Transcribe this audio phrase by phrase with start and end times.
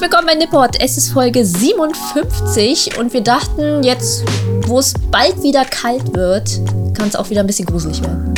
[0.00, 0.80] Herzlich willkommen bei Nipport.
[0.80, 4.24] Es ist Folge 57 und wir dachten, jetzt,
[4.62, 6.58] wo es bald wieder kalt wird,
[6.94, 8.32] kann es auch wieder ein bisschen gruselig werden.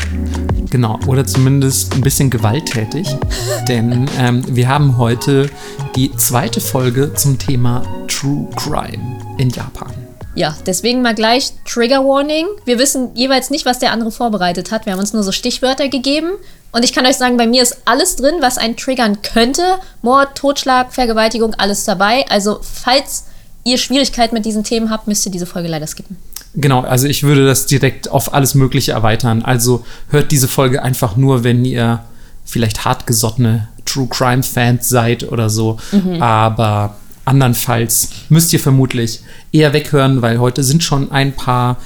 [0.71, 3.07] Genau, oder zumindest ein bisschen gewalttätig.
[3.69, 5.49] denn ähm, wir haben heute
[5.95, 10.02] die zweite Folge zum Thema True Crime in Japan.
[10.35, 12.47] Ja, deswegen mal gleich Trigger Warning.
[12.65, 14.87] Wir wissen jeweils nicht, was der andere vorbereitet hat.
[14.87, 16.31] Wir haben uns nur so Stichwörter gegeben.
[16.73, 19.63] Und ich kann euch sagen, bei mir ist alles drin, was einen triggern könnte.
[20.01, 22.25] Mord, Totschlag, Vergewaltigung, alles dabei.
[22.31, 23.25] Also, falls
[23.65, 26.17] ihr Schwierigkeiten mit diesen Themen habt, müsst ihr diese Folge leider skippen.
[26.55, 29.43] Genau, also ich würde das direkt auf alles Mögliche erweitern.
[29.43, 32.05] Also hört diese Folge einfach nur, wenn ihr
[32.45, 35.79] vielleicht hartgesottene True Crime Fans seid oder so.
[35.93, 36.23] Mhm.
[36.23, 39.21] Aber andernfalls müsst ihr vermutlich
[39.53, 41.79] eher weghören, weil heute sind schon ein paar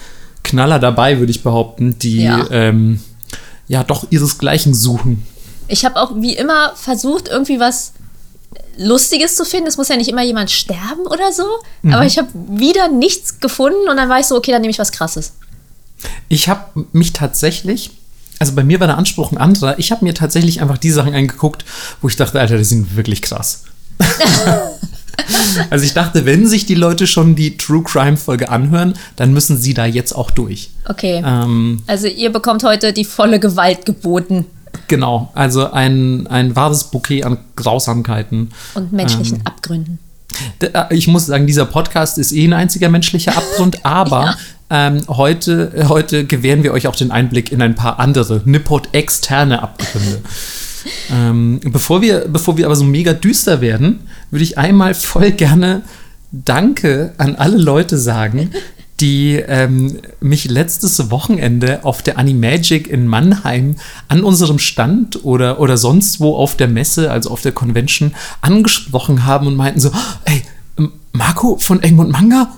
[0.42, 3.00] Knaller dabei, würde ich behaupten, die ja, ähm,
[3.68, 5.26] ja doch ihresgleichen suchen.
[5.68, 7.92] Ich habe auch wie immer versucht, irgendwie was
[8.78, 9.66] Lustiges zu finden.
[9.66, 11.44] Es muss ja nicht immer jemand sterben oder so.
[11.82, 11.94] Mhm.
[11.94, 14.78] Aber ich habe wieder nichts gefunden und dann war ich so, okay, dann nehme ich
[14.78, 15.32] was Krasses.
[16.28, 17.90] Ich habe mich tatsächlich,
[18.38, 19.78] also bei mir war der Anspruch ein anderer.
[19.78, 21.64] Ich habe mir tatsächlich einfach die Sachen angeguckt,
[22.00, 23.64] wo ich dachte, Alter, die sind wirklich krass.
[25.70, 29.56] also ich dachte, wenn sich die Leute schon die True Crime Folge anhören, dann müssen
[29.56, 30.70] sie da jetzt auch durch.
[30.88, 31.22] Okay.
[31.24, 34.46] Ähm, also ihr bekommt heute die volle Gewalt geboten.
[34.88, 38.50] Genau, also ein, ein wahres Bouquet an Grausamkeiten.
[38.74, 39.98] Und menschlichen ähm, Abgründen.
[40.60, 44.36] Äh, ich muss sagen, dieser Podcast ist eh ein einziger menschlicher Abgrund, aber ja.
[44.70, 49.62] ähm, heute, heute gewähren wir euch auch den Einblick in ein paar andere, Nippot externe
[49.62, 50.22] Abgründe.
[51.12, 55.82] Ähm, bevor, wir, bevor wir aber so mega düster werden, würde ich einmal voll gerne
[56.32, 58.50] Danke an alle Leute sagen,
[59.00, 63.76] die ähm, mich letztes Wochenende auf der Animagic in Mannheim
[64.08, 69.26] an unserem Stand oder, oder sonst wo auf der Messe, also auf der Convention, angesprochen
[69.26, 69.90] haben und meinten so,
[70.24, 70.42] ey,
[71.12, 72.54] Marco von Egmont Manga?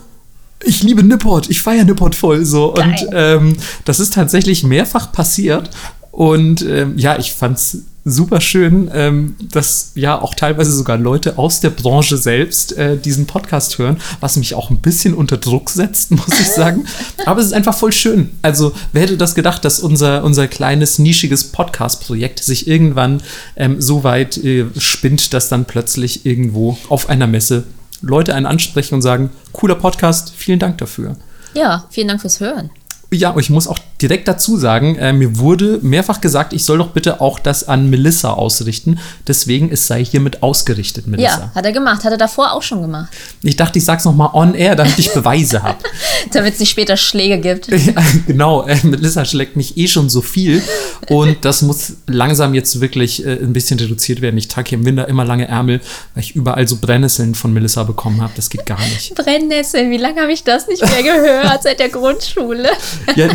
[0.64, 2.72] Ich liebe Nipport, ich feiere Nipport voll so.
[2.72, 2.88] Geil.
[2.88, 5.70] Und ähm, das ist tatsächlich mehrfach passiert.
[6.10, 7.78] Und ähm, ja, ich fand's
[8.10, 13.26] super schön, ähm, dass ja auch teilweise sogar Leute aus der Branche selbst äh, diesen
[13.26, 16.86] Podcast hören, was mich auch ein bisschen unter Druck setzt, muss ich sagen.
[17.26, 18.30] Aber es ist einfach voll schön.
[18.42, 23.22] Also, wer hätte das gedacht, dass unser, unser kleines, nischiges Podcast-Projekt sich irgendwann
[23.56, 27.64] ähm, so weit äh, spinnt, dass dann plötzlich irgendwo auf einer Messe
[28.00, 31.16] Leute einen ansprechen und sagen: cooler Podcast, vielen Dank dafür.
[31.54, 32.70] Ja, vielen Dank fürs Hören.
[33.10, 36.90] Ja, ich muss auch direkt dazu sagen, äh, mir wurde mehrfach gesagt, ich soll doch
[36.90, 38.98] bitte auch das an Melissa ausrichten.
[39.26, 41.38] Deswegen, es sei hiermit ausgerichtet, Melissa.
[41.38, 42.04] Ja, hat er gemacht.
[42.04, 43.08] Hat er davor auch schon gemacht.
[43.42, 45.78] Ich dachte, ich sag's nochmal on air, damit ich Beweise habe.
[46.32, 47.68] damit es nicht später Schläge gibt.
[47.88, 50.62] Ja, genau, äh, Melissa schlägt mich eh schon so viel.
[51.08, 54.36] Und das muss langsam jetzt wirklich äh, ein bisschen reduziert werden.
[54.36, 55.80] Ich trage hier im Winter immer lange Ärmel,
[56.14, 58.32] weil ich überall so Brennnesseln von Melissa bekommen habe.
[58.36, 59.14] Das geht gar nicht.
[59.14, 62.68] Brennnesseln, wie lange habe ich das nicht mehr gehört seit der Grundschule?
[63.16, 63.28] Ja,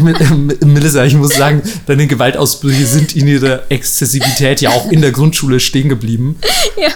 [0.61, 5.59] Melissa, ich muss sagen, deine Gewaltausbrüche sind in ihrer Exzessivität ja auch in der Grundschule
[5.59, 6.37] stehen geblieben.
[6.77, 6.89] Ja.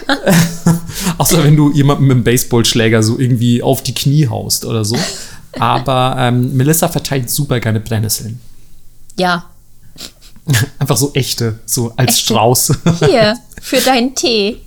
[1.18, 4.96] Außer wenn du jemanden mit einem Baseballschläger so irgendwie auf die Knie haust oder so.
[5.58, 8.40] Aber ähm, Melissa verteilt super gerne Brennnesseln.
[9.18, 9.46] Ja.
[10.78, 12.24] Einfach so echte, so als echte.
[12.24, 12.72] Strauß.
[13.00, 14.60] Hier, für deinen Tee.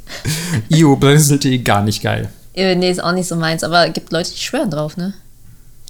[0.69, 2.29] Io, Brennnesseltee gar nicht geil.
[2.53, 5.13] Äh, nee, ist auch nicht so meins, aber es gibt Leute, die schwören drauf, ne?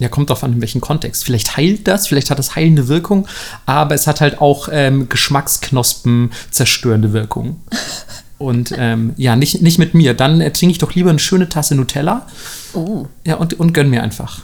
[0.02, 1.24] Ja, kommt drauf an, in welchem Kontext.
[1.24, 3.28] Vielleicht heilt das, vielleicht hat das heilende Wirkung,
[3.68, 7.62] aber es hat halt auch ähm, Geschmacksknospen zerstörende Wirkung.
[8.40, 10.16] Und ähm, ja, nicht, nicht mit mir.
[10.16, 12.26] Dann äh, trinke ich doch lieber eine schöne Tasse Nutella.
[12.74, 13.06] Oh.
[13.24, 14.42] Ja, und, und gönn mir einfach.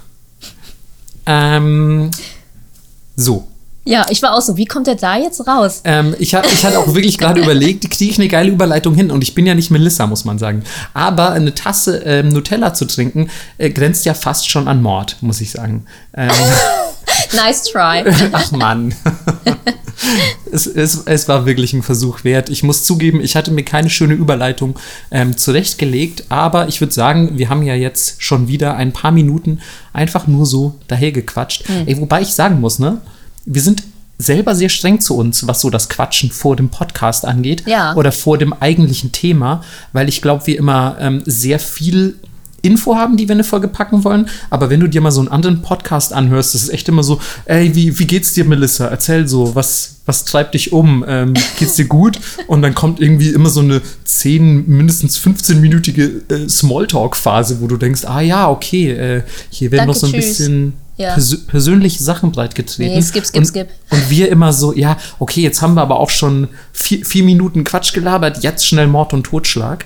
[1.25, 2.11] Ähm,
[3.15, 3.47] so,
[3.87, 5.81] ja, ich war auch so, wie kommt er da jetzt raus?
[5.85, 9.11] Ähm, ich, hab, ich hatte auch wirklich gerade überlegt, kriege ich eine geile Überleitung hin?
[9.11, 10.63] Und ich bin ja nicht Melissa, muss man sagen.
[10.93, 15.39] Aber eine Tasse ähm, Nutella zu trinken, äh, grenzt ja fast schon an Mord, muss
[15.39, 15.85] ich sagen.
[16.13, 16.29] Ähm,
[17.33, 18.03] nice try.
[18.33, 18.93] Ach Mann.
[20.51, 22.49] es, es, es, war wirklich ein Versuch wert.
[22.49, 24.77] Ich muss zugeben, ich hatte mir keine schöne Überleitung
[25.11, 29.61] ähm, zurechtgelegt, aber ich würde sagen, wir haben ja jetzt schon wieder ein paar Minuten
[29.93, 31.69] einfach nur so dahergequatscht.
[31.69, 31.87] Mhm.
[31.87, 32.99] Ey, wobei ich sagen muss, ne?
[33.47, 33.83] Wir sind
[34.19, 37.95] selber sehr streng zu uns, was so das Quatschen vor dem Podcast angeht ja.
[37.95, 39.63] oder vor dem eigentlichen Thema,
[39.93, 42.15] weil ich glaube, wir immer ähm, sehr viel
[42.63, 44.27] Info haben, die wir in eine Folge packen wollen.
[44.49, 47.21] Aber wenn du dir mal so einen anderen Podcast anhörst, das ist echt immer so,
[47.45, 48.87] ey, wie, wie geht's dir, Melissa?
[48.87, 51.05] Erzähl so, was, was treibt dich um?
[51.07, 52.19] Ähm, geht's dir gut?
[52.47, 58.03] Und dann kommt irgendwie immer so eine 10, mindestens 15-minütige äh, Smalltalk-Phase, wo du denkst,
[58.05, 60.25] ah ja, okay, äh, hier werden Danke, noch so ein tschüss.
[60.25, 61.13] bisschen ja.
[61.13, 62.95] pers persönliche Sachen breitgetreten.
[62.95, 63.69] Nee, skip, skip, und, skip.
[63.89, 67.63] Und wir immer so, ja, okay, jetzt haben wir aber auch schon vier, vier Minuten
[67.63, 69.85] Quatsch gelabert, jetzt schnell Mord und Totschlag.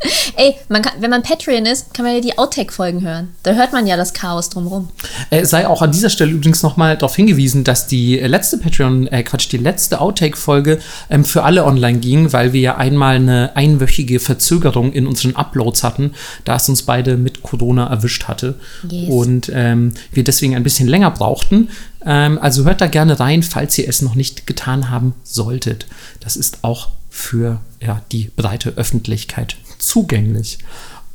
[0.36, 3.34] Ey, man kann, wenn man Patreon ist, kann man ja die Outtake-Folgen hören.
[3.42, 4.88] Da hört man ja das Chaos drumherum.
[5.30, 9.22] Äh, sei auch an dieser Stelle übrigens nochmal darauf hingewiesen, dass die letzte Patreon, äh,
[9.22, 14.20] Quatsch, die letzte Outtake-Folge ähm, für alle online ging, weil wir ja einmal eine einwöchige
[14.20, 16.12] Verzögerung in unseren Uploads hatten,
[16.44, 18.56] da es uns beide mit Corona erwischt hatte.
[18.88, 19.08] Yes.
[19.08, 21.70] Und ähm, wir deswegen ein bisschen länger brauchten.
[22.04, 25.86] Ähm, also hört da gerne rein, falls ihr es noch nicht getan haben solltet.
[26.20, 30.58] Das ist auch für ja, die breite Öffentlichkeit zugänglich.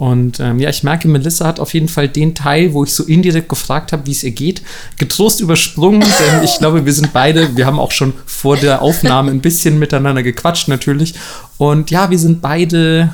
[0.01, 3.03] Und ähm, ja, ich merke, Melissa hat auf jeden Fall den Teil, wo ich so
[3.03, 4.63] indirekt gefragt habe, wie es ihr geht,
[4.97, 9.29] getrost übersprungen, denn ich glaube, wir sind beide, wir haben auch schon vor der Aufnahme
[9.29, 11.13] ein bisschen miteinander gequatscht natürlich.
[11.59, 13.13] Und ja, wir sind beide,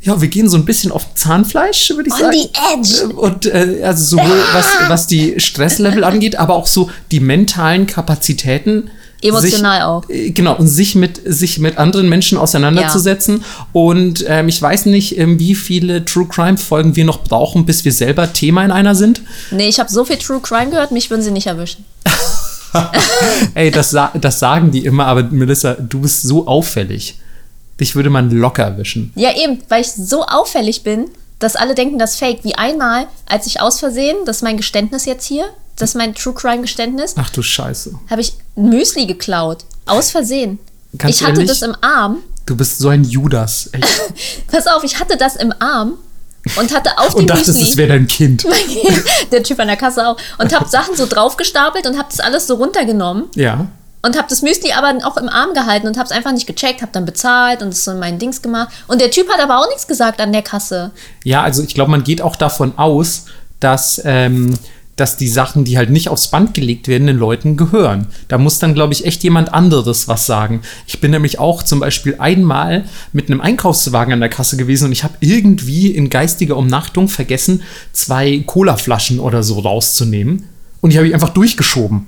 [0.00, 2.32] ja, wir gehen so ein bisschen auf Zahnfleisch, würde ich On sagen.
[2.32, 3.14] the edge.
[3.14, 8.88] Und äh, also sowohl was, was die Stresslevel angeht, aber auch so die mentalen Kapazitäten.
[9.22, 10.10] Emotional sich, auch.
[10.10, 13.44] äh, Genau, und sich mit, sich mit anderen Menschen auseinanderzusetzen.
[13.72, 17.92] Und ähm, ich weiß nicht, ähm, wie viele True Crime-Folgen wir noch brauchen, bis wir
[17.92, 19.22] selber Thema in einer sind.
[19.50, 21.84] Nee, ich habe so viel True Crime gehört, mich würden sie nicht erwischen.
[23.54, 27.18] Ey, das, sa das sagen die immer, aber Melissa, du bist so auffällig.
[27.80, 29.12] Dich würde man locker erwischen.
[29.16, 31.06] Ja, eben, weil ich so auffällig bin,
[31.38, 32.44] dass alle denken, das ist fake.
[32.44, 35.46] Wie einmal, als ich aus Versehen, das ist mein Geständnis jetzt hier,
[35.76, 37.94] das ist mein True Crime Geständnis, Ach du Scheiße.
[38.10, 39.64] habe ich ein Müsli geklaut.
[39.86, 40.58] Aus Versehen.
[40.98, 41.48] Ganz ich hatte ehrlich?
[41.48, 42.18] das im Arm.
[42.46, 43.68] Du bist so ein Judas.
[43.72, 43.86] Echt.
[44.50, 45.94] Pass auf, ich hatte das im Arm
[46.58, 47.62] und hatte auf Und dem dachtest, Müsli.
[47.70, 48.46] es wäre dein Kind.
[49.32, 50.16] der Typ an der Kasse auch.
[50.38, 53.24] Und habe Sachen so draufgestapelt und habe das alles so runtergenommen.
[53.34, 53.66] Ja.
[54.02, 56.82] Und habe das Müsli aber auch im Arm gehalten und habe es einfach nicht gecheckt,
[56.82, 58.68] habe dann bezahlt und es so in meinen Dings gemacht.
[58.86, 60.92] Und der Typ hat aber auch nichts gesagt an der Kasse.
[61.24, 63.24] Ja, also ich glaube, man geht auch davon aus,
[63.58, 64.54] dass, ähm,
[64.96, 68.06] dass die Sachen, die halt nicht aufs Band gelegt werden, den Leuten gehören.
[68.28, 70.62] Da muss dann, glaube ich, echt jemand anderes was sagen.
[70.86, 74.92] Ich bin nämlich auch zum Beispiel einmal mit einem Einkaufswagen an der Kasse gewesen und
[74.92, 77.62] ich habe irgendwie in geistiger Umnachtung vergessen,
[77.92, 80.44] zwei Colaflaschen oder so rauszunehmen.
[80.80, 82.06] Und die habe ich einfach durchgeschoben.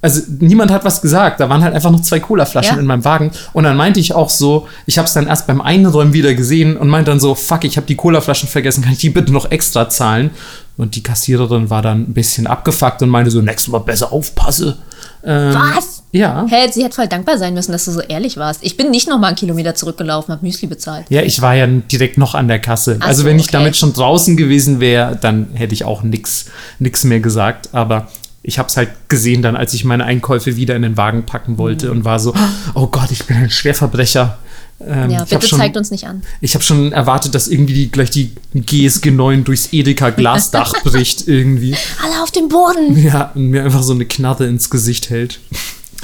[0.00, 1.40] Also niemand hat was gesagt.
[1.40, 2.80] Da waren halt einfach noch zwei Colaflaschen Ja.
[2.80, 3.32] in meinem Wagen.
[3.52, 6.76] Und dann meinte ich auch so, ich habe es dann erst beim Einräumen wieder gesehen
[6.76, 9.50] und meinte dann so, fuck, ich habe die Colaflaschen vergessen, kann ich die bitte noch
[9.50, 10.30] extra zahlen?
[10.78, 14.78] Und die Kassiererin war dann ein bisschen abgefuckt und meinte so, nächstes Mal besser aufpasse.
[15.24, 16.04] Ähm, Was?
[16.12, 16.46] Ja.
[16.48, 18.62] Hey, sie hätte voll dankbar sein müssen, dass du so ehrlich warst.
[18.62, 21.06] Ich bin nicht noch mal einen Kilometer zurückgelaufen, habe Müsli bezahlt.
[21.10, 22.96] Ja, ich war ja direkt noch an der Kasse.
[23.00, 23.52] Ach also so, wenn ich okay.
[23.54, 26.46] damit schon draußen gewesen wäre, dann hätte ich auch nix,
[26.78, 27.70] nix mehr gesagt.
[27.72, 28.08] Aber
[28.42, 31.58] ich habe es halt gesehen dann, als ich meine Einkäufe wieder in den Wagen packen
[31.58, 32.32] wollte und war so,
[32.74, 34.38] oh Gott, ich bin ein Schwerverbrecher.
[34.80, 36.22] Ähm, Ja, bitte schon, zeigt uns nicht an.
[36.40, 41.26] Ich habe schon erwartet, dass irgendwie die, gleich die GSG 9 durchs Edeka Glasdach bricht
[41.26, 41.74] irgendwie.
[42.02, 42.96] Alle auf dem Boden.
[43.02, 45.40] Ja, und mir einfach so eine Knarre ins Gesicht hält.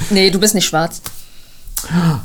[0.09, 1.01] Nee, du bist nicht schwarz.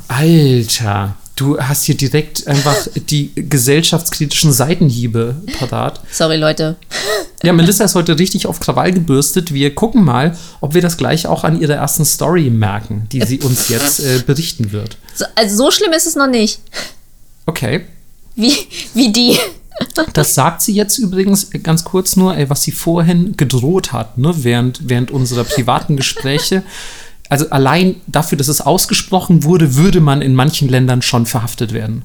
[0.07, 2.75] Alter, du hast hier direkt einfach
[3.09, 6.01] die gesellschaftskritischen Seitenhiebe parat.
[6.11, 6.77] Sorry, Leute.
[7.43, 9.53] Ja, Melissa ist heute richtig auf Krawall gebürstet.
[9.53, 13.39] Wir gucken mal, ob wir das gleich auch an ihrer ersten Story merken, die sie
[13.39, 14.97] uns jetzt äh, berichten wird.
[15.21, 16.59] So, also so schlimm ist es noch nicht.
[17.45, 17.85] Okay.
[18.35, 18.55] Wie,
[18.95, 19.37] wie die.
[20.13, 24.33] Das sagt sie jetzt übrigens ganz kurz nur, ey, was sie vorhin gedroht hat, ne,
[24.37, 26.63] während, während unserer privaten Gespräche.
[27.29, 32.03] Also allein dafür, dass es ausgesprochen wurde, würde man in manchen Ländern schon verhaftet werden.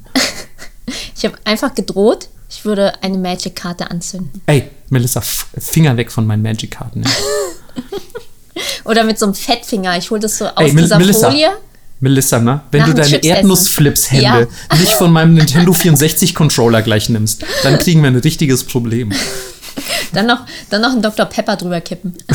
[1.17, 4.43] Ich habe einfach gedroht, ich würde eine Magic-Karte anzünden.
[4.47, 7.03] Ey, Melissa, Finger weg von meinen Magic-Karten.
[7.03, 7.11] Ja.
[8.85, 9.97] Oder mit so einem Fettfinger.
[9.99, 11.31] Ich hole das so aus Ey, Mel- dieser Melissa.
[11.31, 11.51] Folie.
[12.01, 12.61] Melissa, ne?
[12.71, 13.25] Wenn Nach du deine.
[13.25, 14.49] Erdnussflips-Hände
[14.79, 19.13] nicht von meinem Nintendo 64-Controller gleich nimmst, dann kriegen wir ein richtiges Problem.
[20.13, 21.27] Dann noch, dann noch einen Dr.
[21.27, 22.15] Pepper drüber kippen.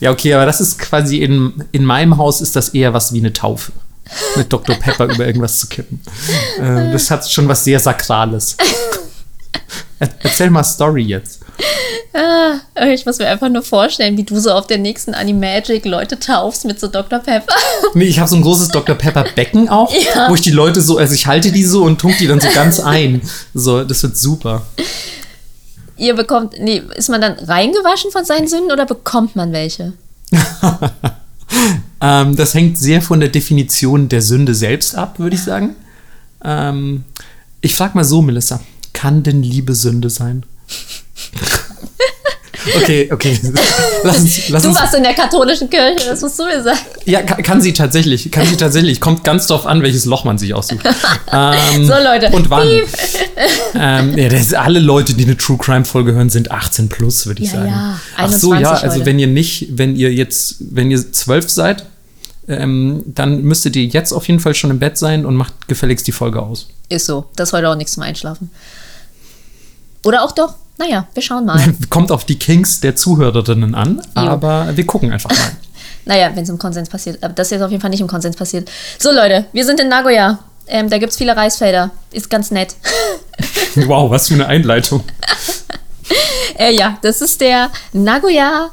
[0.00, 3.18] Ja, okay, aber das ist quasi in, in meinem Haus ist das eher was wie
[3.18, 3.70] eine Taufe.
[4.34, 4.76] Mit Dr.
[4.76, 6.00] Pepper über irgendwas zu kippen.
[6.58, 8.56] Ähm, das hat schon was sehr Sakrales.
[9.98, 11.43] Er, erzähl mal Story jetzt.
[12.92, 16.64] Ich muss mir einfach nur vorstellen, wie du so auf der nächsten Animagic Leute taufst
[16.64, 17.18] mit so Dr.
[17.20, 17.54] Pepper.
[17.94, 18.94] Nee, ich habe so ein großes Dr.
[18.96, 20.28] Pepper Becken auch, Ja.
[20.28, 22.48] wo ich die Leute so, also ich halte die so und tunk die dann so
[22.54, 23.20] ganz ein.
[23.52, 24.62] So, das wird super.
[25.96, 29.92] Ihr bekommt, nee, ist man dann reingewaschen von seinen Sünden oder bekommt man welche?
[32.00, 35.76] Ähm, das hängt sehr von der Definition der Sünde selbst ab, würde ich sagen.
[36.44, 37.04] Ähm,
[37.60, 38.60] ich frage mal so, Melissa,
[38.92, 40.44] kann denn Liebe Sünde sein?
[42.76, 43.38] okay, okay.
[44.04, 46.78] Lass uns, lass Du uns, warst in der katholischen Kirche, das musst du mir sagen.
[47.04, 49.00] ja, kann, kann sie tatsächlich, kann sie tatsächlich.
[49.00, 50.84] Kommt ganz drauf an, welches Loch man sich aussucht.
[51.32, 52.28] Ähm, So, Leute.
[52.30, 52.68] Und wann?
[53.74, 57.42] Ähm, ja, das, alle Leute, die eine True Crime Folge hören, sind 18 plus, würde
[57.42, 57.68] ich Ja, sagen.
[57.68, 59.06] ja, Ach so, ja, 21 also heute.
[59.06, 61.86] wenn ihr nicht, wenn ihr jetzt, wenn ihr zwölf seid,
[62.46, 66.06] ähm, dann müsstet ihr jetzt auf jeden Fall schon im Bett sein und macht gefälligst
[66.06, 66.68] die Folge aus.
[66.88, 67.24] Ist so.
[67.36, 68.50] Das heute auch nichts zum Einschlafen.
[70.04, 70.54] Oder auch doch.
[70.76, 71.60] Naja, wir schauen mal.
[71.90, 75.52] Kommt auf die Kings der Zuhörerinnen an, aber wir gucken einfach mal.
[76.04, 77.22] naja, wenn es im Konsens passiert.
[77.22, 78.70] Aber das ist jetzt auf jeden Fall nicht im Konsens passiert.
[78.98, 80.40] So, Leute, wir sind in Nagoya.
[80.66, 81.90] Ähm, da gibt es viele Reisfelder.
[82.10, 82.74] Ist ganz nett.
[83.86, 85.04] wow, was für eine Einleitung.
[86.58, 88.70] äh, ja, das ist der Nagoya.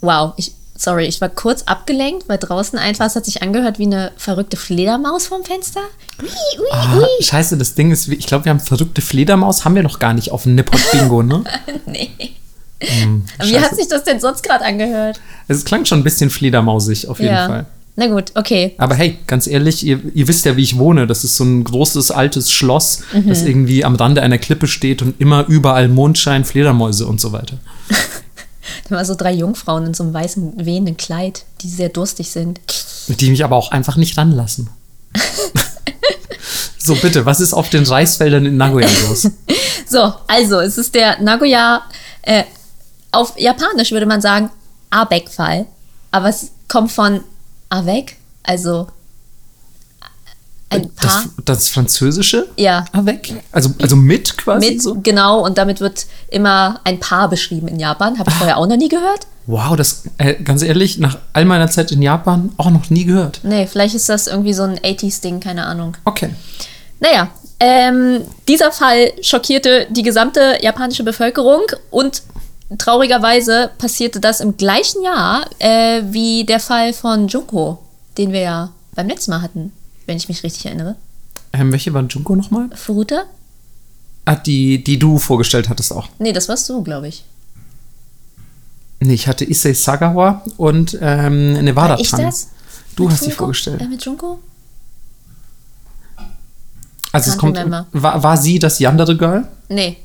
[0.00, 3.86] Wow, ich, sorry, ich war kurz abgelenkt, weil draußen einfach, es hat sich angehört wie
[3.86, 5.80] eine verrückte Fledermaus vom Fenster.
[6.20, 7.24] Ui, ui, ah, ui.
[7.24, 10.30] Scheiße, das Ding ist, ich glaube, wir haben verrückte Fledermaus, haben wir noch gar nicht
[10.32, 11.44] auf dem Nippot-Bingo, ne?
[11.86, 12.10] nee.
[12.80, 15.18] Hm, wie hat sich das denn sonst gerade angehört?
[15.48, 17.46] Es klang schon ein bisschen fledermausig, auf jeden ja.
[17.46, 17.66] Fall.
[17.98, 18.74] Na gut, okay.
[18.76, 21.06] Aber hey, ganz ehrlich, ihr, ihr, wisst ja, wie ich wohne.
[21.06, 23.26] Das ist so ein großes, altes Schloss, mhm.
[23.26, 27.56] das irgendwie am Rande einer Klippe steht und immer überall Mondschein, Fledermäuse und so weiter.
[28.88, 32.60] da waren so drei Jungfrauen in so einem weißen, wehenden Kleid, die sehr durstig sind.
[33.08, 34.68] Die mich aber auch einfach nicht ranlassen.
[36.78, 39.30] so, bitte, was ist auf den Reisfeldern in Nagoya los?
[39.88, 41.82] so, also, es ist der Nagoya,
[42.22, 42.44] äh,
[43.12, 44.50] auf Japanisch würde man sagen,
[44.90, 45.66] Abek-Fall.
[46.10, 47.20] Aber es kommt von
[47.68, 48.88] avec, also
[50.68, 51.24] ein Paar.
[51.36, 52.48] Das, das Französische?
[52.56, 52.84] Ja.
[52.92, 53.34] Avec?
[53.52, 54.70] Also, also mit quasi?
[54.70, 54.96] Mit, so?
[55.00, 55.44] genau.
[55.44, 58.18] Und damit wird immer ein Paar beschrieben in Japan.
[58.18, 58.38] Habe ich ah.
[58.38, 59.26] vorher auch noch nie gehört.
[59.46, 63.40] Wow, das, äh, ganz ehrlich, nach all meiner Zeit in Japan auch noch nie gehört.
[63.44, 65.96] Nee, vielleicht ist das irgendwie so ein 80s-Ding, keine Ahnung.
[66.04, 66.30] Okay.
[66.98, 67.30] Naja,
[67.60, 72.22] ähm, dieser Fall schockierte die gesamte japanische Bevölkerung und
[72.76, 77.78] traurigerweise passierte das im gleichen Jahr äh, wie der Fall von Junko,
[78.18, 79.72] den wir ja beim letzten Mal hatten,
[80.06, 80.96] wenn ich mich richtig erinnere.
[81.52, 82.70] Ähm, welche war Junko nochmal?
[82.74, 83.24] Furuta?
[84.24, 86.08] Ah, die, die du vorgestellt hattest auch.
[86.18, 87.24] Nee, das warst du, glaube ich.
[89.00, 92.48] Nee, ich hatte Issei Sagawa und ähm, Nevada war ich das?
[92.96, 93.30] Du mit hast Junko?
[93.30, 93.80] die vorgestellt.
[93.82, 94.38] Äh, mit Junko?
[97.12, 97.56] Also es kommt.
[97.92, 99.46] War, war sie das Yandere Girl?
[99.68, 99.98] Nee.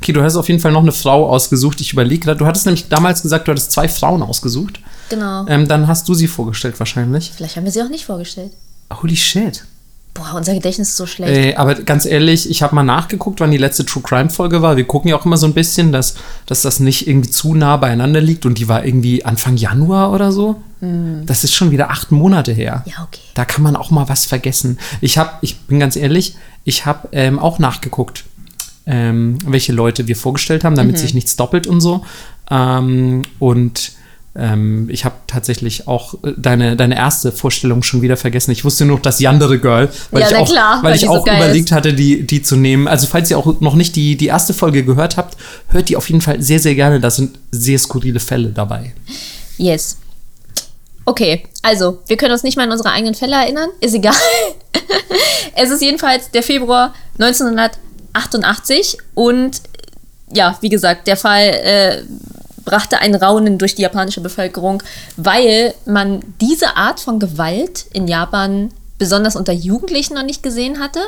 [0.00, 1.80] Okay, du hast auf jeden Fall noch eine Frau ausgesucht.
[1.80, 4.80] Ich überlege gerade, du hattest nämlich damals gesagt, du hattest zwei Frauen ausgesucht.
[5.08, 5.46] Genau.
[5.46, 7.32] Ähm, dann hast du sie vorgestellt wahrscheinlich.
[7.34, 8.52] Vielleicht haben wir sie auch nicht vorgestellt.
[8.92, 9.64] Holy shit.
[10.14, 11.36] Boah, unser Gedächtnis ist so schlecht.
[11.36, 14.76] Äh, aber ganz ehrlich, ich habe mal nachgeguckt, wann die letzte True Crime Folge war.
[14.76, 16.14] Wir gucken ja auch immer so ein bisschen, dass,
[16.46, 18.46] dass das nicht irgendwie zu nah beieinander liegt.
[18.46, 20.62] Und die war irgendwie Anfang Januar oder so.
[20.80, 21.26] Mm.
[21.26, 22.84] Das ist schon wieder acht Monate her.
[22.86, 23.22] Ja, okay.
[23.34, 24.78] Da kann man auch mal was vergessen.
[25.00, 28.24] Ich habe, ich bin ganz ehrlich, ich habe ähm, auch nachgeguckt
[28.86, 31.00] ähm, welche Leute wir vorgestellt haben, damit mhm.
[31.00, 32.04] sich nichts doppelt und so.
[32.50, 33.92] Ähm, und
[34.36, 38.50] ähm, ich habe tatsächlich auch äh, deine, deine erste Vorstellung schon wieder vergessen.
[38.50, 41.08] Ich wusste nur noch das Yandere Girl, weil ja, ich auch, klar, weil, weil ich
[41.08, 41.72] auch so überlegt ist.
[41.72, 42.88] hatte, die, die zu nehmen.
[42.88, 45.36] Also falls ihr auch noch nicht die, die erste Folge gehört habt,
[45.68, 46.98] hört die auf jeden Fall sehr, sehr gerne.
[46.98, 48.92] Da sind sehr skurrile Fälle dabei.
[49.56, 49.98] Yes.
[51.06, 53.68] Okay, also, wir können uns nicht mal an unsere eigenen Fälle erinnern.
[53.80, 54.14] Ist egal.
[55.54, 57.78] es ist jedenfalls der Februar 1900.
[58.14, 59.60] 88 und
[60.32, 62.02] ja, wie gesagt, der Fall äh,
[62.64, 64.82] brachte ein Raunen durch die japanische Bevölkerung,
[65.16, 71.00] weil man diese Art von Gewalt in Japan besonders unter Jugendlichen noch nicht gesehen hatte.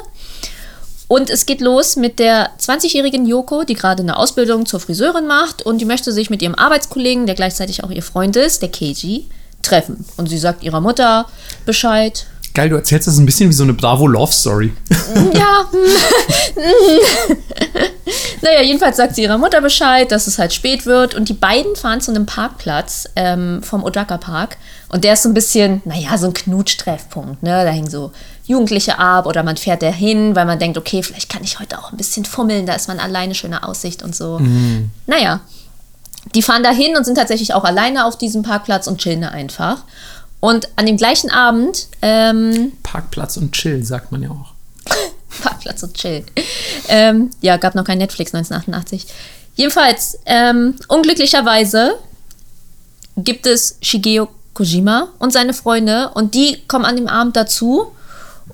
[1.08, 5.62] Und es geht los mit der 20-jährigen Yoko, die gerade eine Ausbildung zur Friseurin macht
[5.62, 9.26] und die möchte sich mit ihrem Arbeitskollegen, der gleichzeitig auch ihr Freund ist, der Keiji,
[9.62, 10.04] treffen.
[10.16, 11.26] Und sie sagt ihrer Mutter
[11.64, 14.72] Bescheid, Geil, du erzählst das ein bisschen wie so eine Bravo Love Story.
[15.34, 15.68] Ja.
[18.40, 21.14] naja, jedenfalls sagt sie ihrer Mutter Bescheid, dass es halt spät wird.
[21.14, 24.56] Und die beiden fahren zu einem Parkplatz ähm, vom Odaka Park.
[24.88, 27.42] Und der ist so ein bisschen, naja, so ein Knutschtreffpunkt.
[27.42, 27.62] Ne?
[27.62, 28.12] Da hängen so
[28.46, 31.78] Jugendliche ab oder man fährt da hin, weil man denkt, okay, vielleicht kann ich heute
[31.78, 32.64] auch ein bisschen fummeln.
[32.64, 34.38] Da ist man alleine, schöne Aussicht und so.
[34.38, 34.88] Mhm.
[35.06, 35.40] Naja,
[36.34, 39.28] die fahren da hin und sind tatsächlich auch alleine auf diesem Parkplatz und chillen da
[39.28, 39.84] einfach.
[40.40, 41.88] Und an dem gleichen Abend.
[42.02, 44.52] Ähm, Parkplatz und Chill, sagt man ja auch.
[45.42, 46.24] Parkplatz und Chill.
[46.88, 49.06] Ähm, ja, gab noch kein Netflix 1988.
[49.54, 51.94] Jedenfalls, ähm, unglücklicherweise
[53.16, 57.92] gibt es Shigeo Kojima und seine Freunde und die kommen an dem Abend dazu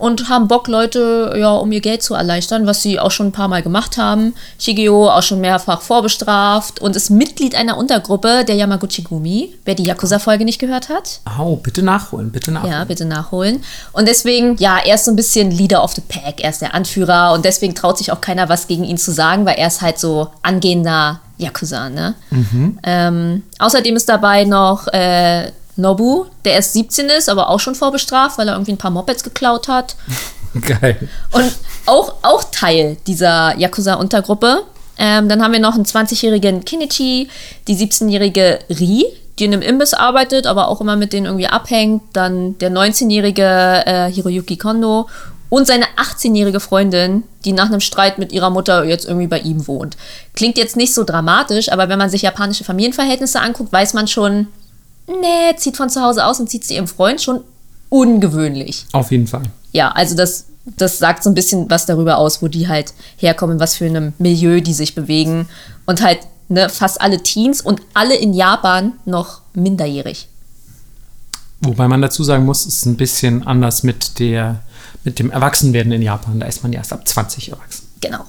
[0.02, 3.32] und haben Bock, Leute ja, um ihr Geld zu erleichtern, was sie auch schon ein
[3.32, 4.34] paar Mal gemacht haben.
[4.58, 9.84] Shigeo auch schon mehrfach vorbestraft und ist Mitglied einer Untergruppe der Yamaguchi Gumi, wer die
[9.84, 11.20] Yakuza-Folge nicht gehört hat.
[11.38, 12.72] Au, bitte nachholen, bitte nachholen.
[12.72, 13.62] Ja, bitte nachholen.
[13.92, 16.74] Und deswegen, ja, er ist so ein bisschen Leader of the Pack, er ist der
[16.74, 19.82] Anführer und deswegen traut sich auch keiner was gegen ihn zu sagen, weil er ist
[19.82, 22.14] halt so angehender Yakuza, ne?
[22.30, 22.78] Mhm.
[22.82, 28.38] Ähm, außerdem ist dabei noch äh, Nobu, der erst 17 ist, aber auch schon vorbestraft,
[28.38, 29.96] weil er irgendwie ein paar Mopeds geklaut hat.
[30.60, 31.08] Geil.
[31.30, 31.52] Und
[31.86, 34.64] auch, auch Teil dieser Yakuza-Untergruppe.
[34.98, 37.28] Ähm, dann haben wir noch einen 20-jährigen Kinichi,
[37.66, 39.06] die 17-jährige Ri,
[39.38, 42.02] die in einem Imbiss arbeitet, aber auch immer mit denen irgendwie abhängt.
[42.12, 45.08] Dann der 19-jährige äh, Hiroyuki Kondo
[45.48, 49.66] und seine 18-jährige Freundin, die nach einem Streit mit ihrer Mutter jetzt irgendwie bei ihm
[49.66, 49.96] wohnt.
[50.34, 54.48] Klingt jetzt nicht so dramatisch, aber wenn man sich japanische Familienverhältnisse anguckt, weiß man schon,
[55.20, 57.40] nee, zieht von zu Hause aus und zieht zu ihrem Freund schon
[57.88, 58.86] ungewöhnlich.
[58.92, 59.42] Auf jeden Fall.
[59.72, 63.60] Ja, also das, das sagt so ein bisschen was darüber aus, wo die halt herkommen,
[63.60, 65.48] was für einem Milieu die sich bewegen.
[65.86, 70.28] Und halt ne, fast alle Teens und alle in Japan noch minderjährig.
[71.60, 74.62] Wobei man dazu sagen muss, es ist ein bisschen anders mit, der,
[75.04, 76.40] mit dem Erwachsenwerden in Japan.
[76.40, 77.86] Da ist man ja erst ab 20 erwachsen.
[78.00, 78.24] Genau.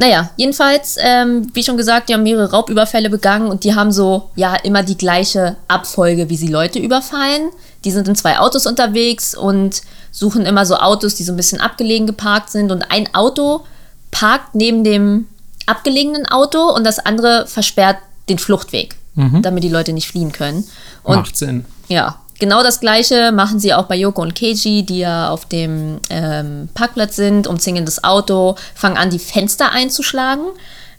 [0.00, 4.30] Naja, jedenfalls, ähm, wie schon gesagt, die haben mehrere Raubüberfälle begangen und die haben so,
[4.36, 7.50] ja, immer die gleiche Abfolge, wie sie Leute überfallen.
[7.84, 11.60] Die sind in zwei Autos unterwegs und suchen immer so Autos, die so ein bisschen
[11.60, 12.70] abgelegen geparkt sind.
[12.70, 13.64] Und ein Auto
[14.12, 15.26] parkt neben dem
[15.66, 18.94] abgelegenen Auto und das andere versperrt den Fluchtweg,
[19.42, 20.64] damit die Leute nicht fliehen können.
[21.02, 21.64] Und Macht Sinn.
[21.88, 26.00] ja, genau das gleiche machen sie auch bei Yoko und Keiji, die ja auf dem
[26.10, 30.44] ähm, Parkplatz sind, umzingeln das Auto, fangen an, die Fenster einzuschlagen.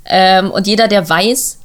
[0.06, 1.58] Ähm, und jeder, der weiß,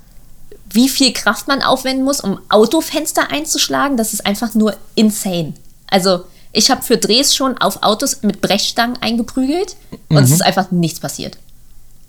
[0.70, 5.54] wie viel Kraft man aufwenden muss, um Autofenster einzuschlagen, das ist einfach nur insane.
[5.88, 9.76] Also, ich habe für Drehs schon auf Autos mit Brechstangen eingeprügelt
[10.08, 11.38] und es ist einfach nichts passiert.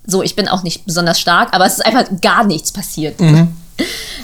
[0.05, 3.19] So, ich bin auch nicht besonders stark, aber es ist einfach gar nichts passiert.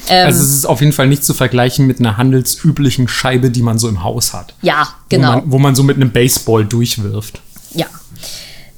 [0.08, 3.62] Ähm, Also es ist auf jeden Fall nicht zu vergleichen mit einer handelsüblichen Scheibe, die
[3.62, 4.54] man so im Haus hat.
[4.62, 5.28] ja, genau.
[5.28, 7.40] Wo man, wo man so mit einem Baseball durchwirft.
[7.74, 7.86] Ja.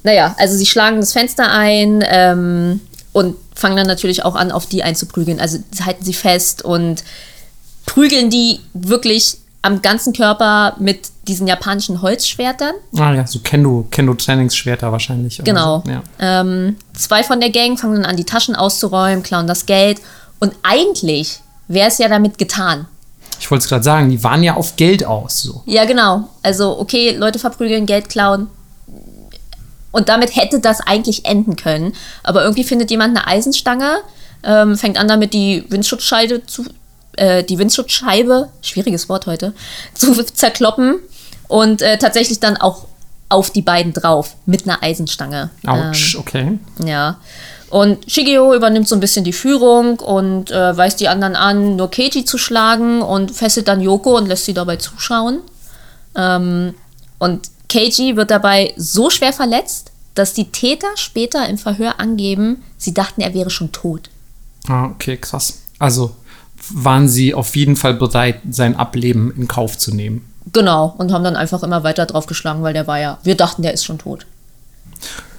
[0.03, 2.79] Naja, also sie schlagen das Fenster ein ähm,
[3.11, 5.39] und fangen dann natürlich auch an, auf die einzuprügeln.
[5.39, 7.03] Also halten sie fest und
[7.85, 12.75] prügeln die wirklich am ganzen Körper mit diesen japanischen Holzschwertern.
[12.97, 15.39] Ah ja, so Kendo, Kendo-Trainingsschwerter wahrscheinlich.
[15.39, 15.81] oder Genau.
[15.83, 15.91] So.
[15.91, 16.03] Ja.
[16.19, 20.01] Ähm, zwei von der Gang fangen dann an, die Taschen auszuräumen, klauen das Geld.
[20.45, 22.85] Und eigentlich wäre es ja damit getan.
[23.39, 25.41] Ich wollte es gerade sagen, die waren ja auf Geld aus.
[25.41, 25.63] So.
[25.65, 26.29] Ja, genau.
[26.43, 28.45] Also, okay, Leute verprügeln, Geld klauen.
[29.91, 31.93] Und damit hätte das eigentlich enden können.
[32.21, 34.01] Aber irgendwie findet jemand eine Eisenstange,
[34.43, 36.65] ähm, fängt an damit die Windschutzscheibe zu,
[37.17, 39.55] äh, die Windschutzscheibe, schwieriges Wort heute,
[39.95, 40.99] zu zerkloppen
[41.47, 42.85] und äh, tatsächlich dann auch
[43.29, 45.49] auf die beiden drauf mit einer Eisenstange.
[45.65, 46.59] Autsch, okay.
[46.79, 47.17] Ähm, ja.
[47.75, 51.91] Und Shigeo übernimmt so ein bisschen die Führung und äh, weist die anderen an, nur
[51.91, 55.41] Keiji zu schlagen und fesselt dann Yoko und lässt sie dabei zuschauen.
[56.15, 56.73] Ähm,
[57.19, 62.93] und Keiji wird dabei so schwer verletzt, dass die Täter später im Verhör angeben, sie
[62.93, 64.09] dachten, er wäre schon tot.
[64.69, 65.59] Ah, okay, krass.
[65.77, 66.15] Also
[66.71, 70.25] waren sie auf jeden Fall bereit, sein Ableben in Kauf zu nehmen.
[70.53, 73.73] Genau, und haben dann einfach immer weiter draufgeschlagen, weil der war ja, wir dachten, der
[73.73, 74.25] ist schon tot.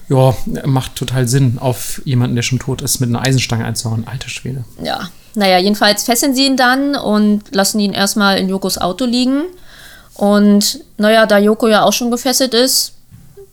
[0.08, 4.06] Ja, macht total Sinn, auf jemanden, der schon tot ist, mit einer Eisenstange einzuhauen.
[4.06, 4.64] Alter Schwede.
[4.82, 9.42] Ja, naja, jedenfalls fesseln sie ihn dann und lassen ihn erstmal in Yokos Auto liegen.
[10.14, 12.94] Und naja, da Yoko ja auch schon gefesselt ist,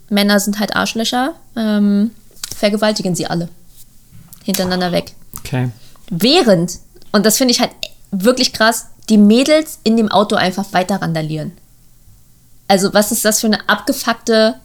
[0.10, 2.12] Männer sind halt Arschlöcher, ähm,
[2.56, 3.50] vergewaltigen sie alle.
[4.44, 5.14] Hintereinander weg.
[5.40, 5.72] Okay.
[6.10, 6.80] Während,
[7.12, 7.72] und das finde ich halt
[8.12, 11.52] wirklich krass, die Mädels in dem Auto einfach weiter randalieren.
[12.68, 14.56] Also, was ist das für eine abgefuckte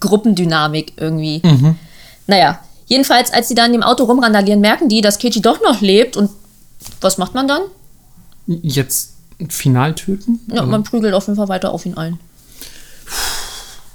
[0.00, 1.42] Gruppendynamik irgendwie?
[2.26, 5.80] Naja, jedenfalls, als sie da in dem Auto rumrandalieren, merken die, dass Keiji doch noch
[5.80, 6.30] lebt und
[7.00, 7.62] was macht man dann?
[8.46, 9.12] Jetzt
[9.48, 10.40] final töten?
[10.52, 12.18] Ja, man prügelt auf jeden Fall weiter auf ihn ein.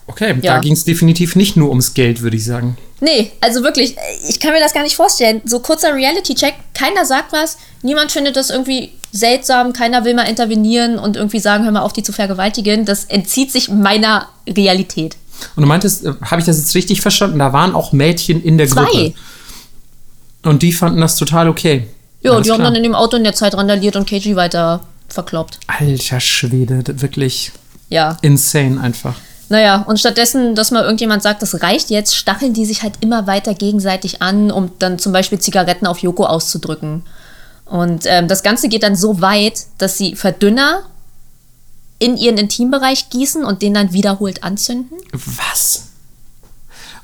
[0.08, 0.56] Okay, Ja.
[0.56, 2.78] da ging es definitiv nicht nur ums Geld, würde ich sagen.
[3.02, 3.96] Nee, also wirklich,
[4.30, 5.42] ich kann mir das gar nicht vorstellen.
[5.46, 11.00] So kurzer Reality-Check, keiner sagt was, niemand findet das irgendwie seltsam, keiner will mal intervenieren
[11.00, 12.86] und irgendwie sagen, hör mal auf, die zu vergewaltigen.
[12.86, 15.18] Das entzieht sich meiner Realität.
[15.56, 17.40] Und du meintest, äh, habe ich das jetzt richtig verstanden?
[17.40, 18.84] Da waren auch Mädchen in der Zwei.
[18.86, 19.14] Gruppe.
[20.44, 21.88] Und die fanden das total okay.
[22.22, 22.70] Ja, Alles die haben klar.
[22.70, 25.60] dann in dem Auto in der Zeit randaliert und KG weiter verkloppt.
[25.68, 27.52] Alter Schwede, wirklich
[27.90, 28.18] Ja.
[28.22, 29.16] insane einfach.
[29.50, 33.28] Naja, und stattdessen, dass mal irgendjemand sagt, das reicht jetzt, stacheln die sich halt immer
[33.28, 37.04] weiter gegenseitig an, um dann zum Beispiel Zigaretten auf Joko auszudrücken.
[37.66, 40.84] Und ähm, das Ganze geht dann so weit, dass sie Verdünner
[42.00, 44.98] in ihren Intimbereich gießen und den dann wiederholt anzünden.
[45.12, 45.88] Was?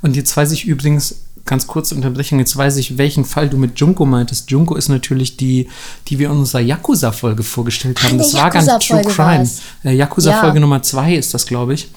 [0.02, 3.80] Und jetzt weiß ich übrigens, ganz kurze Unterbrechung, jetzt weiß ich, welchen Fall du mit
[3.80, 4.52] Junko meintest.
[4.52, 5.70] Junko ist natürlich die,
[6.08, 8.16] die wir in unserer Yakuza-Folge vorgestellt haben.
[8.16, 9.50] Ah, das war ganz True Yakuza-Folge Crime.
[9.84, 10.62] Äh, Yakuza-Folge Ja.
[10.62, 11.90] Nummer zwei ist das, glaube ich.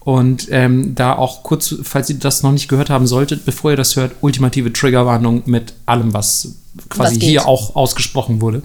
[0.00, 3.76] Und ähm, da auch kurz, falls ihr das noch nicht gehört haben solltet, bevor ihr
[3.76, 6.56] das hört, ultimative Triggerwarnung mit allem, was
[6.88, 8.62] quasi Was hier auch ausgesprochen wurde.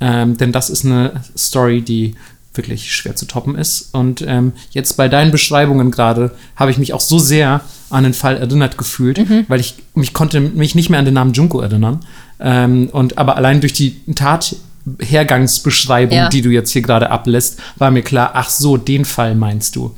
[0.00, 2.14] Ähm, denn das ist eine Story, die
[2.54, 3.94] wirklich schwer zu toppen ist.
[3.94, 8.14] Und ähm, jetzt bei deinen Beschreibungen gerade habe ich mich auch so sehr an den
[8.14, 9.44] Fall erinnert gefühlt, Mhm.
[9.48, 12.00] weil ich mich konnte mich nicht mehr an den Namen Junko erinnern.
[12.40, 16.28] Ähm, und aber allein durch die Tathergangsbeschreibung, Ja.
[16.28, 19.94] die du jetzt hier gerade ablässt, war mir klar, ach so, den Fall meinst du.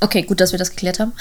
[0.00, 1.12] Okay, gut, dass wir das geklärt haben.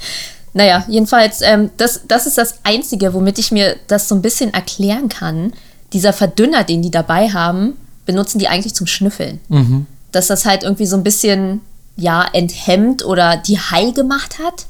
[0.52, 4.52] naja, jedenfalls, ähm, das, das ist das Einzige, womit ich mir das so ein bisschen
[4.52, 5.52] erklären kann.
[5.92, 7.74] Dieser Verdünner, den die dabei haben,
[8.06, 9.40] benutzen die eigentlich zum Schnüffeln.
[9.48, 9.86] Mhm.
[10.12, 11.60] Dass das halt irgendwie so ein bisschen,
[11.96, 14.66] ja, enthemmt oder die high gemacht hat.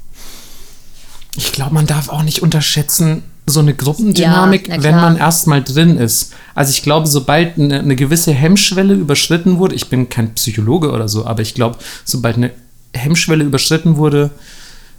[1.36, 5.98] Ich glaube, man darf auch nicht unterschätzen, so eine Gruppendynamik, Ja, wenn man erstmal drin
[5.98, 6.32] ist.
[6.54, 11.08] Also ich glaube, sobald eine, eine gewisse Hemmschwelle überschritten wurde, ich bin kein Psychologe oder
[11.08, 12.52] so, aber ich glaube, sobald eine
[12.94, 14.30] Hemmschwelle überschritten wurde,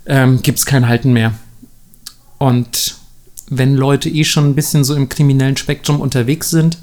[0.05, 1.33] ähm, gibt es kein Halten mehr.
[2.37, 2.95] Und
[3.49, 6.77] wenn Leute eh schon ein bisschen so im kriminellen Spektrum unterwegs sind,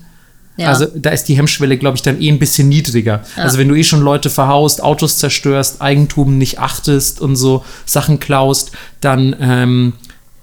[0.59, 0.69] Ja.
[0.69, 3.23] also da ist die Hemmschwelle, glaube ich, dann eh ein bisschen niedriger.
[3.37, 3.43] Ja.
[3.45, 8.21] Also wenn du eh schon Leute verhaust, Autos zerstörst, Eigentum nicht achtest und so Sachen
[8.21, 9.95] klaust, dann, ähm,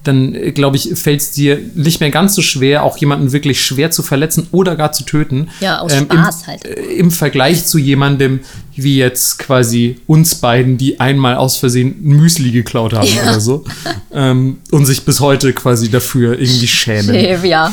[0.04, 3.62] dann äh, glaube ich, fällt es dir nicht mehr ganz so schwer, auch jemanden wirklich
[3.62, 5.50] schwer zu verletzen oder gar zu töten.
[5.60, 6.66] Ja, aus im, Spaß halt.
[6.66, 8.40] äh, Im Vergleich zu jemandem
[8.76, 13.24] wie jetzt quasi uns beiden, die einmal aus Versehen ein Müsli geklaut haben Ja.
[13.24, 13.64] oder so
[14.12, 17.14] ähm, und sich bis heute quasi dafür irgendwie schämen.
[17.14, 17.72] Shave, ja.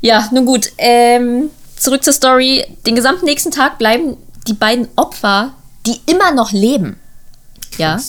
[0.00, 0.72] Ja, nun gut.
[0.78, 2.64] Ähm, zurück zur Story.
[2.86, 5.52] Den gesamten nächsten Tag bleiben die beiden Opfer,
[5.86, 6.98] die immer noch leben.
[7.76, 8.00] Ja.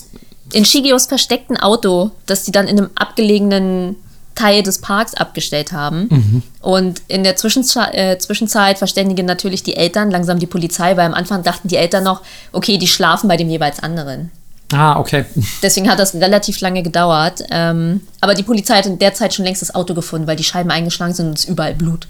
[0.53, 3.95] In Shigeos versteckten Auto, das sie dann in einem abgelegenen
[4.35, 6.43] Teil des Parks abgestellt haben.
[6.61, 11.13] Und in der Zwischenzei äh, Zwischenzeit verständigen natürlich die Eltern langsam die Polizei, weil am
[11.13, 12.21] Anfang dachten die Eltern noch,
[12.51, 14.31] okay, die schlafen bei dem jeweils anderen.
[14.71, 15.25] Ah, okay.
[15.63, 17.43] Deswegen hat das relativ lange gedauert.
[17.49, 20.43] Ähm, aber die Polizei hat in der Zeit schon längst das Auto gefunden, weil die
[20.43, 22.07] Scheiben eingeschlagen sind und es ist überall Blut.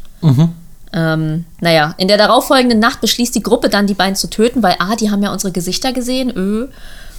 [0.91, 4.75] Ähm, naja, in der darauffolgenden Nacht beschließt die Gruppe dann, die beiden zu töten, weil,
[4.79, 6.67] ah, die haben ja unsere Gesichter gesehen, öh,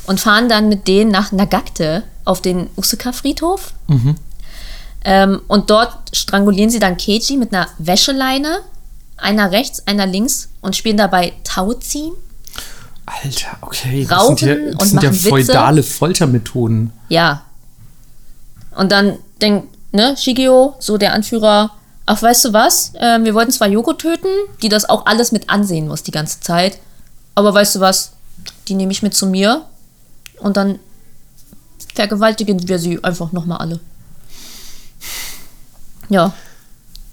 [0.06, 3.72] und fahren dann mit denen nach Nagakte auf den Usuka-Friedhof.
[5.04, 8.58] Ähm, und dort strangulieren sie dann Keiji mit einer Wäscheleine,
[9.16, 12.12] einer rechts, einer links und spielen dabei Tauziehen.
[13.06, 14.06] Alter, okay.
[14.08, 15.28] Das Rauchen sind ja, das und sind ja machen Witze.
[15.28, 16.92] feudale Foltermethoden.
[17.08, 17.42] Ja.
[18.76, 21.72] Und dann denkt, ne, Shigeo, so der Anführer,
[22.06, 22.92] ach, weißt du was?
[22.98, 24.28] Ähm, wir wollten zwar Yoko töten,
[24.62, 26.78] die das auch alles mit ansehen muss die ganze Zeit.
[27.34, 28.12] Aber weißt du was?
[28.68, 29.66] Die nehme ich mit zu mir
[30.38, 30.78] und dann
[31.94, 33.80] vergewaltigen wir sie einfach nochmal alle.
[36.08, 36.32] Ja.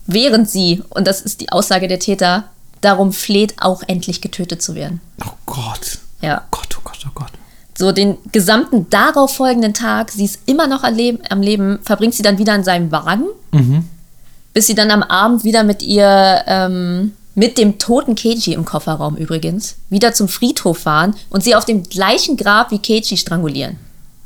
[0.06, 2.45] Während sie, und das ist die Aussage der Täter,
[2.82, 5.02] darum fleht, auch endlich getötet zu werden.
[5.26, 6.00] Oh Gott.
[6.22, 6.42] Ja.
[6.46, 7.32] Oh Gott, oh Gott, oh Gott.
[7.78, 12.16] So den gesamten darauf folgenden Tag, sie ist immer noch am Leben, am Leben verbringt
[12.16, 13.26] sie dann wieder in seinem Wagen,
[14.54, 19.16] bis sie dann am Abend wieder mit ihr, ähm, mit dem toten Keiji im Kofferraum
[19.16, 23.78] übrigens, wieder zum Friedhof fahren und sie auf dem gleichen Grab wie Keiji strangulieren.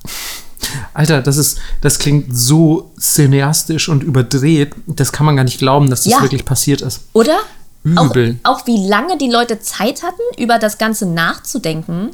[0.94, 4.74] Alter, das ist, das klingt so cineastisch und überdreht.
[4.88, 6.22] Das kann man gar nicht glauben, dass das Ja.
[6.22, 7.02] wirklich passiert ist.
[7.12, 7.38] Oder?
[7.84, 8.38] Übel.
[8.44, 12.10] Auch, auch wie lange die Leute Zeit hatten, über das Ganze nachzudenken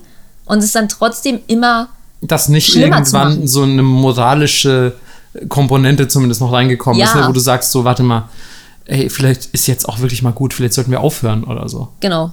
[0.46, 1.90] und es dann trotzdem immer
[2.22, 4.94] Dass nicht irgendwann so eine moralische
[5.50, 7.22] Komponente zumindest noch reingekommen ist, Ja.
[7.22, 8.30] ne, wo du sagst, so, warte mal,
[8.86, 11.90] ey, vielleicht ist jetzt auch wirklich mal gut, vielleicht sollten wir aufhören oder so.
[12.00, 12.32] Genau.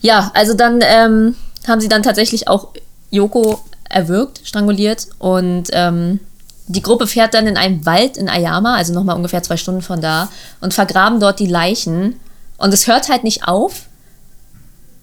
[0.00, 1.34] Ja, also dann ähm,
[1.68, 2.68] haben sie dann tatsächlich auch
[3.10, 6.20] Yoko erwürgt, stranguliert und ähm,
[6.66, 10.00] die Gruppe fährt dann in einen Wald in Ayama, also nochmal ungefähr zwei Stunden von
[10.00, 10.28] da,
[10.60, 12.18] und vergraben dort die Leichen.
[12.56, 13.82] Und es hört halt nicht auf,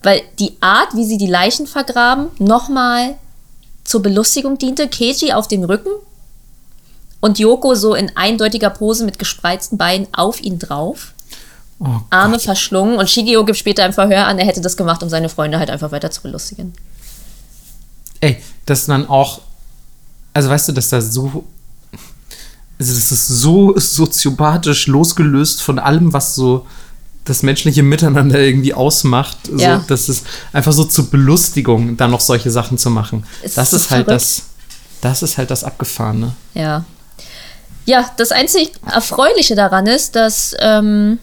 [0.04, 3.16] weil die Art, wie sie die Leichen vergraben, nochmal
[3.84, 4.88] zur Belustigung diente.
[4.88, 5.92] Keiji auf dem Rücken
[7.20, 11.14] und Yoko so in eindeutiger Pose mit gespreizten Beinen auf ihn drauf.
[11.80, 15.10] Oh, Arme verschlungen und Shigeo gibt später im Verhör an, er hätte das gemacht, um
[15.10, 16.74] seine Freunde halt einfach weiter zu belustigen.
[18.20, 19.42] ey, das dann auch,
[20.34, 21.44] also weißt du, dass da so,
[22.80, 26.66] also das ist so soziopathisch losgelöst von allem, was so
[27.26, 29.38] das menschliche Miteinander irgendwie ausmacht.
[29.56, 29.80] Ja.
[29.80, 33.26] So, das ist einfach so zur Belustigung, da noch solche Sachen zu machen.
[33.44, 34.22] Es das ist ist halt verrückt.
[34.22, 34.44] das,
[35.02, 36.34] das ist halt das Abgefahrene.
[36.54, 36.86] Ja.
[37.86, 41.20] Ja, das einzig Erfreuliche daran ist, dass ähm,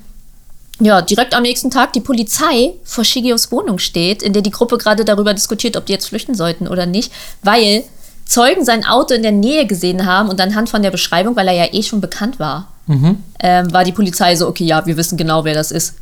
[0.80, 4.78] ja, direkt am nächsten Tag die Polizei vor Shigeos Wohnung steht, in der die Gruppe
[4.78, 7.84] gerade darüber diskutiert, ob die jetzt flüchten sollten oder nicht, weil
[8.28, 11.54] Zeugen sein Auto in der Nähe gesehen haben und anhand von der Beschreibung, weil er
[11.54, 12.68] ja eh schon bekannt war,
[13.40, 15.94] ähm, war die Polizei so, okay, ja, wir wissen genau, wer das ist.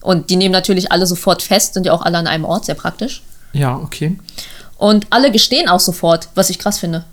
[0.00, 2.74] Und die nehmen natürlich alle sofort fest, sind ja auch alle an einem Ort, sehr
[2.74, 3.22] praktisch.
[3.52, 4.18] Ja, okay.
[4.76, 7.04] Und alle gestehen auch sofort, was ich krass finde.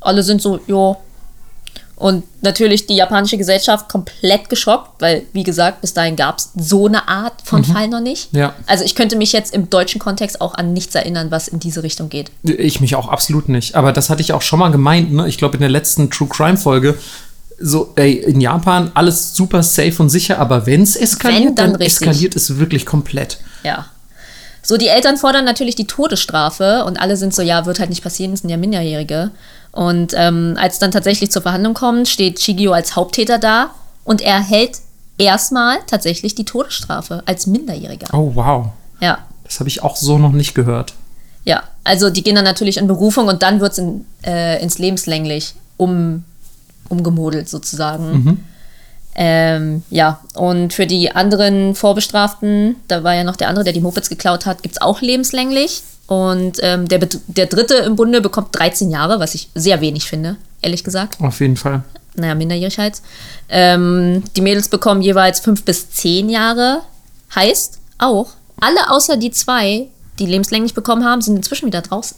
[0.00, 0.96] Alle sind so, jo.
[2.00, 6.86] Und natürlich die japanische Gesellschaft komplett geschockt, weil, wie gesagt, bis dahin gab es so
[6.86, 8.32] eine Art von Fall noch nicht.
[8.32, 8.54] Ja.
[8.66, 11.82] Also ich könnte mich jetzt im deutschen Kontext auch an nichts erinnern, was in diese
[11.82, 12.30] Richtung geht.
[12.42, 13.74] Ich mich auch absolut nicht.
[13.74, 15.28] Aber das hatte ich auch schon mal gemeint, ne?
[15.28, 16.96] Ich glaube, in der letzten True Crime Folge.
[17.58, 21.72] So, ey, in Japan alles super safe und sicher, aber wenn es eskaliert, Wenn, dann
[21.72, 23.40] dann, eskaliert es wirklich komplett.
[23.62, 23.84] Ja.
[24.62, 28.02] So, die Eltern fordern natürlich die Todesstrafe und alle sind so, ja, wird halt nicht
[28.02, 29.32] passieren, das sind ja Minderjährige.
[29.72, 33.70] Und ähm, als dann tatsächlich zur Verhandlung kommt, steht Shigio als Haupttäter da
[34.04, 34.78] und er hält
[35.18, 38.08] erstmal tatsächlich die Todesstrafe als Minderjähriger.
[38.12, 38.68] Oh, wow.
[39.00, 39.18] Ja.
[39.44, 40.94] Das habe ich auch so noch nicht gehört.
[41.44, 44.78] Ja, also die gehen dann natürlich in Berufung und dann wird es in, äh, ins
[44.78, 46.24] Lebenslänglich um,
[46.88, 48.44] umgemodelt sozusagen.
[49.14, 53.80] Ähm, ja, und für die anderen Vorbestraften, da war ja noch der andere, der die
[53.80, 55.82] Mopeds geklaut hat, gibt es auch lebenslänglich.
[56.10, 60.38] Und ähm, der, der dritte im Bunde bekommt 13 Jahre, was ich sehr wenig finde,
[60.60, 61.20] ehrlich gesagt.
[61.20, 61.84] Auf jeden Fall.
[62.16, 63.00] Naja, minderjährig halt.
[63.48, 66.82] Ähm, die Mädels bekommen jeweils 5 bis 10 Jahre.
[67.32, 69.86] Heißt auch, alle außer die zwei,
[70.18, 72.16] die lebenslänglich bekommen haben, sind inzwischen wieder draußen.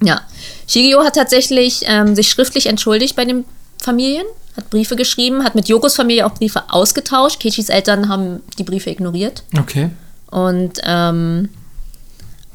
[0.00, 0.20] Ja.
[0.68, 3.46] Shigeo hat tatsächlich ähm, sich schriftlich entschuldigt bei den
[3.82, 7.42] Familien, hat Briefe geschrieben, hat mit Yokos Familie auch Briefe ausgetauscht.
[7.42, 9.42] Keichis Eltern haben die Briefe ignoriert.
[9.58, 9.90] Okay.
[10.30, 11.48] Und ähm,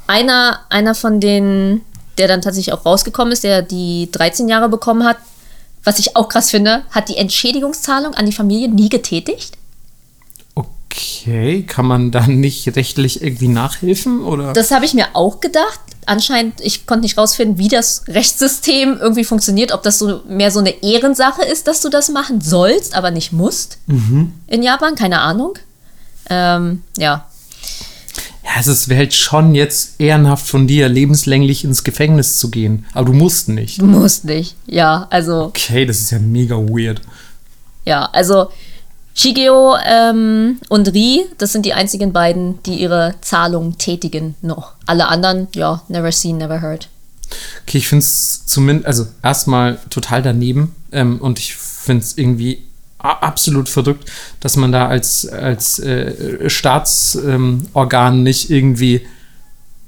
[0.08, 1.82] einer, einer von denen,
[2.18, 5.18] der dann tatsächlich auch rausgekommen ist, der die 13 Jahre bekommen hat,
[5.84, 9.58] was ich auch krass finde, hat die Entschädigungszahlung an die Familie nie getätigt.
[10.56, 14.54] Okay, kann man dann nicht rechtlich irgendwie nachhelfen oder?
[14.54, 15.80] Das habe ich mir auch gedacht.
[16.08, 20.60] Anscheinend, ich konnte nicht rausfinden, wie das Rechtssystem irgendwie funktioniert, ob das so mehr so
[20.60, 23.80] eine Ehrensache ist, dass du das machen sollst, aber nicht musst.
[24.48, 25.56] In Japan, keine Ahnung.
[26.30, 27.28] Ähm, ja,
[28.56, 32.86] also es wäre halt schon jetzt ehrenhaft von dir, lebenslänglich ins Gefängnis zu gehen.
[32.94, 33.82] Aber du musst nicht.
[33.82, 34.56] du musst nicht.
[34.66, 37.02] Ja, also Okay, das ist ja mega weird.
[37.84, 38.48] Ja, also
[39.14, 44.72] Shigeo ähm, und Ri, das sind die einzigen beiden, die ihre Zahlung tätigen noch.
[44.86, 46.88] Alle anderen, ja, never seen, never heard.
[47.64, 52.64] Okay, ich finde es zumindest, also erstmal total daneben ähm, und ich finde es irgendwie
[53.14, 59.06] absolut verrückt, dass man da als, als äh, Staatsorgan ähm, nicht irgendwie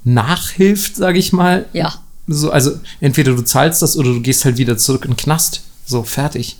[0.04, 1.66] nachhilft, sage ich mal.
[1.74, 1.94] Ja.
[2.28, 5.62] So, also entweder du zahlst das oder du gehst halt wieder zurück in den Knast.
[5.86, 6.58] So, fertig.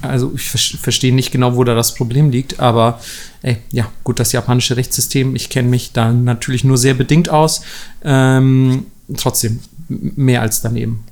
[0.00, 3.00] Also ich ver- verstehe nicht genau, wo da das Problem liegt, aber
[3.42, 7.60] ey, ja, gut, das japanische Rechtssystem, ich kenne mich da natürlich nur sehr bedingt aus.
[8.02, 11.04] Ähm, trotzdem, mehr als daneben.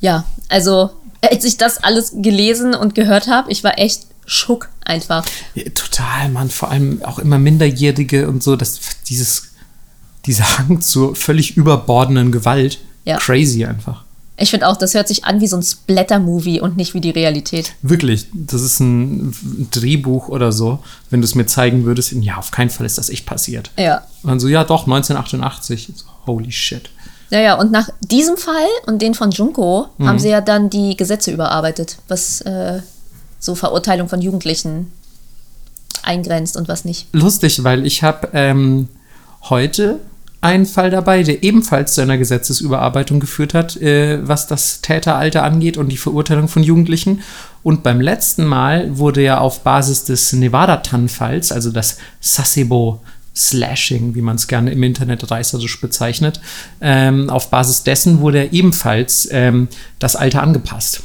[0.00, 0.90] Ja, also
[1.30, 5.24] als ich das alles gelesen und gehört habe, ich war echt schock einfach.
[5.54, 9.48] Ja, total, Mann, vor allem auch immer Minderjährige und so, das, dieses,
[10.26, 12.78] dieser Hang zur völlig überbordenden Gewalt.
[13.04, 13.18] Ja.
[13.18, 14.04] Crazy einfach.
[14.36, 17.10] Ich finde auch, das hört sich an wie so ein Splatter-Movie und nicht wie die
[17.10, 17.74] Realität.
[17.82, 19.32] Wirklich, das ist ein
[19.70, 22.12] Drehbuch oder so, wenn du es mir zeigen würdest.
[22.12, 23.70] Ja, auf keinen Fall ist das echt passiert.
[23.78, 23.98] Ja.
[24.22, 25.92] Und dann so, ja doch, 1988.
[25.94, 26.90] So, Holy shit.
[27.34, 31.32] Naja, und nach diesem Fall und den von Junko haben sie ja dann die Gesetze
[31.32, 32.78] überarbeitet, was äh,
[33.40, 34.92] so Verurteilung von Jugendlichen
[36.04, 37.08] eingrenzt und was nicht.
[37.12, 38.88] Lustig, weil ich habe ähm,
[39.42, 39.98] heute
[40.42, 45.76] einen Fall dabei, der ebenfalls zu einer Gesetzesüberarbeitung geführt hat, äh, was das Täteralter angeht
[45.76, 47.22] und die Verurteilung von Jugendlichen.
[47.64, 53.00] Und beim letzten Mal wurde ja auf Basis des Nevada-Tan-Falls, also das Sasebo
[53.36, 56.40] Slashing, wie man es gerne im Internet reißerisch bezeichnet,
[56.80, 59.68] ähm, auf Basis dessen wurde ebenfalls ähm,
[59.98, 61.02] das Alter angepasst.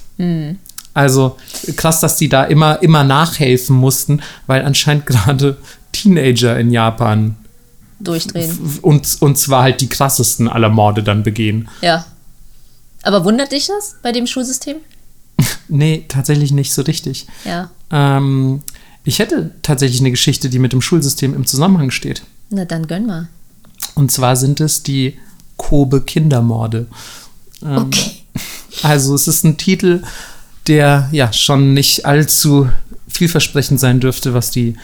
[0.93, 1.37] Also
[1.75, 5.57] krass, dass die da immer, immer nachhelfen mussten, weil anscheinend gerade
[5.91, 7.35] Teenager in Japan
[7.99, 8.79] Durchdrehen.
[8.81, 11.69] und, und zwar halt die krassesten aller Morde dann begehen.
[11.81, 12.05] Ja.
[13.03, 14.77] Aber wundert dich das bei dem Schulsystem?
[15.71, 17.27] Nee, tatsächlich nicht so richtig.
[17.45, 17.69] Ja.
[17.91, 18.61] Ähm,
[19.09, 22.21] ich hätte tatsächlich eine Geschichte, die mit dem Schulsystem im Zusammenhang steht.
[22.49, 23.27] Na dann gönn mal.
[23.95, 25.17] Und zwar sind es die
[25.57, 26.87] Kobe-Kindermorde.
[27.63, 28.11] Ähm, Okay.
[28.83, 30.03] Also es ist ein Titel,
[30.67, 32.69] der ja schon nicht allzu
[33.09, 34.75] vielversprechend sein dürfte, was die,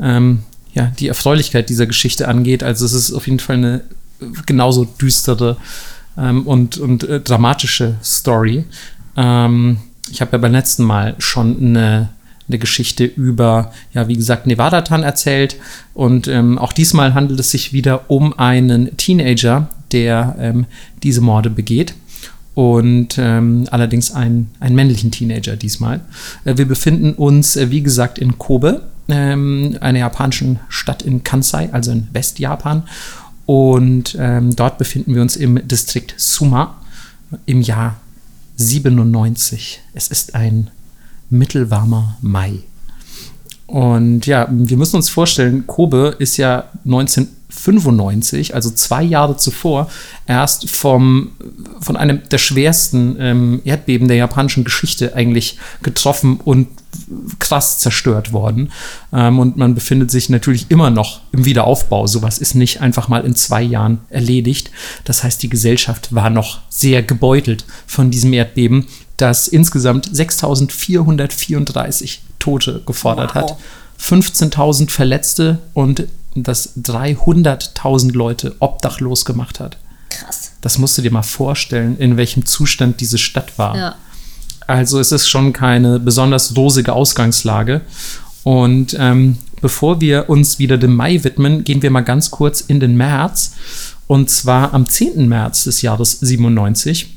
[0.00, 0.40] ähm,
[0.72, 2.62] ja, die Erfreulichkeit dieser Geschichte angeht.
[2.62, 3.82] Also es ist auf jeden Fall eine
[4.46, 5.58] genauso düstere
[6.16, 8.64] ähm, und, und äh, dramatische Story.
[9.16, 9.76] Ähm,
[10.10, 12.08] ich habe ja beim letzten Mal schon eine,
[12.48, 15.56] eine Geschichte über, ja, wie gesagt, Nevada-Tan erzählt.
[15.94, 20.66] Und ähm, auch diesmal handelt es sich wieder um einen Teenager, der ähm,
[21.02, 21.94] diese Morde begeht
[22.54, 26.00] und ähm, allerdings einen, einen männlichen Teenager diesmal.
[26.44, 31.68] Äh, wir befinden uns, äh, wie gesagt, in Kobe, ähm, einer japanischen Stadt in Kansai,
[31.72, 32.84] also in Westjapan.
[33.46, 36.80] Und ähm, dort befinden wir uns im Distrikt Suma
[37.44, 37.96] im Jahr
[38.56, 39.80] 97.
[39.92, 40.70] Es ist ein
[41.34, 42.60] mittelwarmer Mai.
[43.66, 49.90] Und ja, wir müssen uns vorstellen, Kobe ist ja 1995, also zwei Jahre zuvor,
[50.26, 51.32] erst vom,
[51.80, 56.68] von einem der schwersten ähm, Erdbeben der japanischen Geschichte eigentlich getroffen und
[57.38, 58.70] krass zerstört worden.
[59.12, 62.06] Ähm, und man befindet sich natürlich immer noch im Wiederaufbau.
[62.06, 64.70] Sowas ist nicht einfach mal in zwei Jahren erledigt.
[65.04, 72.82] Das heißt, die Gesellschaft war noch sehr gebeutelt von diesem Erdbeben, das insgesamt 6434 Tote
[72.84, 73.42] gefordert wow.
[73.42, 73.56] hat,
[74.00, 79.78] 15.000 Verletzte und das 300.000 Leute obdachlos gemacht hat.
[80.10, 80.52] Krass.
[80.60, 83.76] Das musst du dir mal vorstellen, in welchem Zustand diese Stadt war.
[83.76, 83.94] Ja.
[84.66, 87.82] Also es ist schon keine besonders rosige Ausgangslage.
[88.42, 92.80] Und ähm, bevor wir uns wieder dem Mai widmen, gehen wir mal ganz kurz in
[92.80, 93.52] den März.
[94.06, 95.28] Und zwar am 10.
[95.28, 97.14] März des Jahres 97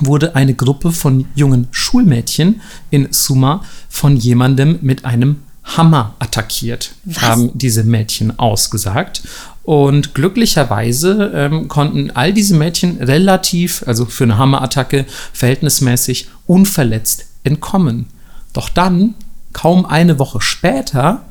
[0.00, 7.22] wurde eine Gruppe von jungen Schulmädchen in Suma von jemandem mit einem Hammer attackiert, Was?
[7.22, 9.22] haben diese Mädchen ausgesagt.
[9.64, 18.06] Und glücklicherweise ähm, konnten all diese Mädchen relativ, also für eine Hammerattacke, verhältnismäßig unverletzt entkommen.
[18.52, 19.14] Doch dann,
[19.52, 21.24] kaum eine Woche später,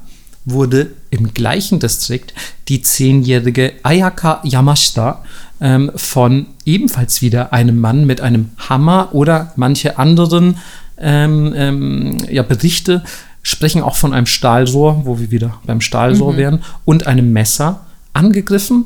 [0.44, 2.34] wurde im gleichen Distrikt
[2.68, 5.24] die zehnjährige Ayaka Yamashita
[5.66, 10.60] ähm, von ebenfalls wieder einem Mann mit einem Hammer oder manche anderen
[11.00, 13.04] ähm, ähm, ja, Berichte
[13.42, 16.38] sprechen auch von einem Stahlrohr, wo wir wieder beim Stahlrohr mhm.
[16.38, 17.82] wären, und einem Messer
[18.14, 18.86] angegriffen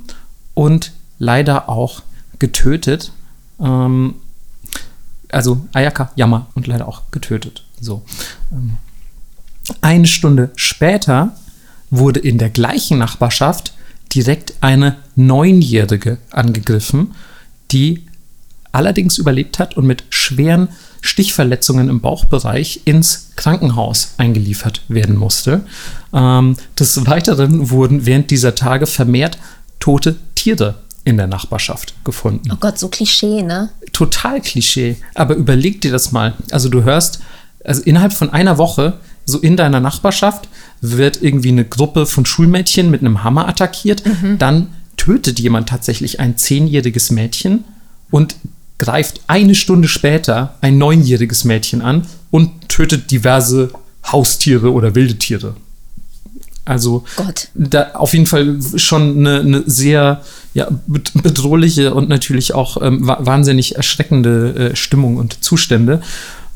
[0.54, 2.02] und leider auch
[2.39, 3.12] getötet.
[3.60, 4.15] Ähm,
[5.30, 7.65] also Ayaka Yama und leider auch getötet.
[7.82, 8.04] So.
[8.54, 8.78] Ähm,
[9.82, 11.36] eine Stunde später
[11.89, 13.74] wurde in der gleichen Nachbarschaft
[14.15, 14.96] direkt eine
[15.27, 17.13] Neunjährige angegriffen,
[17.71, 18.05] die
[18.71, 20.69] allerdings überlebt hat und mit schweren
[21.01, 25.62] Stichverletzungen im Bauchbereich ins Krankenhaus eingeliefert werden musste.
[26.13, 29.38] Ähm, des Weiteren wurden während dieser Tage vermehrt
[29.79, 32.49] tote Tiere in der Nachbarschaft gefunden.
[32.51, 33.69] Oh Gott, so Klischee, ne?
[33.93, 34.97] Total Klischee.
[35.15, 36.34] Aber überleg dir das mal.
[36.51, 37.21] Also du hörst,
[37.63, 40.49] also innerhalb von einer Woche, so in deiner Nachbarschaft,
[40.82, 44.05] wird irgendwie eine Gruppe von Schulmädchen mit einem Hammer attackiert.
[44.05, 44.38] Mhm.
[44.38, 44.67] Dann
[45.00, 47.64] tötet jemand tatsächlich ein zehnjähriges Mädchen
[48.12, 48.36] und
[48.78, 53.72] greift eine Stunde später ein neunjähriges Mädchen an und tötet diverse
[54.06, 55.56] Haustiere oder wilde Tiere.
[56.66, 57.04] Also
[57.56, 60.22] da auf jeden Fall schon eine, eine sehr
[60.54, 66.02] ja, bedrohliche und natürlich auch ähm, wahnsinnig erschreckende äh, Stimmung und Zustände.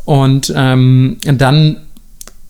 [0.05, 1.77] Und ähm, dann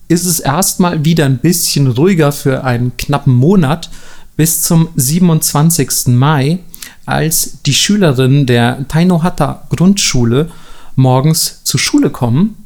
[0.08, 3.90] ist es erstmal wieder ein bisschen ruhiger für einen knappen Monat
[4.36, 6.08] bis zum 27.
[6.08, 6.58] Mai,
[7.06, 10.50] als die Schülerinnen der Tainohata Grundschule
[10.96, 12.56] morgens zur Schule kommen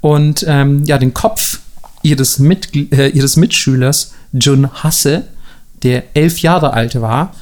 [0.00, 1.60] und ähm, ja, den Kopf
[2.02, 5.24] ihres, Mit äh, ihres Mitschülers Jun Hasse,
[5.82, 7.34] der elf Jahre alt war,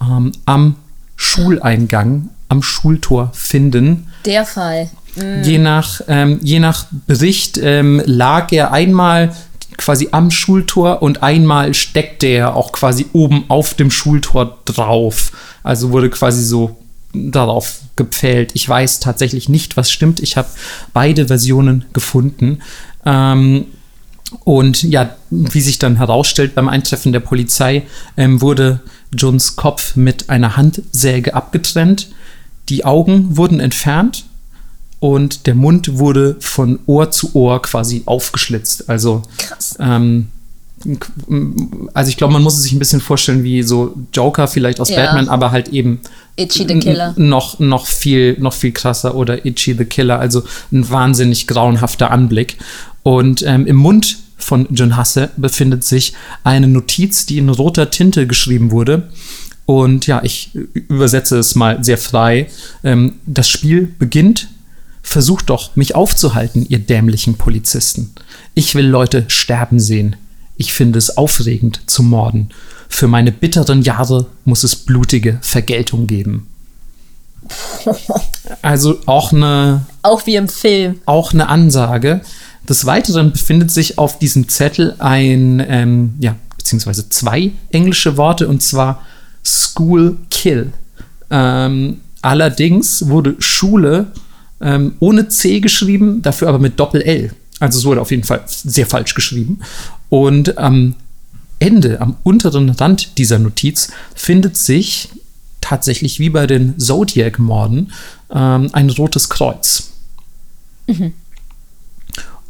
[0.00, 0.76] ähm, am
[1.16, 4.08] Schuleingang, am Schultor finden.
[4.24, 4.90] Der Fall.
[5.16, 5.42] Mhm.
[5.44, 9.34] Je, nach, ähm, je nach Bericht ähm, lag er einmal
[9.76, 15.32] quasi am Schultor und einmal steckte er auch quasi oben auf dem Schultor drauf.
[15.62, 16.76] Also wurde quasi so
[17.12, 18.52] darauf gepfählt.
[18.54, 20.20] Ich weiß tatsächlich nicht, was stimmt.
[20.20, 20.48] Ich habe
[20.92, 22.60] beide Versionen gefunden.
[23.06, 23.66] Ähm,
[24.42, 27.82] und ja, wie sich dann herausstellt beim Eintreffen der Polizei,
[28.16, 28.80] ähm, wurde
[29.12, 32.08] Johns Kopf mit einer Handsäge abgetrennt.
[32.68, 34.24] Die Augen wurden entfernt
[35.00, 38.88] und der Mund wurde von Ohr zu Ohr quasi aufgeschlitzt.
[38.88, 39.22] Also,
[39.78, 40.28] ähm,
[41.94, 44.90] also ich glaube, man muss es sich ein bisschen vorstellen wie so Joker vielleicht aus
[44.90, 44.96] ja.
[44.96, 46.00] Batman, aber halt eben
[46.36, 47.14] Itchy the Killer.
[47.16, 52.58] Noch, noch, viel, noch viel krasser oder Itchy the Killer, also ein wahnsinnig grauenhafter Anblick.
[53.02, 58.26] Und ähm, im Mund von John Hasse befindet sich eine Notiz, die in roter Tinte
[58.26, 59.08] geschrieben wurde.
[59.66, 62.48] Und ja, ich übersetze es mal sehr frei.
[62.82, 64.48] Ähm, das Spiel beginnt.
[65.06, 68.12] Versucht doch, mich aufzuhalten, ihr dämlichen Polizisten.
[68.54, 70.16] Ich will Leute sterben sehen.
[70.56, 72.48] Ich finde es aufregend zu morden.
[72.88, 76.48] Für meine bitteren Jahre muss es blutige Vergeltung geben.
[78.60, 79.86] Also auch eine.
[80.02, 81.00] Auch wie im Film.
[81.06, 82.20] Auch eine Ansage.
[82.68, 88.62] Des Weiteren befindet sich auf diesem Zettel ein, ähm, ja, beziehungsweise zwei englische Worte und
[88.62, 89.02] zwar
[89.44, 90.72] School Kill.
[91.30, 94.08] Ähm, allerdings wurde Schule
[94.64, 97.32] ähm, ohne C geschrieben, dafür aber mit Doppel-L.
[97.60, 99.60] Also es wurde auf jeden Fall sehr falsch geschrieben.
[100.08, 100.96] Und am
[101.58, 105.10] Ende, am unteren Rand dieser Notiz, findet sich
[105.60, 107.92] tatsächlich wie bei den Zodiac-Morden
[108.32, 109.90] ähm, ein rotes Kreuz.
[110.86, 111.12] Mhm.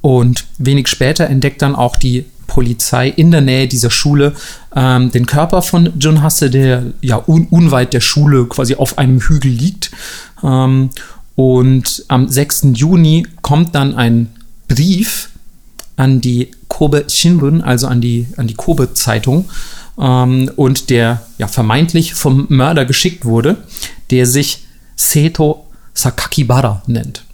[0.01, 4.35] Und wenig später entdeckt dann auch die Polizei in der Nähe dieser Schule
[4.77, 9.21] ähm, den Körper von Jun Hasse, der ja un unweit der Schule quasi auf einem
[9.21, 9.91] Hügel liegt.
[10.43, 10.91] Ähm,
[11.37, 12.69] und am 6.
[12.75, 14.33] Juni kommt dann ein
[14.69, 15.31] Brief
[15.97, 19.49] an die Kobe Shinbun, also an die, an die Kobe-Zeitung,
[19.99, 23.57] ähm, und der ja vermeintlich vom Mörder geschickt wurde,
[24.11, 24.65] der sich
[24.97, 27.25] Seto Sakakibara nennt.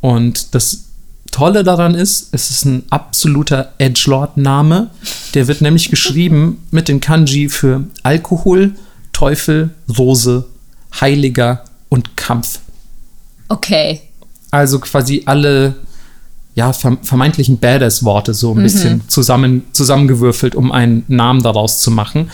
[0.00, 0.84] Und das
[1.30, 4.90] Tolle daran ist, es ist ein absoluter Edgelord-Name.
[5.34, 8.74] Der wird nämlich geschrieben mit den Kanji für Alkohol,
[9.12, 10.46] Teufel, Rose,
[11.00, 12.60] Heiliger und Kampf.
[13.48, 14.00] Okay.
[14.50, 15.74] Also quasi alle
[16.54, 18.62] ja, vermeintlichen Badass-Worte so ein mhm.
[18.62, 22.30] bisschen zusammen, zusammengewürfelt, um einen Namen daraus zu machen.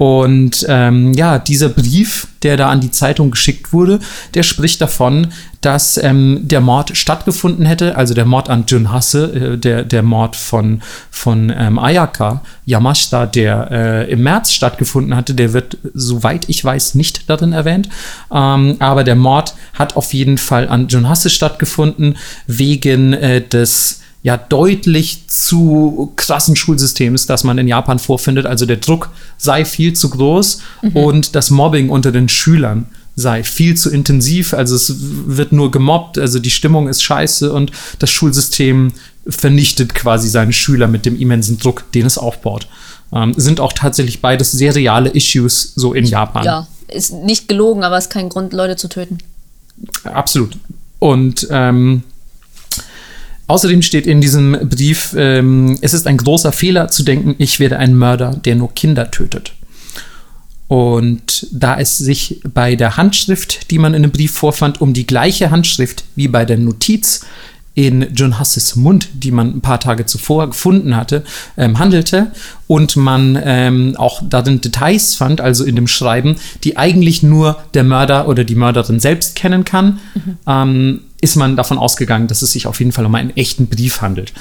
[0.00, 3.98] Und ähm, ja, dieser Brief, der da an die Zeitung geschickt wurde,
[4.32, 5.26] der spricht davon,
[5.60, 10.02] dass ähm, der Mord stattgefunden hätte, also der Mord an Jun Hasse, äh, der, der
[10.02, 10.80] Mord von,
[11.10, 16.94] von ähm, Ayaka Yamashita, der äh, im März stattgefunden hatte, der wird, soweit ich weiß,
[16.94, 17.90] nicht darin erwähnt.
[18.32, 23.99] Ähm, aber der Mord hat auf jeden Fall an Jun Hasse stattgefunden, wegen äh, des
[24.22, 28.46] ja deutlich zu krassen Schulsystems, das man in Japan vorfindet.
[28.46, 30.96] Also der Druck sei viel zu groß mhm.
[30.96, 34.52] und das Mobbing unter den Schülern sei viel zu intensiv.
[34.54, 38.92] Also es wird nur gemobbt, also die Stimmung ist scheiße und das Schulsystem
[39.26, 42.66] vernichtet quasi seine Schüler mit dem immensen Druck, den es aufbaut.
[43.12, 46.44] Ähm, sind auch tatsächlich beides sehr reale Issues so in Japan.
[46.44, 49.18] Ja, ist nicht gelogen, aber es ist kein Grund, Leute zu töten.
[50.04, 50.56] Absolut.
[50.98, 52.02] Und ähm,
[53.50, 57.78] Außerdem steht in diesem Brief, ähm, es ist ein großer Fehler zu denken, ich werde
[57.78, 59.54] ein Mörder, der nur Kinder tötet.
[60.68, 65.04] Und da es sich bei der Handschrift, die man in dem Brief vorfand, um die
[65.04, 67.26] gleiche Handschrift wie bei der Notiz
[67.86, 71.24] in John Hasses Mund, die man ein paar Tage zuvor gefunden hatte,
[71.56, 72.30] ähm, handelte
[72.66, 77.84] und man ähm, auch darin Details fand, also in dem Schreiben, die eigentlich nur der
[77.84, 80.36] Mörder oder die Mörderin selbst kennen kann, mhm.
[80.46, 84.02] ähm, ist man davon ausgegangen, dass es sich auf jeden Fall um einen echten Brief
[84.02, 84.34] handelt.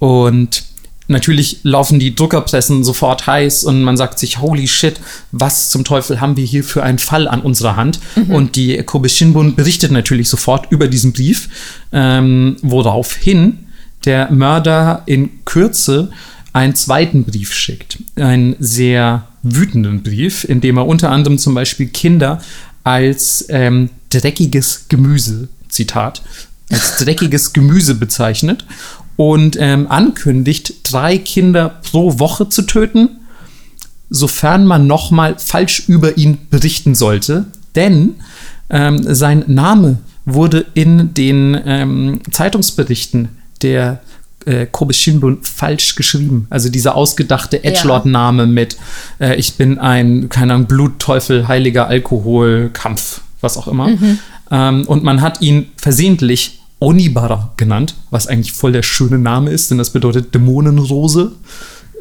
[0.00, 0.64] Und
[1.08, 5.00] natürlich laufen die Druckerpressen sofort heiß und man sagt sich, holy shit,
[5.32, 8.00] was zum Teufel haben wir hier für einen Fall an unserer Hand?
[8.16, 8.30] Mhm.
[8.30, 11.48] Und die Kobe Shinbun berichtet natürlich sofort über diesen Brief,
[11.92, 13.66] ähm, woraufhin
[14.04, 16.10] der Mörder in Kürze
[16.52, 17.98] einen zweiten Brief schickt.
[18.16, 22.40] Einen sehr wütenden Brief, in dem er unter anderem zum Beispiel Kinder
[22.82, 26.22] als ähm, dreckiges Gemüse, Zitat,
[26.70, 28.64] als dreckiges Gemüse bezeichnet
[29.16, 33.08] und ähm, ankündigt, drei Kinder pro Woche zu töten,
[34.10, 37.46] sofern man nochmal falsch über ihn berichten sollte.
[37.74, 38.16] Denn
[38.70, 43.28] ähm, sein Name wurde in den ähm, Zeitungsberichten
[43.62, 44.00] der
[44.44, 46.46] äh, Kobe Shinbun falsch geschrieben.
[46.50, 48.76] Also dieser ausgedachte Edgelord-Name mit
[49.20, 53.88] äh, Ich bin ein, keine Ahnung, Blutteufel, heiliger Alkohol, Kampf, was auch immer.
[53.88, 54.18] Mhm.
[54.50, 59.70] Ähm, und man hat ihn versehentlich Onibara genannt, was eigentlich voll der schöne Name ist,
[59.70, 61.32] denn das bedeutet Dämonenrose.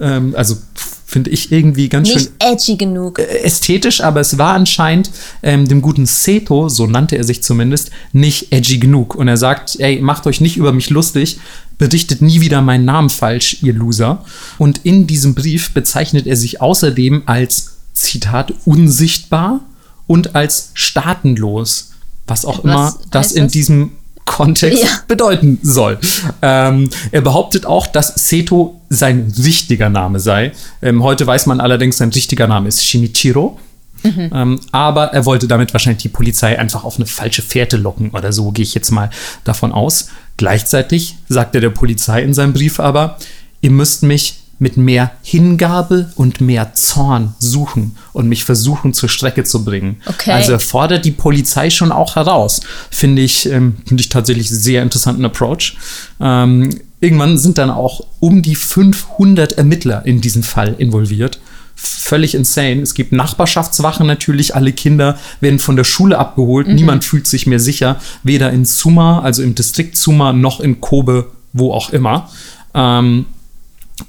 [0.01, 0.57] Ähm, also
[1.05, 2.33] finde ich irgendwie ganz Nicht schön.
[2.39, 3.19] edgy genug.
[3.19, 5.11] Ästhetisch, aber es war anscheinend
[5.43, 9.15] ähm, dem guten Seto, so nannte er sich zumindest, nicht edgy genug.
[9.15, 11.39] Und er sagt, ey, macht euch nicht über mich lustig,
[11.77, 14.25] berichtet nie wieder meinen Namen falsch, ihr Loser.
[14.57, 19.61] Und in diesem Brief bezeichnet er sich außerdem als, Zitat, unsichtbar
[20.07, 21.91] und als staatenlos.
[22.27, 23.53] Was auch was immer das in das?
[23.53, 23.91] diesem
[24.25, 24.89] Kontext ja.
[25.07, 25.99] bedeuten soll.
[26.41, 30.51] Ähm, er behauptet auch, dass Seto sein richtiger Name sei.
[30.81, 33.59] Ähm, heute weiß man allerdings, sein richtiger Name ist Shinichiro.
[34.03, 34.29] Mhm.
[34.33, 38.31] Ähm, aber er wollte damit wahrscheinlich die Polizei einfach auf eine falsche Fährte locken oder
[38.31, 39.09] so, gehe ich jetzt mal
[39.43, 40.09] davon aus.
[40.37, 43.17] Gleichzeitig sagt er der Polizei in seinem Brief aber,
[43.61, 49.43] ihr müsst mich mit mehr Hingabe und mehr Zorn suchen und mich versuchen zur Strecke
[49.43, 49.97] zu bringen.
[50.05, 50.31] Okay.
[50.31, 52.61] Also er fordert die Polizei schon auch heraus.
[52.89, 55.77] Finde ich, ähm, finde ich tatsächlich sehr interessanten Approach.
[56.19, 56.69] Ähm,
[57.01, 61.39] irgendwann sind dann auch um die 500 Ermittler in diesen Fall involviert.
[61.75, 62.81] Völlig insane.
[62.81, 64.55] Es gibt Nachbarschaftswachen natürlich.
[64.55, 66.67] Alle Kinder werden von der Schule abgeholt.
[66.67, 66.75] Mhm.
[66.75, 67.99] Niemand fühlt sich mehr sicher.
[68.23, 72.29] Weder in Suma, also im Distrikt Suma, noch in Kobe, wo auch immer.
[72.73, 73.25] Ähm,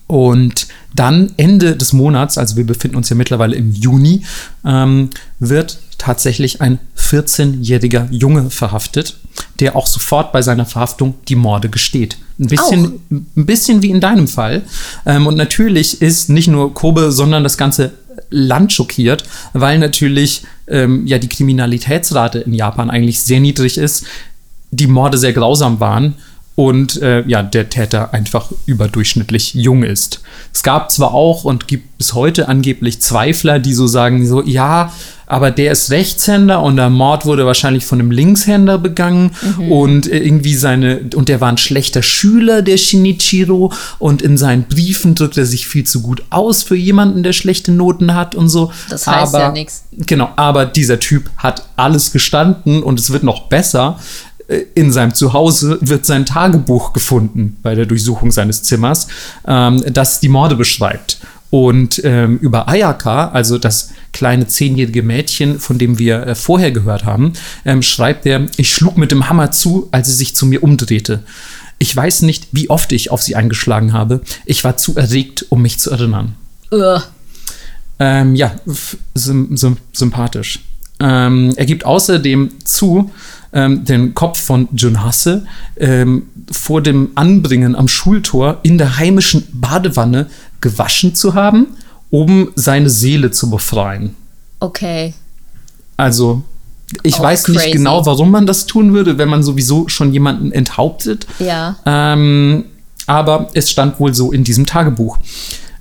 [0.07, 4.22] und dann Ende des Monats, also wir befinden uns ja mittlerweile im Juni,
[4.64, 9.16] ähm, wird tatsächlich ein 14-jähriger Junge verhaftet,
[9.61, 12.18] der auch sofort bei seiner Verhaftung die Morde gesteht.
[12.39, 14.62] Ein bisschen, ein bisschen wie in deinem Fall.
[15.07, 17.93] Ähm, und natürlich ist nicht nur Kobe, sondern das ganze
[18.30, 24.05] Land schockiert, weil natürlich ähm, ja die Kriminalitätsrate in Japan eigentlich sehr niedrig ist,
[24.70, 26.14] die Morde sehr grausam waren
[26.57, 30.22] und äh, ja, der Täter einfach überdurchschnittlich jung ist.
[30.52, 34.90] Es gab zwar auch und gibt bis heute angeblich Zweifler, die so sagen, so, ja,
[35.26, 39.72] aber der ist Rechtshänder und der Mord wurde wahrscheinlich von einem Linkshänder begangen mhm.
[39.72, 45.14] und irgendwie seine, und der war ein schlechter Schüler, der Shinichiro, und in seinen Briefen
[45.14, 48.72] drückt er sich viel zu gut aus für jemanden, der schlechte Noten hat und so.
[48.88, 49.84] Das heißt aber, ja nichts.
[49.92, 53.98] Genau, aber dieser Typ hat alles gestanden und es wird noch besser
[54.36, 54.36] äh,
[54.74, 59.09] in seinem Zuhause wird sein Tagebuch gefunden bei der Durchsuchung seines Zimmers,
[59.47, 61.18] ähm, das die Morde beschreibt.
[61.51, 67.05] Und ähm, über Ayaka, also das kleine zehnjährige Mädchen, von dem wir äh, vorher gehört
[67.05, 67.32] haben,
[67.64, 71.22] ähm, schreibt er, ich schlug mit dem Hammer zu, als sie sich zu mir umdrehte.
[71.78, 74.22] Ich weiß nicht, wie oft ich auf sie eingeschlagen habe.
[74.44, 76.34] Ich war zu erregt, um mich zu erinnern.
[76.72, 76.99] Uh.
[77.99, 78.53] Ja,
[79.14, 80.61] sympathisch.
[80.99, 83.11] Ähm, er gibt außerdem zu,
[83.53, 90.28] ähm, den Kopf von Junhasse ähm, vor dem Anbringen am Schultor in der heimischen Badewanne
[90.61, 91.68] gewaschen zu haben,
[92.11, 94.14] um seine Seele zu befreien.
[94.61, 95.14] Okay.
[95.97, 96.42] Also,
[97.03, 97.59] ich Auch weiß crazy.
[97.59, 101.26] nicht genau, warum man das tun würde, wenn man sowieso schon jemanden enthauptet.
[101.38, 101.76] Ja.
[101.84, 102.64] Ähm,
[103.07, 105.18] aber es stand wohl so in diesem Tagebuch.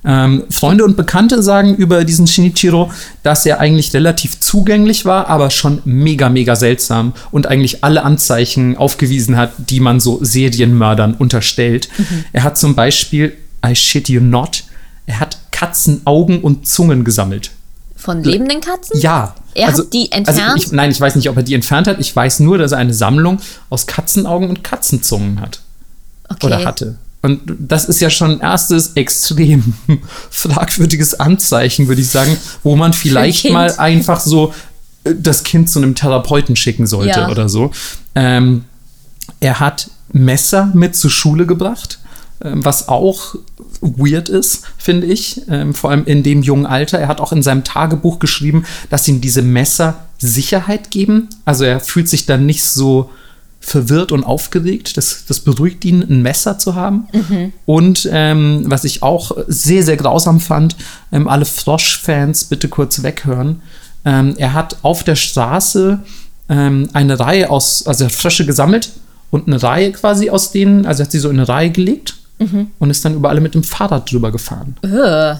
[0.06, 2.92] Ähm, Freunde und Bekannte sagen über diesen Shinichiro,
[3.24, 8.76] dass er eigentlich relativ zugänglich war, aber schon mega, mega seltsam und eigentlich alle Anzeichen
[8.76, 11.88] aufgewiesen hat, die man so Serienmördern unterstellt.
[11.98, 12.24] Mhm.
[12.32, 13.36] Er hat zum Beispiel,
[13.66, 14.62] I shit you not,
[15.06, 17.50] er hat Katzenaugen und Zungen gesammelt.
[17.96, 19.00] Von lebenden Katzen?
[19.00, 19.34] Ja.
[19.54, 20.40] Er also, hat die entfernt?
[20.40, 21.98] Also ich, nein, ich weiß nicht, ob er die entfernt hat.
[21.98, 23.40] Ich weiß nur, dass er eine Sammlung
[23.70, 25.60] aus Katzenaugen und Katzenzungen hat.
[26.28, 26.46] Okay.
[26.46, 26.98] Oder hatte.
[27.22, 29.74] Und das ist ja schon ein erstes extrem
[30.30, 34.52] fragwürdiges Anzeichen, würde ich sagen, wo man vielleicht mal einfach so
[35.04, 37.28] äh, das Kind zu einem Therapeuten schicken sollte ja.
[37.28, 37.72] oder so.
[38.14, 38.64] Ähm,
[39.40, 41.98] er hat Messer mit zur Schule gebracht,
[42.42, 43.34] ähm, was auch
[43.80, 46.98] weird ist, finde ich, ähm, vor allem in dem jungen Alter.
[46.98, 51.28] Er hat auch in seinem Tagebuch geschrieben, dass ihm diese Messer Sicherheit geben.
[51.44, 53.10] Also er fühlt sich dann nicht so
[53.66, 54.96] verwirrt und aufgeregt.
[54.96, 57.08] Das, das beruhigt ihn, ein Messer zu haben.
[57.12, 57.52] Mhm.
[57.66, 60.76] Und ähm, was ich auch sehr, sehr grausam fand,
[61.10, 63.62] ähm, alle Frosch-Fans bitte kurz weghören.
[64.04, 65.98] Ähm, er hat auf der Straße
[66.48, 68.92] ähm, eine Reihe aus, also er hat Frösche gesammelt
[69.32, 72.14] und eine Reihe quasi aus denen, also er hat sie so in eine Reihe gelegt
[72.38, 72.70] mhm.
[72.78, 74.76] und ist dann über alle mit dem Fahrrad drüber gefahren.
[74.84, 75.34] Uh.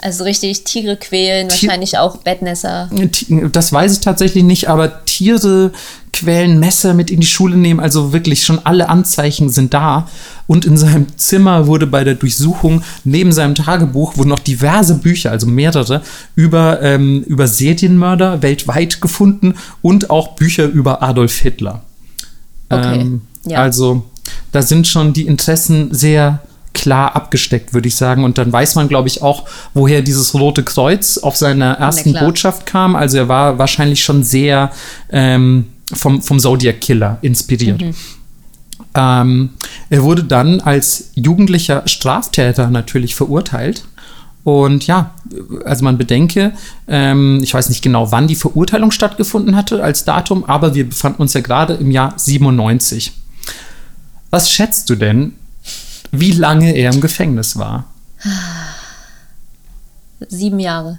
[0.00, 2.88] Also richtig Tiere quälen, Tier wahrscheinlich auch Bettnässer.
[3.50, 5.72] Das weiß ich tatsächlich nicht, aber Tiere
[6.18, 10.08] quälen, Messer mit in die Schule nehmen, also wirklich schon alle Anzeichen sind da.
[10.46, 15.30] Und in seinem Zimmer wurde bei der Durchsuchung neben seinem Tagebuch wurden noch diverse Bücher,
[15.30, 16.02] also mehrere,
[16.34, 21.82] über, ähm, über Serienmörder weltweit gefunden und auch Bücher über Adolf Hitler.
[22.68, 23.00] Okay.
[23.00, 23.60] Ähm, ja.
[23.60, 24.04] Also
[24.52, 26.40] da sind schon die Interessen sehr
[26.74, 28.24] klar abgesteckt, würde ich sagen.
[28.24, 32.66] Und dann weiß man, glaube ich, auch, woher dieses Rote Kreuz auf seiner ersten Botschaft
[32.66, 32.94] kam.
[32.96, 34.70] Also er war wahrscheinlich schon sehr
[35.10, 37.80] ähm, vom, vom Zodiac Killer inspiriert.
[37.80, 37.94] Mhm.
[38.94, 39.50] Ähm,
[39.90, 43.84] er wurde dann als jugendlicher Straftäter natürlich verurteilt.
[44.44, 45.14] Und ja,
[45.64, 46.52] also man bedenke,
[46.86, 51.20] ähm, ich weiß nicht genau, wann die Verurteilung stattgefunden hatte als Datum, aber wir befanden
[51.20, 53.12] uns ja gerade im Jahr 97.
[54.30, 55.34] Was schätzt du denn,
[56.10, 57.84] wie lange er im Gefängnis war.
[60.28, 60.98] Sieben Jahre.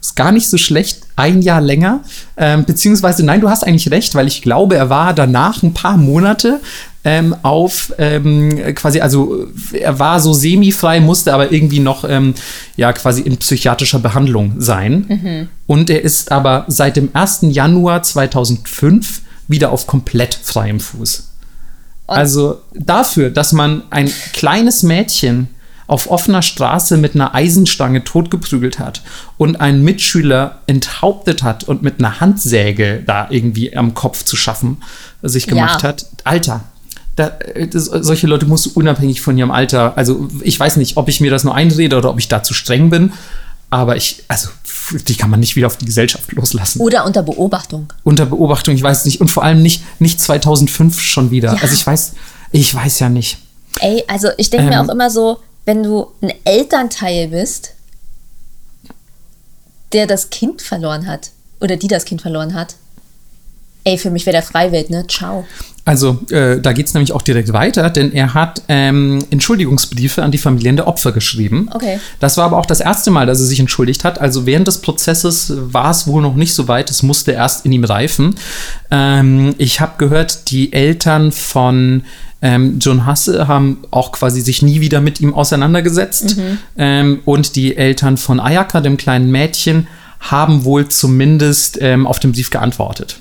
[0.00, 2.00] Ist gar nicht so schlecht, ein Jahr länger.
[2.36, 5.96] Ähm, beziehungsweise, nein, du hast eigentlich recht, weil ich glaube, er war danach ein paar
[5.96, 6.60] Monate
[7.04, 12.34] ähm, auf ähm, quasi, also er war so semi-frei, musste aber irgendwie noch ähm,
[12.76, 15.06] ja quasi in psychiatrischer Behandlung sein.
[15.08, 15.48] Mhm.
[15.66, 17.40] Und er ist aber seit dem 1.
[17.42, 21.30] Januar 2005 wieder auf komplett freiem Fuß.
[22.06, 25.48] Und also dafür, dass man ein kleines Mädchen
[25.90, 29.02] auf offener Straße mit einer Eisenstange totgeprügelt hat
[29.38, 34.76] und einen Mitschüler enthauptet hat und mit einer Handsäge da irgendwie am Kopf zu schaffen
[35.20, 35.88] sich gemacht ja.
[35.88, 36.06] hat.
[36.22, 36.60] Alter,
[37.16, 37.32] da,
[37.72, 41.20] das, solche Leute musst du unabhängig von ihrem Alter, also ich weiß nicht, ob ich
[41.20, 43.12] mir das nur einrede oder ob ich da zu streng bin,
[43.68, 44.48] aber ich, also
[45.08, 46.80] die kann man nicht wieder auf die Gesellschaft loslassen.
[46.80, 47.92] Oder unter Beobachtung.
[48.04, 49.20] Unter Beobachtung, ich weiß nicht.
[49.20, 51.54] Und vor allem nicht, nicht 2005 schon wieder.
[51.54, 51.62] Ja.
[51.62, 52.12] Also ich weiß,
[52.52, 53.38] ich weiß ja nicht.
[53.80, 57.74] Ey, also ich denke ähm, mir auch immer so, wenn du ein Elternteil bist,
[59.92, 61.30] der das Kind verloren hat
[61.60, 62.74] oder die das Kind verloren hat,
[63.84, 65.06] Ey, für mich wäre der Freiwild, ne?
[65.06, 65.46] Ciao.
[65.84, 70.30] Also, äh, da geht es nämlich auch direkt weiter, denn er hat ähm, Entschuldigungsbriefe an
[70.30, 71.68] die Familien der Opfer geschrieben.
[71.72, 71.98] Okay.
[72.20, 74.20] Das war aber auch das erste Mal, dass er sich entschuldigt hat.
[74.20, 76.90] Also während des Prozesses war es wohl noch nicht so weit.
[76.90, 78.34] Es musste erst in ihm reifen.
[78.90, 82.02] Ähm, ich habe gehört, die Eltern von
[82.42, 86.36] ähm, John Hasse haben auch quasi sich nie wieder mit ihm auseinandergesetzt.
[86.76, 89.86] Ähm, und die Eltern von Ayaka, dem kleinen Mädchen,
[90.20, 93.20] haben wohl zumindest ähm, auf den Brief geantwortet.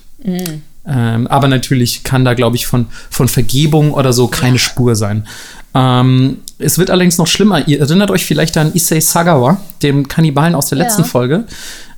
[0.86, 5.28] Ähm, aber natürlich kann da, glaube ich, von, von Vergebung oder so keine Spur sein.
[5.76, 7.68] Ähm, es wird allerdings noch schlimmer.
[7.68, 10.86] Ihr erinnert euch vielleicht an Issei Sagawa, dem Kannibalen aus der Ja.
[10.86, 11.46] letzten Folge.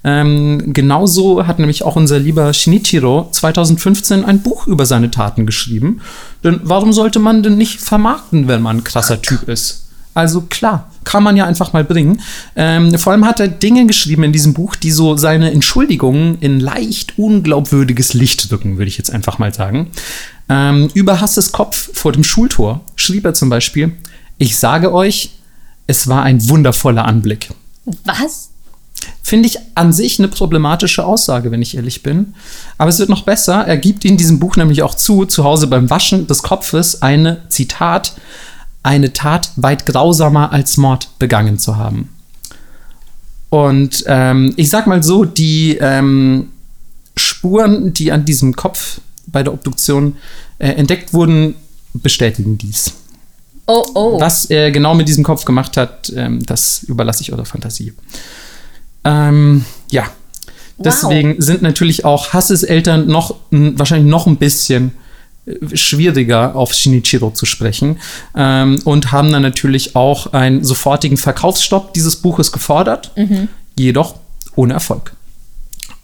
[0.03, 6.01] Ähm, genauso hat nämlich auch unser lieber Shinichiro 2015 ein Buch über seine Taten geschrieben.
[6.43, 9.90] Denn warum sollte man denn nicht vermarkten, wenn man ein krasser Typ ist?
[10.13, 12.21] Also klar, kann man ja einfach mal bringen.
[12.55, 16.59] Ähm, vor allem hat er Dinge geschrieben in diesem Buch, die so seine Entschuldigungen in
[16.59, 19.91] leicht unglaubwürdiges Licht rücken, würde ich jetzt einfach mal sagen.
[20.49, 23.93] Ähm, über Hasses Kopf vor dem Schultor schrieb er zum Beispiel:
[24.37, 25.31] Ich sage euch,
[25.87, 27.49] es war ein wundervoller Anblick.
[28.05, 28.49] Was?
[29.23, 32.35] Finde ich an sich eine problematische Aussage, wenn ich ehrlich bin.
[32.77, 33.65] Aber es wird noch besser.
[33.65, 37.41] Er gibt in diesem Buch nämlich auch zu, zu Hause beim Waschen des Kopfes eine,
[37.49, 38.13] Zitat,
[38.83, 42.09] eine Tat weit grausamer als Mord begangen zu haben.
[43.49, 46.49] Und ähm, ich sag mal so, die ähm,
[47.17, 50.15] Spuren, die an diesem Kopf bei der Obduktion
[50.57, 51.55] äh, entdeckt wurden,
[51.93, 52.93] bestätigen dies.
[53.67, 54.19] Oh, oh.
[54.19, 57.93] Was er genau mit diesem Kopf gemacht hat, ähm, das überlasse ich eurer Fantasie.
[59.03, 60.05] Ähm, ja.
[60.77, 64.91] Deswegen sind natürlich auch Hasses Eltern noch wahrscheinlich noch ein bisschen
[65.73, 67.99] schwieriger auf Shinichiro zu sprechen
[68.35, 73.11] ähm, und haben dann natürlich auch einen sofortigen Verkaufsstopp dieses Buches gefordert,
[73.77, 74.15] jedoch
[74.55, 75.13] ohne Erfolg.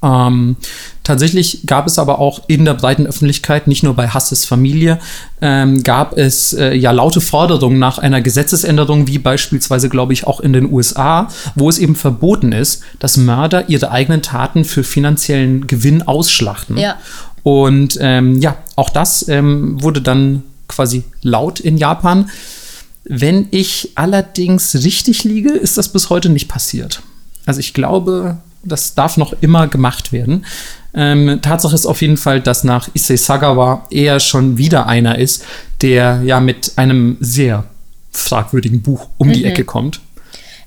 [0.03, 0.57] Ähm,
[1.03, 4.99] tatsächlich gab es aber auch in der breiten Öffentlichkeit, nicht nur bei Hasses Familie,
[5.41, 10.39] ähm, gab es äh, ja laute Forderungen nach einer Gesetzesänderung, wie beispielsweise, glaube ich, auch
[10.39, 15.65] in den USA, wo es eben verboten ist, dass Mörder ihre eigenen Taten für finanziellen
[15.65, 16.77] Gewinn ausschlachten.
[16.77, 16.97] Ja.
[17.43, 22.29] Und ähm, ja, auch das ähm, wurde dann quasi laut in Japan.
[23.05, 27.01] Wenn ich allerdings richtig liege, ist das bis heute nicht passiert.
[27.45, 30.45] Also ich glaube, das darf noch immer gemacht werden.
[30.93, 35.45] Ähm, Tatsache ist auf jeden Fall, dass nach Issei Sagawa eher schon wieder einer ist,
[35.81, 37.65] der ja mit einem sehr
[38.11, 40.01] fragwürdigen Buch um die Ecke kommt.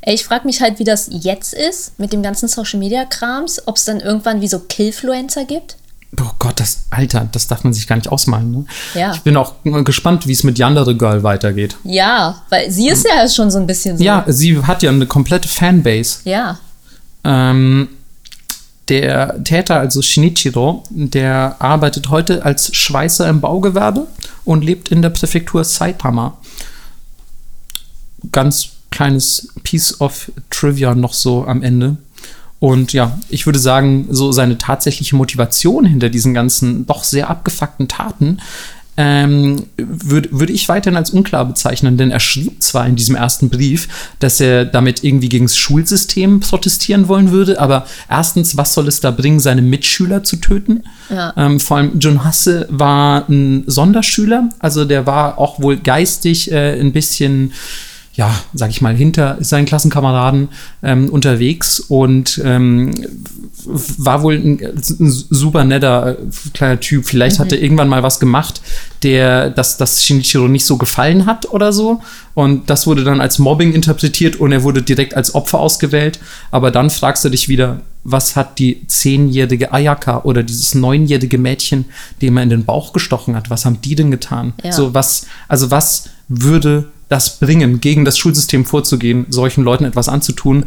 [0.06, 3.76] Ich frage mich halt, wie das jetzt ist mit dem ganzen Social Media Krams, ob
[3.76, 5.76] es dann irgendwann wie so Killfluencer gibt.
[6.18, 8.50] Oh Gott, das Alter, das darf man sich gar nicht ausmalen.
[8.50, 8.64] Ne?
[8.94, 9.12] Ja.
[9.14, 9.54] Ich bin auch
[9.84, 11.76] gespannt, wie es mit Yandere Girl weitergeht.
[11.84, 14.02] Ja, weil sie ist ja schon so ein bisschen so.
[14.04, 16.20] Ja, sie hat ja eine komplette Fanbase.
[16.24, 16.58] Ja.
[17.22, 17.88] Ähm,
[18.88, 24.08] der Täter, also Shinichiro, der arbeitet heute als Schweißer im Baugewerbe
[24.44, 26.36] und lebt in der Präfektur Saitama.
[28.32, 31.98] Ganz kleines Piece of Trivia noch so am Ende.
[32.60, 37.88] Und ja, ich würde sagen, so seine tatsächliche Motivation hinter diesen ganzen doch sehr abgefuckten
[37.88, 38.38] Taten
[39.00, 43.48] ähm, würde würd ich weiterhin als unklar bezeichnen, denn er schrieb zwar in diesem ersten
[43.48, 43.88] Brief,
[44.18, 49.00] dass er damit irgendwie gegen das Schulsystem protestieren wollen würde, aber erstens, was soll es
[49.00, 50.82] da bringen, seine Mitschüler zu töten?
[51.08, 51.32] Ja.
[51.36, 56.78] Ähm, vor allem John Hasse war ein Sonderschüler, also der war auch wohl geistig äh,
[56.78, 57.52] ein bisschen
[58.20, 60.50] ja, sag ich mal, hinter seinen Klassenkameraden
[60.82, 62.90] ähm, unterwegs und ähm,
[63.64, 67.06] war wohl ein, ein super netter äh, kleiner Typ.
[67.06, 68.60] Vielleicht hat er irgendwann mal was gemacht,
[69.04, 72.02] der das, das Shinichiro nicht so gefallen hat oder so.
[72.34, 76.20] Und das wurde dann als Mobbing interpretiert und er wurde direkt als Opfer ausgewählt.
[76.50, 81.86] Aber dann fragst du dich wieder, was hat die zehnjährige Ayaka oder dieses neunjährige Mädchen,
[82.20, 84.52] dem er in den Bauch gestochen hat, was haben die denn getan?
[84.62, 84.72] Ja.
[84.72, 90.64] So was, also was würde das bringen, gegen das Schulsystem vorzugehen, solchen Leuten etwas anzutun?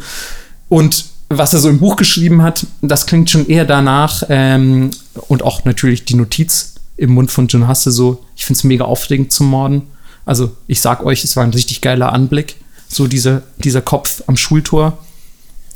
[0.69, 4.91] Und was er so im Buch geschrieben hat, das klingt schon eher danach ähm,
[5.27, 8.85] und auch natürlich die Notiz im Mund von John Hasse so, ich finde es mega
[8.85, 9.83] aufregend zum Morden.
[10.25, 12.55] Also ich sag euch, es war ein richtig geiler Anblick,
[12.87, 14.97] so dieser, dieser Kopf am Schultor.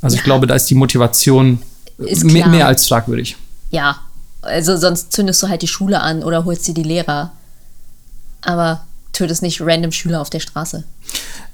[0.01, 1.59] Also ich glaube, da ist die Motivation
[1.97, 3.35] Ist mehr, mehr als fragwürdig.
[3.71, 3.97] Ja.
[4.41, 7.31] Also sonst zündest du halt die Schule an oder holst dir die Lehrer.
[8.41, 8.86] Aber
[9.17, 10.83] tötest nicht random Schüler auf der Straße.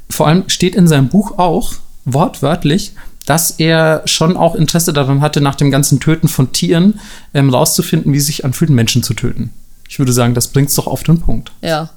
[0.09, 1.74] Vor allem steht in seinem Buch auch
[2.05, 2.93] wortwörtlich,
[3.26, 6.99] dass er schon auch Interesse daran hatte, nach dem ganzen Töten von Tieren
[7.34, 9.51] ähm, rauszufinden, wie es sich anfühlt, Menschen zu töten.
[9.88, 11.51] Ich würde sagen, das bringt es doch auf den Punkt.
[11.61, 11.89] Ja.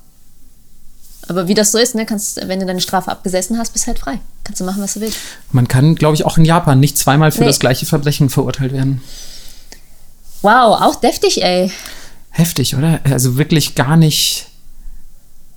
[1.29, 3.89] Aber wie das so ist, ne, kannst, wenn du deine Strafe abgesessen hast, bist du
[3.89, 4.21] halt frei.
[4.45, 5.19] Kannst du machen, was du willst.
[5.51, 7.47] Man kann, glaube ich, auch in Japan nicht zweimal für Nee.
[7.49, 9.01] das gleiche Verbrechen verurteilt werden.
[10.43, 11.73] Wow, auch deftig, ey.
[12.31, 13.01] Heftig, oder?
[13.05, 14.47] Also wirklich gar nicht,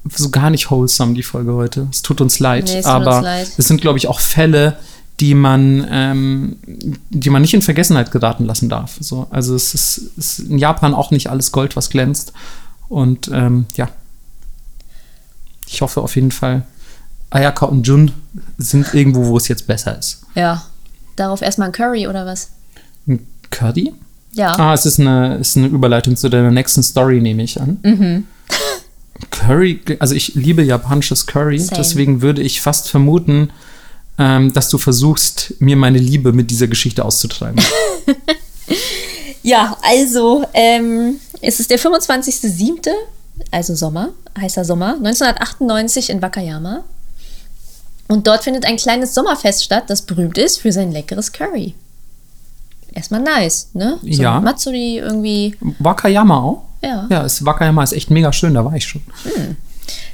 [0.06, 1.88] so gar nicht wholesome, die Folge heute.
[1.92, 2.66] Es tut uns leid.
[2.66, 3.52] Nee, es aber uns leid.
[3.58, 4.78] es sind, glaube ich, auch Fälle,
[5.20, 6.56] die man, ähm,
[7.10, 8.96] die man nicht in Vergessenheit geraten lassen darf.
[9.00, 12.34] So, also es ist, ist in Japan auch nicht alles Gold, was glänzt.
[12.88, 13.90] Und ähm, ja,
[15.68, 16.64] ich hoffe auf jeden Fall,
[17.30, 18.12] Ayaka und Jun
[18.58, 20.24] sind irgendwo, wo es jetzt besser ist.
[20.36, 20.64] Ja.
[21.16, 22.50] Darauf erstmal ein Curry oder was?
[23.08, 23.94] Ein Curry?
[24.34, 24.58] Ja.
[24.58, 27.78] Ah, es ist eine, ist eine Überleitung zu deiner nächsten Story, nehme ich an.
[27.84, 28.24] Mhm.
[29.32, 31.78] Curry, also ich liebe japanisches Curry, Same.
[31.78, 33.52] deswegen würde ich fast vermuten,
[34.18, 37.62] ähm, dass du versuchst, mir meine Liebe mit dieser Geschichte auszutreiben.
[39.42, 42.90] Ja, also ähm, es ist der 25.07.,
[43.52, 46.84] also Sommer, heißer Sommer, 1998 in Wakayama.
[48.08, 51.74] Und dort findet ein kleines Sommerfest statt, das berühmt ist für sein leckeres Curry.
[52.94, 53.98] Erstmal nice, ne?
[54.02, 54.40] So Ja.
[54.42, 55.56] Matsuri irgendwie.
[55.80, 56.64] Wakayama auch?
[56.82, 57.08] Ja.
[57.10, 59.02] Ja, ist, Wakayama ist echt mega schön, da war ich schon.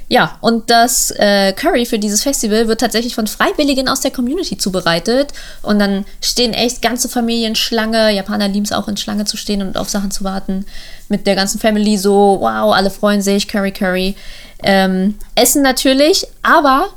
[0.08, 4.56] Ja, und das äh, Curry für dieses Festival wird tatsächlich von Freiwilligen aus der Community
[4.56, 5.32] zubereitet.
[5.62, 8.10] Und dann stehen echt ganze Familien Schlange.
[8.12, 10.64] Japaner lieben es auch, in Schlange zu stehen und auf Sachen zu warten.
[11.08, 14.14] Mit der ganzen Family so, wow, alle freuen sich, Curry, Curry.
[14.62, 16.88] Ähm, Essen natürlich, aber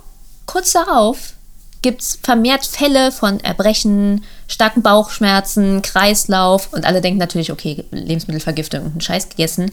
[0.46, 1.34] kurz darauf
[1.82, 8.80] gibt es vermehrt Fälle von Erbrechen, starken Bauchschmerzen, Kreislauf und alle denken natürlich, okay, Lebensmittelvergiftung,
[8.82, 9.72] irgendeinen Scheiß gegessen.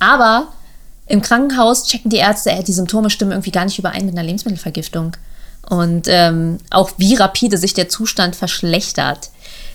[0.00, 0.48] Aber
[1.06, 4.22] im Krankenhaus checken die Ärzte, ey, die Symptome stimmen irgendwie gar nicht überein mit einer
[4.26, 5.16] Lebensmittelvergiftung.
[5.68, 9.30] Und ähm, auch wie rapide sich der Zustand verschlechtert,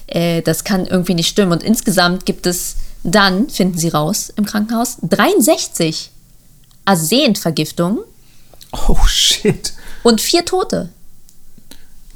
[0.08, 1.52] äh, das kann irgendwie nicht stimmen.
[1.52, 6.10] Und insgesamt gibt es dann, finden sie raus im Krankenhaus, 63
[6.86, 8.00] Arsenvergiftungen
[8.72, 9.74] Oh shit.
[10.04, 10.90] und vier Tote.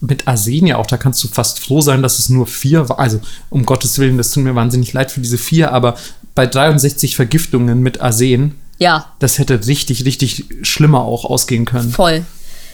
[0.03, 2.99] Mit Arsen ja auch, da kannst du fast froh sein, dass es nur vier war.
[2.99, 3.19] Also,
[3.51, 5.95] um Gottes Willen, das tut mir wahnsinnig leid für diese vier, aber
[6.33, 11.91] bei 63 Vergiftungen mit Arsen, Ja, das hätte richtig, richtig schlimmer auch ausgehen können.
[11.91, 12.25] voll.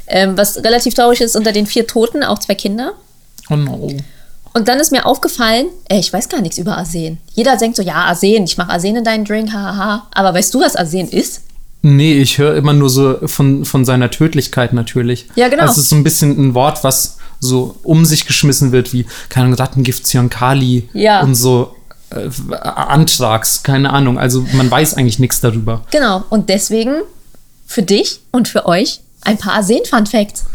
[0.07, 2.93] Ähm, was relativ traurig ist, unter den vier Toten auch zwei Kinder.
[3.49, 3.91] Oh no.
[4.53, 7.17] Und dann ist mir aufgefallen, ey, ich weiß gar nichts über Arsen.
[7.36, 10.07] Jeder denkt so, ja, Arsen, ich mache Arsen in deinen Drink, hahaha.
[10.13, 11.41] Aber weißt du, was Arsen ist?
[11.84, 15.28] Nee, ich höre immer nur so von, von seiner Tödlichkeit natürlich.
[15.36, 15.63] Ja, genau.
[15.63, 19.06] Also es ist so ein bisschen ein Wort, was so um sich geschmissen wird, wie,
[19.30, 21.22] keine Ahnung, Rattengift, Zyankali Ja.
[21.22, 21.76] und so
[22.10, 24.18] äh, Antrags, keine Ahnung.
[24.18, 25.84] Also man weiß eigentlich nichts darüber.
[25.92, 26.24] Genau.
[26.30, 27.02] Und deswegen
[27.66, 30.46] für dich und für euch ein paar Arsen-Fun-Facts.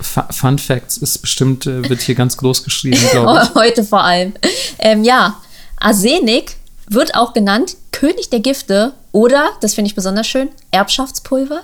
[0.00, 3.54] Fu- Fun Facts ist bestimmt, äh, wird hier ganz groß geschrieben, glaube ich.
[3.54, 4.32] Heute vor allem.
[4.78, 5.36] Ähm, ja,
[5.78, 6.56] Arsenik
[6.88, 11.60] wird auch genannt König der Gifte oder, das finde ich besonders schön, Erbschaftspulver.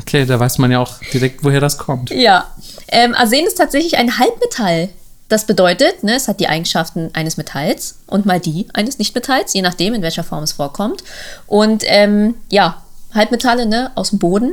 [0.00, 2.10] Okay, da weiß man ja auch direkt, woher das kommt.
[2.10, 2.46] Ja.
[2.88, 4.88] Ähm, Arsen ist tatsächlich ein Halbmetall.
[5.28, 9.62] Das bedeutet, ne, es hat die Eigenschaften eines Metalls und mal die eines Nichtmetalls, je
[9.62, 11.02] nachdem, in welcher Form es vorkommt.
[11.46, 12.82] Und ähm, ja,
[13.14, 14.52] Halbmetalle ne, aus dem Boden.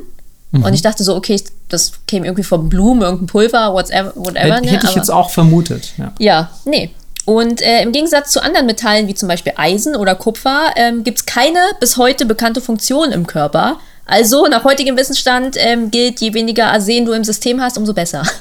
[0.53, 4.11] Und ich dachte so, okay, das käme irgendwie vom Blumen, irgendein Pulver, whatever.
[4.15, 5.93] whatever Hätte, ne, hätte ich aber- jetzt auch vermutet.
[5.97, 6.11] Ja.
[6.19, 6.93] Ja, nee.
[7.23, 11.19] Und äh, im Gegensatz zu anderen Metallen wie zum Beispiel Eisen oder Kupfer ähm, gibt
[11.19, 13.79] es keine bis heute bekannte Funktion im Körper.
[14.11, 18.23] Also nach heutigem Wissensstand ähm, gilt, je weniger Arsen du im System hast, umso besser.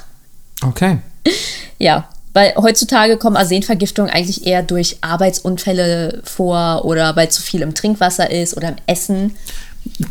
[0.63, 0.99] Okay.
[1.79, 7.73] Ja, weil heutzutage kommen Arsenvergiftungen eigentlich eher durch Arbeitsunfälle vor oder weil zu viel im
[7.73, 9.35] Trinkwasser ist oder im Essen.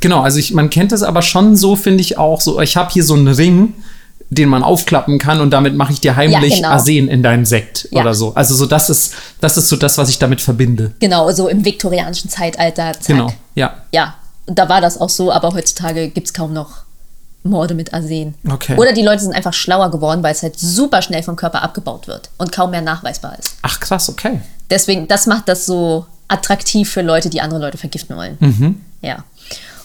[0.01, 2.61] Genau, also ich, man kennt es aber schon so, finde ich auch so.
[2.61, 3.75] Ich habe hier so einen Ring,
[4.31, 6.69] den man aufklappen kann und damit mache ich dir heimlich Ja, genau.
[6.71, 8.01] Arsen in deinen Sekt Ja.
[8.01, 8.35] oder so.
[8.35, 10.95] Also so das ist das ist so das, was ich damit verbinde.
[10.99, 12.93] Genau, so im viktorianischen Zeitalter.
[12.95, 13.07] Zack.
[13.07, 13.85] Genau, ja.
[13.93, 14.17] Ja,
[14.59, 16.85] da war das auch so, aber heutzutage gibt es kaum noch
[17.43, 18.35] Morde mit Arsen.
[18.49, 18.77] Okay.
[18.77, 22.07] Oder die Leute sind einfach schlauer geworden, weil es halt super schnell vom Körper abgebaut
[22.07, 23.57] wird und kaum mehr nachweisbar ist.
[23.63, 24.41] Ach krass, okay.
[24.69, 28.37] Deswegen, das macht das so attraktiv für Leute, die andere Leute vergiften wollen.
[28.41, 28.81] Mhm.
[29.01, 29.25] Ja.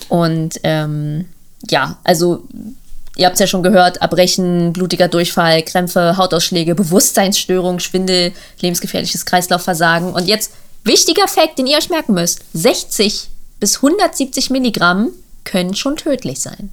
[0.10, 1.26] Und ähm,
[1.70, 2.44] ja, also
[3.16, 10.12] ihr habt es ja schon gehört, Erbrechen, blutiger Durchfall, Krämpfe, Hautausschläge, Bewusstseinsstörung, Schwindel, lebensgefährliches Kreislaufversagen.
[10.14, 10.52] Und jetzt
[10.84, 12.42] wichtiger Fakt, den ihr euch merken müsst.
[12.54, 13.30] 60
[13.66, 15.10] bis 170 Milligramm
[15.44, 16.70] können schon tödlich sein.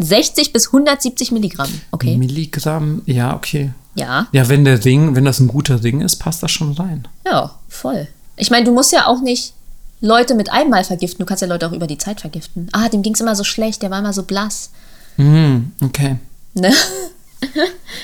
[0.00, 2.16] 60 bis 170 Milligramm, okay?
[2.16, 3.70] Milligramm, ja, okay.
[3.94, 7.06] Ja, Ja, wenn der Ring, wenn das ein guter Ring ist, passt das schon rein.
[7.24, 8.08] ja, voll.
[8.36, 9.52] Ich meine, du musst ja auch nicht
[10.00, 12.68] Leute mit einmal vergiften, du kannst ja Leute auch über die Zeit vergiften.
[12.72, 14.70] Ah, dem ging es immer so schlecht, der war immer so blass.
[15.18, 16.16] Hm, okay.
[16.54, 16.72] Ne?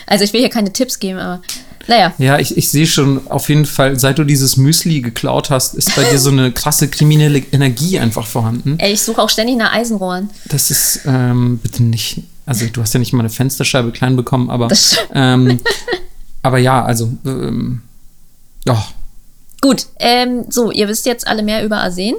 [0.06, 1.42] Also ich will hier keine Tipps geben, aber
[1.88, 2.14] naja.
[2.18, 5.94] Ja, ich, ich sehe schon auf jeden Fall, seit du dieses Müsli geklaut hast, ist
[5.94, 8.76] bei dir so eine krasse kriminelle Energie einfach vorhanden.
[8.78, 10.30] Ey, ich suche auch ständig nach Eisenrohren.
[10.46, 12.22] Das ist ähm, bitte nicht.
[12.44, 15.60] Also du hast ja nicht mal eine Fensterscheibe klein bekommen, aber Das ähm,
[16.42, 17.82] aber ja, also ähm,
[18.64, 18.84] ja,
[19.60, 22.14] Gut, ähm, so, ihr wisst jetzt alle mehr über Arsen.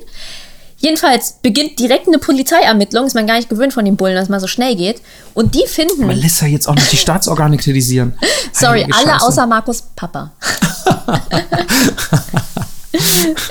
[0.79, 3.07] Jedenfalls beginnt direkt eine Polizeiermittlung.
[3.07, 5.01] Ist man gar nicht gewöhnt von den Bullen, dass mal so schnell geht.
[5.33, 6.05] Und die finden.
[6.07, 8.13] Melissa, jetzt auch noch die Staatsorgane kritisieren.
[8.53, 9.25] Sorry, Heilige alle Scheiße.
[9.25, 10.31] außer Markus Papa.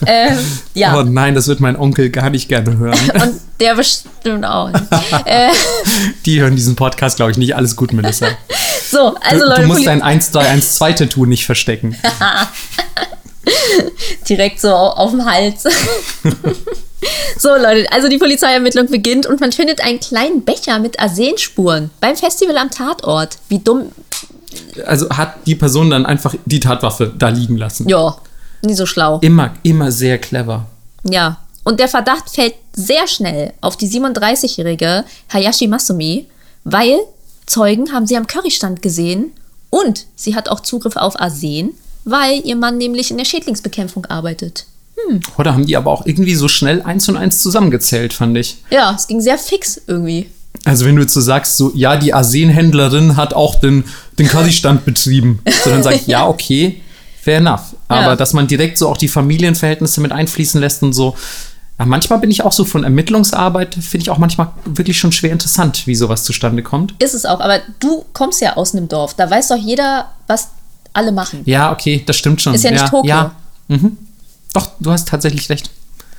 [0.07, 0.39] ähm,
[0.75, 0.97] ja.
[0.99, 2.99] Oh nein, das wird mein Onkel gar nicht gerne hören.
[3.23, 4.71] Und der bestimmt auch.
[5.25, 5.51] äh,
[6.25, 7.55] Die hören diesen Podcast, glaube ich, nicht.
[7.57, 8.27] Alles gut, Melissa.
[8.91, 11.97] so, also du, Leute, du musst Poli- dein 1-3-1-2-Tattoo nicht verstecken.
[14.29, 15.65] direkt so au- auf dem Hals.
[17.39, 22.17] so, Leute, also die Polizeiermittlung beginnt und man findet einen kleinen Becher mit Arsenspuren beim
[22.17, 23.39] Festival am Tatort.
[23.49, 23.93] Wie dumm.
[24.87, 27.89] Also hat die Person dann einfach die Tatwaffe da liegen lassen.
[27.89, 28.17] Ja,
[28.63, 29.19] nie so schlau.
[29.21, 30.67] Immer, immer sehr clever.
[31.05, 31.39] Ja.
[31.65, 36.27] Und der Verdacht fällt sehr schnell auf die 37-jährige Hayashi Masumi,
[36.65, 36.97] weil
[37.47, 39.33] Zeugen haben sie am Currystand gesehen
[39.71, 41.75] und sie hat auch Zugriff auf Arsen,
[42.07, 44.65] weil ihr Mann nämlich in der Schädlingsbekämpfung arbeitet.
[45.37, 48.57] Oder haben die aber auch irgendwie so schnell eins und eins zusammengezählt, fand ich.
[48.71, 50.31] Ja, es ging sehr fix irgendwie.
[50.65, 53.85] Also wenn du jetzt so sagst, so, ja, die Arsenhändlerin hat auch den,
[54.19, 55.41] den Currystand betrieben.
[55.65, 56.81] So, dann sage ich, ja, okay,
[57.23, 57.77] fair enough.
[57.89, 58.17] Aber Ja.
[58.17, 61.15] dass man direkt so auch die Familienverhältnisse mit einfließen lässt und so.
[61.79, 65.31] Ja, manchmal bin ich auch so von Ermittlungsarbeit, finde ich auch manchmal wirklich schon schwer
[65.31, 66.95] interessant, wie sowas zustande kommt.
[67.01, 69.13] Ist es auch, aber du kommst ja aus einem Dorf.
[69.15, 70.49] Da weiß doch jeder, was
[70.97, 71.43] alle machen.
[71.45, 72.55] Ja, okay, das stimmt schon.
[72.55, 73.09] Ist ja nicht Tokio.
[73.09, 73.33] Ja.
[73.69, 73.97] Mhm.
[74.53, 75.71] Doch, du hast tatsächlich recht.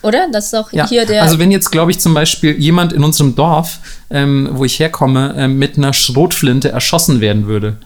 [0.03, 0.27] Oder?
[0.31, 0.87] Das ist doch Ja.
[0.87, 1.23] hier der.
[1.23, 3.79] also wenn jetzt, glaube ich, zum Beispiel jemand in unserem Dorf,
[4.11, 7.77] ähm, wo ich herkomme, ähm, mit einer Schrotflinte erschossen werden würde,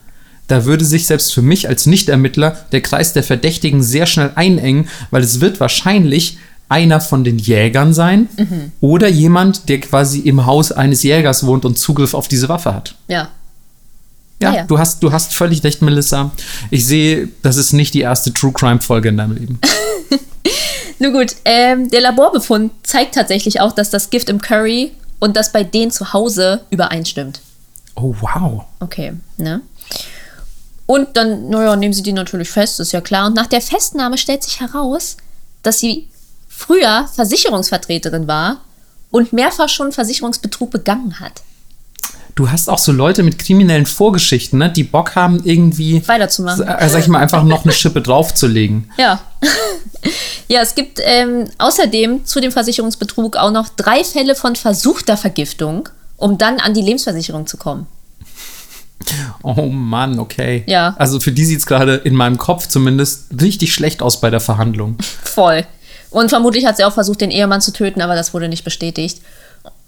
[0.48, 4.90] da würde sich selbst für mich als Nichtermittler der Kreis der Verdächtigen sehr schnell einengen,
[5.10, 6.38] weil es wird wahrscheinlich
[6.68, 8.72] einer von den Jägern sein Mhm.
[8.82, 12.96] oder jemand, der quasi im Haus eines Jägers wohnt und Zugriff auf diese Waffe hat.
[13.08, 13.30] ja.
[14.42, 14.64] Ja, Ah ja.
[14.64, 16.32] Du, hast, du hast völlig recht, Melissa.
[16.70, 19.60] Ich sehe, das ist nicht die erste True Crime-Folge in deinem Leben.
[21.00, 25.52] Nun gut, ähm, der Laborbefund zeigt tatsächlich auch, dass das Gift im Curry und das
[25.52, 27.42] bei denen zu Hause übereinstimmt.
[27.96, 28.66] Oh, wow.
[28.80, 29.62] Okay, ne?
[30.86, 33.28] Und dann, naja, nehmen sie die natürlich fest, ist ja klar.
[33.28, 35.18] Und nach der Festnahme stellt sich heraus,
[35.64, 36.10] dass sie
[36.50, 38.62] früher Versicherungsvertreterin war
[39.10, 41.44] und mehrfach schon Versicherungsbetrug begangen hat.
[42.36, 46.66] Du hast auch so Leute mit kriminellen Vorgeschichten, ne, die Bock haben, irgendwie, Weiterzumachen.
[46.68, 48.90] äh, sag ich mal, einfach noch eine Schippe draufzulegen.
[48.98, 49.20] Ja.
[50.48, 55.90] ja, es gibt ähm, außerdem zu dem Versicherungsbetrug auch noch drei Fälle von versuchter Vergiftung,
[56.18, 57.88] um dann an die Lebensversicherung zu kommen.
[59.44, 60.64] Oh Mann, okay.
[60.68, 60.96] Ja.
[60.98, 64.40] Also für die sieht es gerade in meinem Kopf zumindest richtig schlecht aus bei der
[64.40, 64.98] Verhandlung.
[65.24, 65.66] Voll.
[66.12, 69.22] Und vermutlich hat sie auch versucht, den Ehemann zu töten, aber das wurde nicht bestätigt.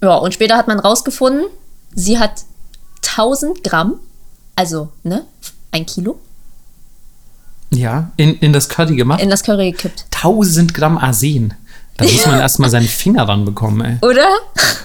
[0.01, 1.45] Ja, und später hat man rausgefunden,
[1.95, 2.43] sie hat
[3.03, 3.95] 1000 Gramm,
[4.55, 5.25] also, ne,
[5.71, 6.19] ein Kilo,
[7.71, 9.21] Ja, in, in das Curry gemacht.
[9.21, 10.05] in das Curry gekippt.
[10.15, 11.53] 1000 Gramm Arsen.
[11.97, 14.07] Da muss man erstmal seinen Finger ranbekommen, ey.
[14.07, 14.27] Oder?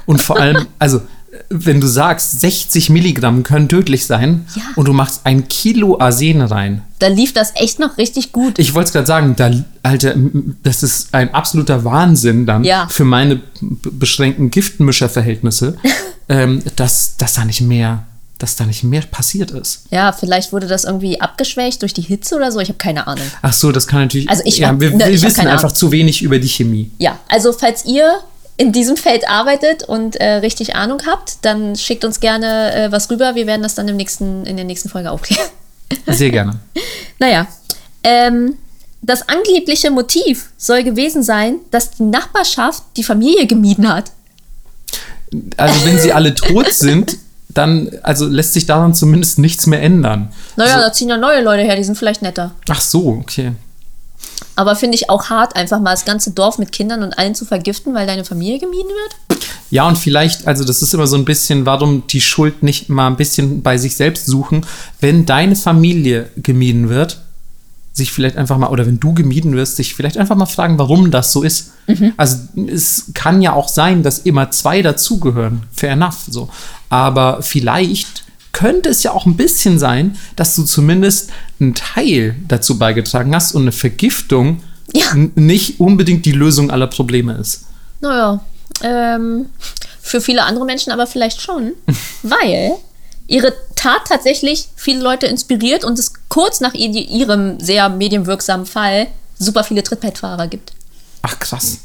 [0.07, 1.03] Und vor allem, also,
[1.51, 4.63] wenn du sagst, 60 Milligramm können tödlich sein Ja.
[4.77, 6.83] und du machst ein Kilo Arsen rein.
[7.01, 8.59] Da lief das echt noch richtig gut.
[8.59, 9.51] Ich wollte es gerade sagen, da,
[9.83, 10.15] Alter,
[10.63, 12.87] das ist ein absoluter Wahnsinn dann Ja.
[12.91, 15.77] für meine beschränkten Giftmischerverhältnisse,
[16.29, 18.05] ähm, dass, dass da nicht mehr,
[18.39, 19.85] dass da nicht mehr passiert ist.
[19.91, 22.59] Ja, vielleicht wurde das irgendwie abgeschwächt durch die Hitze oder so.
[22.61, 23.25] Ich habe keine Ahnung.
[23.43, 24.29] Ach so, das kann natürlich.
[24.31, 25.75] Also ich- ja, wir, ne, wir ich wissen einfach Ahnung.
[25.75, 26.91] zu wenig über die Chemie.
[26.99, 28.13] Ja, also falls ihr
[28.59, 33.09] in diesem Feld arbeitet und äh, richtig Ahnung habt, dann schickt uns gerne äh, was
[33.11, 33.35] rüber.
[33.37, 35.49] Wir werden das dann im nächsten, in der nächsten Folge aufklären.
[36.09, 36.59] Sehr gerne.
[37.21, 37.47] naja,
[38.03, 38.57] ähm,
[39.01, 44.11] das angebliche Motiv soll gewesen sein, dass die Nachbarschaft die Familie gemieden hat.
[45.57, 47.17] Also wenn sie alle tot sind,
[47.49, 50.33] dann also lässt sich daran zumindest nichts mehr ändern.
[50.57, 52.55] Naja, Also- da ziehen ja neue Leute her, die sind vielleicht netter.
[52.69, 53.53] Ach so, okay.
[54.57, 57.45] Aber finde ich auch hart, einfach mal das ganze Dorf mit Kindern und allen zu
[57.45, 59.41] vergiften, weil deine Familie gemieden wird.
[59.71, 63.07] Ja, und vielleicht, also das ist immer so ein bisschen, warum die Schuld nicht mal
[63.07, 64.65] ein bisschen bei sich selbst suchen,
[65.01, 67.21] wenn deine Familie gemieden wird,
[67.93, 71.11] sich vielleicht einfach mal, oder wenn du gemieden wirst, sich vielleicht einfach mal fragen, warum
[71.11, 71.73] das so ist.
[72.17, 72.37] Also
[72.67, 76.49] es kann ja auch sein, dass immer zwei dazugehören, fair enough, so.
[76.89, 78.25] Aber vielleicht
[78.59, 81.31] könnte es ja auch ein bisschen sein, dass du zumindest
[81.61, 85.15] einen Teil dazu beigetragen hast und eine Vergiftung Ja.
[85.37, 87.67] nicht unbedingt die Lösung aller Probleme ist.
[88.01, 88.41] Naja,
[88.83, 89.47] ähm,
[90.01, 91.75] für viele andere Menschen aber vielleicht schon,
[92.25, 92.73] weil
[93.29, 99.07] ihre Tat tatsächlich viele Leute inspiriert und es kurz nach ihrem sehr medienwirksamen Fall
[99.39, 100.73] super viele Trittbrettfahrer gibt.
[101.23, 101.79] Ach krass.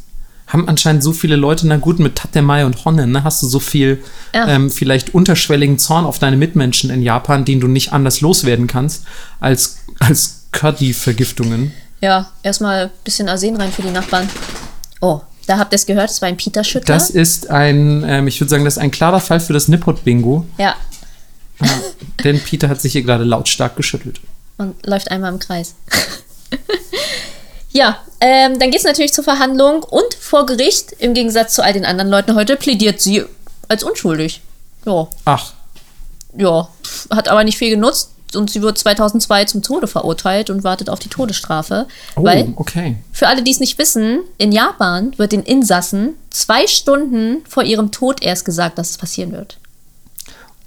[0.48, 3.60] Haben anscheinend so viele Leute, na gut, mit Tatemai und Honnen, ne, hast du so
[3.60, 4.04] viel
[4.36, 4.48] Ja.
[4.48, 9.04] ähm, vielleicht unterschwelligen Zorn auf deine Mitmenschen in Japan, den du nicht anders loswerden kannst,
[9.40, 11.72] als, als Curdy-Vergiftungen.
[12.02, 14.30] Ja, erstmal ein bisschen Arsen rein für die Nachbarn.
[15.02, 16.94] Oh, da habt ihr es gehört, es war ein Peter Schüttler.
[16.94, 20.46] Das ist ein, ähm, ich würde sagen, das ist ein klarer Fall für das Nippot-Bingo.
[20.58, 20.76] ja,
[22.24, 24.20] Denn Peter hat sich hier gerade lautstark geschüttelt.
[24.58, 25.76] und läuft einmal im Kreis.
[27.74, 31.74] Ja, ähm, dann geht es natürlich zur Verhandlung und vor Gericht, im Gegensatz zu all
[31.74, 33.26] den anderen Leuten heute, plädiert sie
[33.68, 34.42] als unschuldig.
[34.86, 35.54] Ja, Ach,
[36.38, 36.68] ja,
[37.10, 41.00] hat aber nicht viel genutzt und sie wird 2002 zum Tode verurteilt und wartet auf
[41.00, 41.88] die Todesstrafe.
[42.16, 42.98] oh, Weil, okay.
[43.12, 47.92] für alle, die es nicht wissen, in Japan wird den Insassen zwei Stunden vor ihrem
[47.92, 49.58] Tod erst gesagt, dass es passieren wird.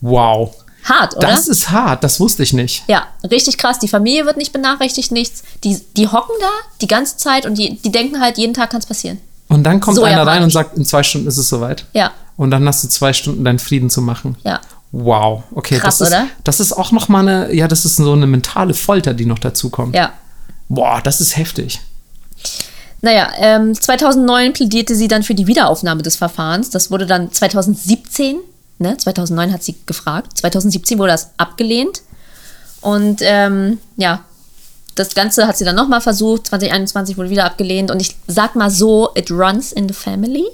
[0.00, 0.54] Wow.
[0.88, 1.28] Hart, oder?
[1.28, 2.84] Das ist hart, das wusste ich nicht.
[2.86, 3.78] Ja, richtig krass.
[3.78, 5.42] Die Familie wird nicht benachrichtigt, nichts.
[5.64, 6.48] Die, die hocken da
[6.80, 9.18] die ganze Zeit und die, die denken halt, jeden Tag kann es passieren.
[9.48, 11.84] Und dann kommt So einer rein und sagt, in zwei Stunden ist es soweit.
[11.92, 14.36] Ja, Und dann hast du zwei Stunden deinen Frieden zu machen.
[14.44, 14.60] ja.
[14.92, 15.78] Wow, okay.
[15.78, 16.26] Krass, das ist, oder?
[16.44, 19.40] Das ist auch noch mal eine, ja, das ist so eine mentale Folter, die noch
[19.40, 19.94] dazu kommt.
[19.94, 20.12] Ja.
[20.68, 21.80] Boah, das ist heftig.
[23.02, 26.70] Naja, ähm, 2009 plädierte sie dann für die Wiederaufnahme des Verfahrens.
[26.70, 28.36] Das wurde dann 2017,
[28.78, 32.02] ne, 2009 hat sie gefragt, 2017 wurde das abgelehnt.
[32.80, 34.24] Und ähm, ja,
[34.94, 37.90] das Ganze hat sie dann nochmal versucht, 2021 wurde wieder abgelehnt.
[37.90, 40.46] Und ich sag mal so, it runs in the family,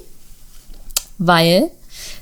[1.17, 1.71] weil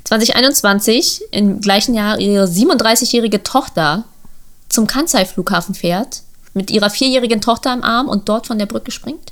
[0.04, 4.04] 2021 im gleichen Jahr ihre 37-jährige Tochter
[4.70, 6.22] zum Kansai-Flughafen fährt,
[6.54, 9.32] mit ihrer vierjährigen Tochter im Arm und dort von der Brücke springt.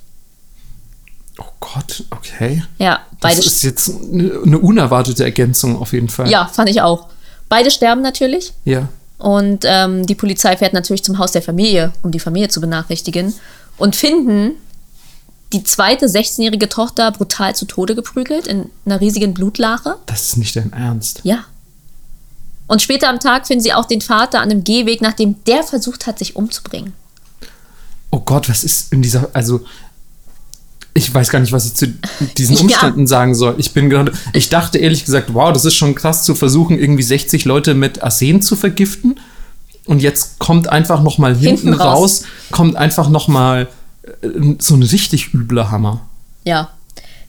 [1.40, 2.64] Oh Gott, okay.
[2.78, 3.40] Ja, Das beide.
[3.40, 6.30] ist jetzt eine, eine unerwartete Ergänzung auf jeden Fall.
[6.30, 7.08] Ja, fand ich auch.
[7.48, 8.54] Beide sterben natürlich.
[8.66, 8.90] Ja.
[9.18, 13.34] Und ähm, die Polizei fährt natürlich zum Haus der Familie, um die Familie zu benachrichtigen.
[13.78, 14.52] Und finden
[15.54, 19.96] die zweite 16-jährige Tochter brutal zu Tode geprügelt in einer riesigen Blutlache.
[20.06, 21.22] Das ist nicht dein Ernst.
[21.24, 21.46] Ja.
[22.68, 26.06] Und später am Tag finden sie auch den Vater an einem Gehweg, nachdem der versucht
[26.06, 26.94] hat, sich umzubringen.
[28.12, 29.62] Oh Gott, was ist in dieser, also
[31.00, 31.88] ich weiß gar nicht, was ich zu
[32.38, 32.62] diesen Ja.
[32.62, 33.56] Umständen sagen soll.
[33.58, 37.04] Ich bin gerade, ich dachte ehrlich gesagt, wow, das ist schon krass zu versuchen, irgendwie
[37.04, 39.20] 60 Leute mit Arsen zu vergiften.
[39.86, 42.22] Und jetzt kommt einfach noch mal hinten, Hinten raus.
[42.22, 43.68] raus, kommt einfach noch mal
[44.22, 44.28] äh,
[44.60, 46.02] so ein richtig übler Hammer.
[46.44, 46.70] Ja.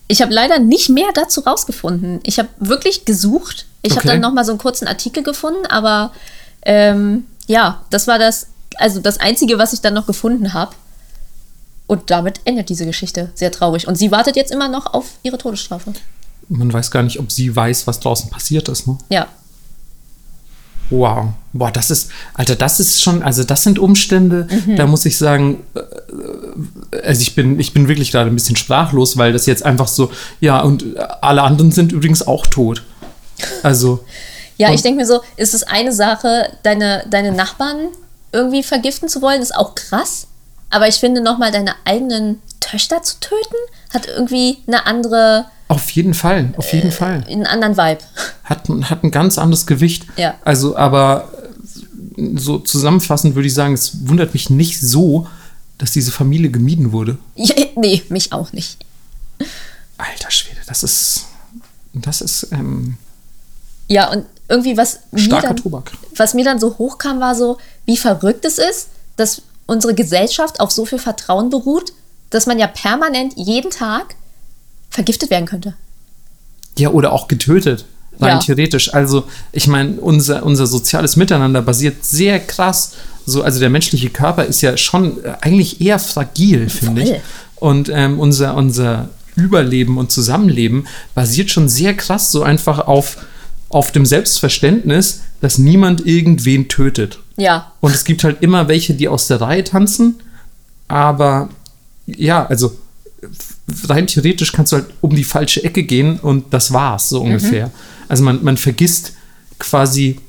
[0.07, 2.19] Ich habe leider nicht mehr dazu rausgefunden.
[2.23, 3.65] Ich habe wirklich gesucht.
[3.81, 4.09] Ich habe Okay.
[4.09, 6.11] dann noch mal so einen kurzen Artikel gefunden, aber
[6.63, 8.47] ähm, ja, das war das,
[8.77, 10.73] also das Einzige, was ich dann noch gefunden habe.
[11.91, 13.31] Und damit endet diese Geschichte.
[13.35, 13.85] Sehr traurig.
[13.85, 15.91] Und sie wartet jetzt immer noch auf ihre Todesstrafe.
[16.47, 18.87] Man weiß gar nicht, ob sie weiß, was draußen passiert ist.
[18.87, 18.97] Ne?
[19.09, 19.27] Ja.
[20.89, 21.33] Wow.
[21.51, 25.65] Boah, das ist, Alter, das ist schon, also das sind Umstände, da muss ich sagen,
[25.75, 29.89] äh, also ich bin, ich bin wirklich gerade ein bisschen sprachlos, weil das jetzt einfach
[29.89, 30.85] so, ja, und
[31.21, 32.83] alle anderen sind übrigens auch tot.
[33.63, 34.05] Also,
[34.55, 37.89] Ja, ich denke mir so, ist es eine Sache, deine, deine Nachbarn
[38.31, 40.27] irgendwie vergiften zu wollen, ist auch krass.
[40.71, 43.55] Aber ich finde nochmal deine eigenen Töchter zu töten,
[43.93, 47.23] hat irgendwie eine andere, auf jeden Fall, auf jeden Fall.
[47.29, 48.01] einen anderen Vibe.
[48.43, 50.05] Hat, ein- hat ein ganz anderes Gewicht.
[50.17, 50.35] Ja.
[50.43, 51.31] Also, aber
[52.17, 55.27] äh, so zusammenfassend würde ich sagen, es wundert mich nicht so,
[55.77, 57.17] dass diese Familie gemieden wurde.
[57.35, 58.77] Ja, nee, mich auch nicht.
[59.97, 61.25] Alter Schwede, das ist,
[61.93, 62.97] das ist ähm,
[63.87, 65.91] Ja, und irgendwie, was mir, dann, Tobak.
[66.15, 69.41] was mir dann so hochkam, war so, wie verrückt es ist, dass
[69.71, 71.93] unsere Gesellschaft auf so viel Vertrauen beruht,
[72.29, 74.15] dass man ja permanent jeden Tag
[74.89, 75.75] vergiftet werden könnte.
[76.77, 77.85] Ja, oder auch getötet.
[78.19, 78.39] Rein Ja.
[78.39, 78.93] theoretisch.
[78.93, 82.95] Also, ich meine, unser, unser soziales Miteinander basiert sehr krass.
[83.25, 87.13] So, also der menschliche Körper ist ja schon äh, eigentlich eher fragil, finde ich.
[87.55, 89.07] Und ähm, unser, unser
[89.37, 93.17] Überleben und Zusammenleben basiert schon sehr krass so einfach auf,
[93.69, 97.19] auf dem Selbstverständnis, dass niemand irgendwen tötet.
[97.41, 100.21] Ja, Und es gibt halt immer welche, die aus der Reihe tanzen.
[100.87, 101.49] Aber
[102.05, 102.77] ja, also
[103.87, 107.71] rein theoretisch kannst du halt um die falsche Ecke gehen und das war's, so ungefähr.
[108.07, 109.13] Also man, man vergisst
[109.57, 110.19] quasi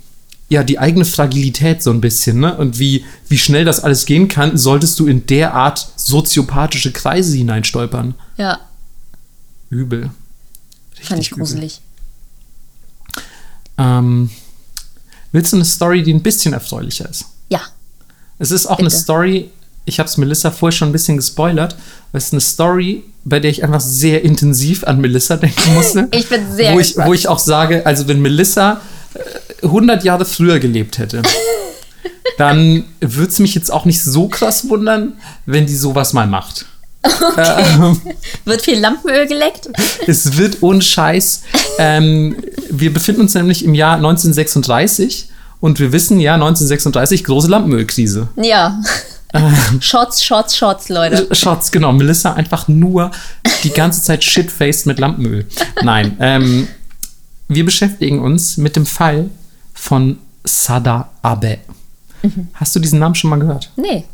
[0.48, 2.56] ja die eigene Fragilität so ein bisschen, ne?
[2.56, 7.36] Und wie, wie schnell das alles gehen kann, solltest du in der Art soziopathische Kreise
[7.36, 8.14] hineinstolpern.
[8.38, 8.58] ja,
[9.68, 10.10] Übel.
[11.02, 11.40] fand ich übel.
[11.40, 11.80] gruselig.
[13.76, 14.30] Ähm,
[15.32, 17.24] willst du eine Story, die ein bisschen erfreulicher ist?
[17.48, 17.60] Ja,
[18.38, 18.82] Es ist auch Bitte.
[18.82, 19.50] eine Story,
[19.84, 21.76] ich habe es Melissa vorher schon ein bisschen gespoilert,
[22.12, 26.08] weil es ist eine Story, bei der ich einfach sehr intensiv an Melissa denken musste.
[26.12, 28.80] Ich bin sehr wo ich, wo ich auch sage, also wenn Melissa
[29.14, 31.22] äh, 100 Jahre früher gelebt hätte,
[32.38, 35.14] dann würde es mich jetzt auch nicht so krass wundern,
[35.46, 36.66] wenn die sowas mal macht.
[37.36, 38.00] Ähm,
[38.44, 39.68] wird viel Lampenöl geleckt.
[40.06, 41.42] es wird ohne Scheiß.
[41.78, 42.36] Ähm,
[42.70, 45.28] wir befinden uns nämlich im Jahr 1936
[45.60, 48.28] und wir wissen ja, 1936 große Lampenölkrise.
[48.36, 48.80] Ja,
[49.80, 51.34] Shots, Shots, Shots, Leute.
[51.34, 51.92] Shots, genau.
[51.92, 53.10] Melissa einfach nur
[53.64, 55.46] die ganze Zeit shitfaced mit Lampenöl.
[55.82, 56.68] Nein, ähm,
[57.48, 59.30] wir beschäftigen uns mit dem Fall
[59.74, 61.58] von Sada Abe.
[62.54, 63.70] Hast du diesen Namen schon mal gehört?
[63.76, 64.04] Nee.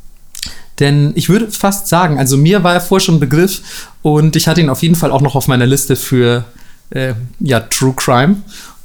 [0.79, 3.63] Denn ich würde fast sagen, also mir war er vorher schon ein Begriff
[4.03, 6.45] und ich hatte ihn auf jeden Fall auch noch auf meiner Liste für
[6.91, 8.37] äh, ja, True Crime.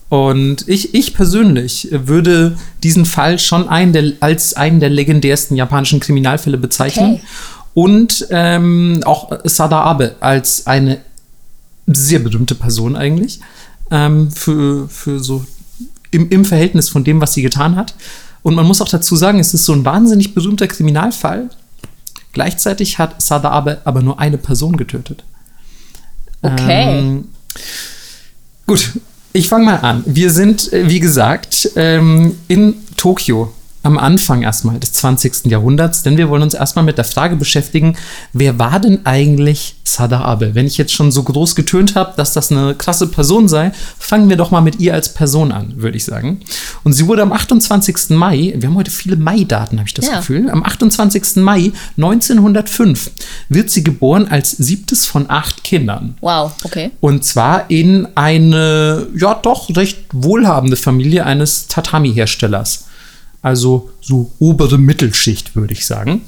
[0.10, 6.00] Und ich, ich persönlich würde diesen Fall schon einen der, als einen der legendärsten japanischen
[6.00, 7.16] Kriminalfälle bezeichnen.
[7.16, 7.24] Okay.
[7.74, 11.00] Und ähm, auch Sada Abe als eine
[11.88, 13.39] sehr berühmte Person eigentlich.
[13.89, 15.46] Ähm, für, für so
[16.12, 17.96] im, im Verhältnis von dem, was sie getan hat.
[18.44, 21.50] Und man muss auch dazu sagen, es ist so ein wahnsinnig berühmter Kriminalfall.
[22.34, 25.24] Gleichzeitig hat Sada Abe aber nur eine Person getötet.
[26.42, 27.00] Okay.
[27.00, 27.30] Ähm,
[28.68, 28.92] gut,
[29.32, 30.04] ich fange mal an.
[30.06, 33.54] Wir sind, äh, wie gesagt, ähm, in Tokio
[33.84, 35.46] am Anfang erstmal des 20.
[35.46, 37.96] Jahrhunderts, denn wir wollen uns erstmal mit der Frage beschäftigen,
[38.32, 40.56] wer war denn eigentlich Sada Abe?
[40.56, 44.30] Wenn ich jetzt schon so groß getönt habe, dass das eine krasse Person sei, fangen
[44.30, 46.40] wir doch mal mit ihr als Person an, würde ich sagen.
[46.84, 48.12] Und sie wurde am 28.
[48.12, 50.18] Mai, wir haben heute viele Mai-Daten, habe ich das Ja.
[50.18, 51.36] Gefühl, am 28.
[51.44, 53.12] Mai 1905
[53.50, 56.16] wird sie geboren als siebtes von acht Kindern.
[56.22, 56.92] Wow, okay.
[57.02, 62.86] Und zwar in eine, ja, doch recht wohlhabende Familie eines Tatami-Herstellers.
[63.44, 66.22] Also so obere Mittelschicht, würde ich sagen.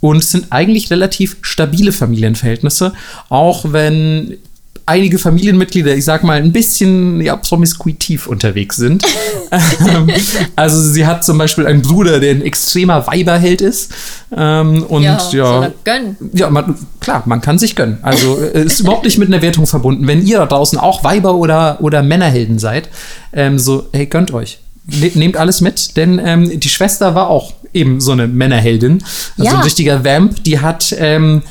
[0.00, 2.92] Und es sind eigentlich relativ stabile Familienverhältnisse,
[3.28, 4.38] auch wenn
[4.86, 9.04] einige Familienmitglieder, ich sag mal, ein bisschen ja, promiskuitiv unterwegs sind.
[10.56, 13.92] Also sie hat zum Beispiel einen Bruder, der ein extremer Weiberheld ist.
[14.34, 16.16] Ähm, und ja, er gönnen.
[16.32, 17.98] ja, man, klar, man kann sich gönnen.
[18.02, 20.06] Also äh, ist überhaupt nicht mit einer Wertung verbunden.
[20.06, 22.88] Wenn ihr da draußen auch Weiber oder, oder Männerhelden seid,
[23.32, 24.58] ähm, so, hey, gönnt euch.
[24.86, 29.02] Ne, nehmt alles mit, denn ähm, die Schwester war auch eben so eine Männerheldin.
[29.38, 29.56] Also Ja.
[29.58, 31.42] ein richtiger Vamp, die hat, ähm,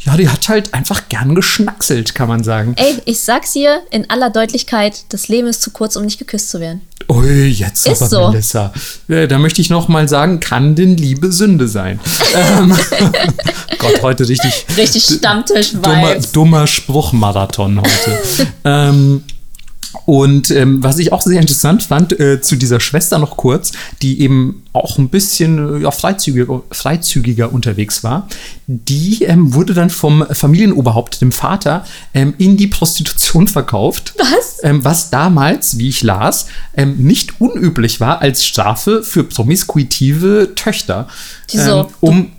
[0.00, 2.74] ja, die hat halt einfach gern geschnackselt, kann man sagen.
[2.76, 6.50] Ey, ich sag's dir in aller Deutlichkeit, das Leben ist zu kurz, um nicht geküsst
[6.50, 6.82] zu werden.
[7.08, 8.28] Ui, jetzt Ist aber so.
[8.30, 8.72] Melissa.
[9.08, 12.00] Äh, Da möchte ich noch mal sagen, kann denn Liebe Sünde sein?
[12.34, 12.76] ähm,
[13.78, 16.32] Gott, heute richtig Richtig dummer, Stammtisch-Vibes.
[16.32, 18.18] dummer Spruchmarathon heute.
[18.64, 19.24] ähm,
[20.06, 23.72] und ähm, was ich auch sehr interessant fand, äh, zu dieser Schwester noch kurz,
[24.02, 28.28] die eben auch ein bisschen äh, ja, freizügiger, freizügiger unterwegs war,
[28.66, 34.14] die ähm, wurde dann vom Familienoberhaupt, dem Vater, ähm, in die Prostitution verkauft.
[34.18, 34.58] Was?
[34.62, 41.08] Ähm, was damals, wie ich las, ähm, nicht unüblich war als Strafe für promiskuitive Töchter.
[41.50, 41.80] Wieso?
[41.80, 42.32] Ähm, um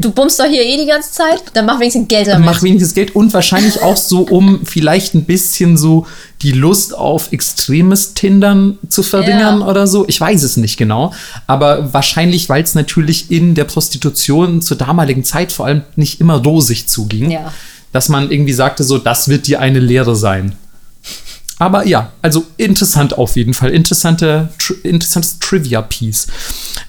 [0.00, 2.44] Du bummst doch hier eh die ganze Zeit, dann mach wenigstens Geld damit.
[2.46, 6.06] mach wenigstens Geld und wahrscheinlich auch so, um vielleicht ein bisschen so
[6.42, 9.66] die Lust auf extremes Tindern zu verringern Ja.
[9.66, 10.04] oder so.
[10.08, 11.12] Ich weiß es nicht genau.
[11.46, 16.42] Aber wahrscheinlich, weil es natürlich in der Prostitution zur damaligen Zeit vor allem nicht immer
[16.42, 17.52] rosig zuging, Ja.
[17.92, 20.54] dass man irgendwie sagte, so, das wird dir eine Lehre sein.
[21.60, 23.70] Aber ja, also interessant auf jeden Fall.
[23.70, 26.26] Interessante, tr interessantes Trivia-Piece.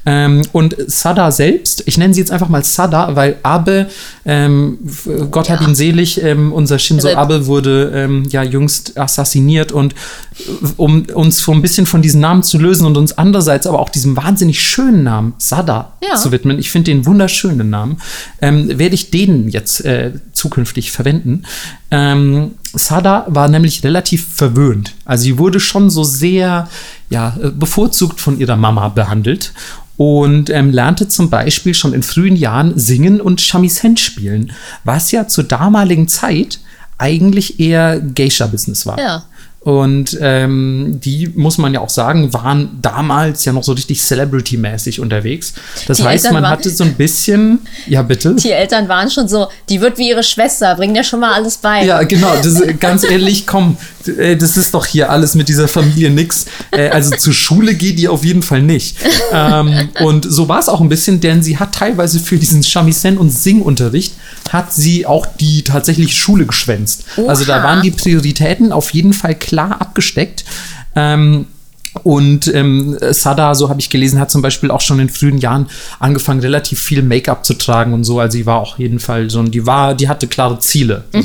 [0.05, 3.87] Ähm, und Sada selbst, ich nenne sie jetzt einfach mal Sada, weil Abe,
[4.25, 4.77] ähm,
[5.31, 5.67] Gott hat Ja.
[5.67, 7.17] ihn selig, ähm, unser Shinzo Rip.
[7.17, 9.97] Abe wurde ähm, ja jüngst assassiniert und äh,
[10.77, 13.89] um uns so ein bisschen von diesen Namen zu lösen und uns andererseits aber auch
[13.89, 16.15] diesem wahnsinnig schönen Namen Sada Ja.
[16.15, 17.97] zu widmen, ich finde den wunderschönen Namen,
[18.41, 21.43] ähm, werde ich den jetzt äh, zukünftig verwenden.
[21.89, 24.93] Ähm, Sada war nämlich relativ verwöhnt.
[25.03, 26.69] Also sie wurde schon so sehr
[27.09, 29.51] ja, äh, bevorzugt von ihrer Mama behandelt
[30.01, 34.51] und ähm, lernte zum Beispiel schon in frühen Jahren singen und Shamisen spielen,
[34.83, 36.59] was ja zur damaligen Zeit
[36.97, 38.97] eigentlich eher Geisha-Business war.
[38.99, 39.23] Ja.
[39.63, 44.99] Und ähm, die, muss man ja auch sagen, waren damals ja noch so richtig Celebrity-mäßig
[44.99, 45.53] unterwegs.
[45.87, 48.33] Das Die heißt, Eltern man hatte so ein bisschen, ja bitte.
[48.33, 51.57] Die Eltern waren schon so, die wird wie ihre Schwester, bringen dir schon mal alles
[51.57, 51.85] bei.
[51.85, 52.33] Ja, genau.
[52.41, 53.77] Das, ganz ehrlich, komm,
[54.17, 56.47] äh, das ist doch hier alles mit dieser Familie nix.
[56.71, 58.97] Äh, Also zur Schule geht die auf jeden Fall nicht.
[59.31, 63.19] Ähm, und so war es auch ein bisschen, denn sie hat teilweise für diesen Shamisen-
[63.19, 64.15] und Singunterricht
[64.49, 67.03] hat sie auch die tatsächlich Schule geschwänzt.
[67.27, 67.63] Also da Oha.
[67.63, 70.45] waren die Prioritäten auf jeden Fall klar abgesteckt.
[70.95, 71.45] Ähm,
[72.03, 75.67] und ähm, Sada, so habe ich gelesen, hat zum Beispiel auch schon in frühen Jahren
[75.99, 78.19] angefangen, relativ viel Make-up zu tragen und so.
[78.19, 81.03] Also sie war auch jeden Fall so, die war, die hatte klare Ziele.
[81.11, 81.19] So.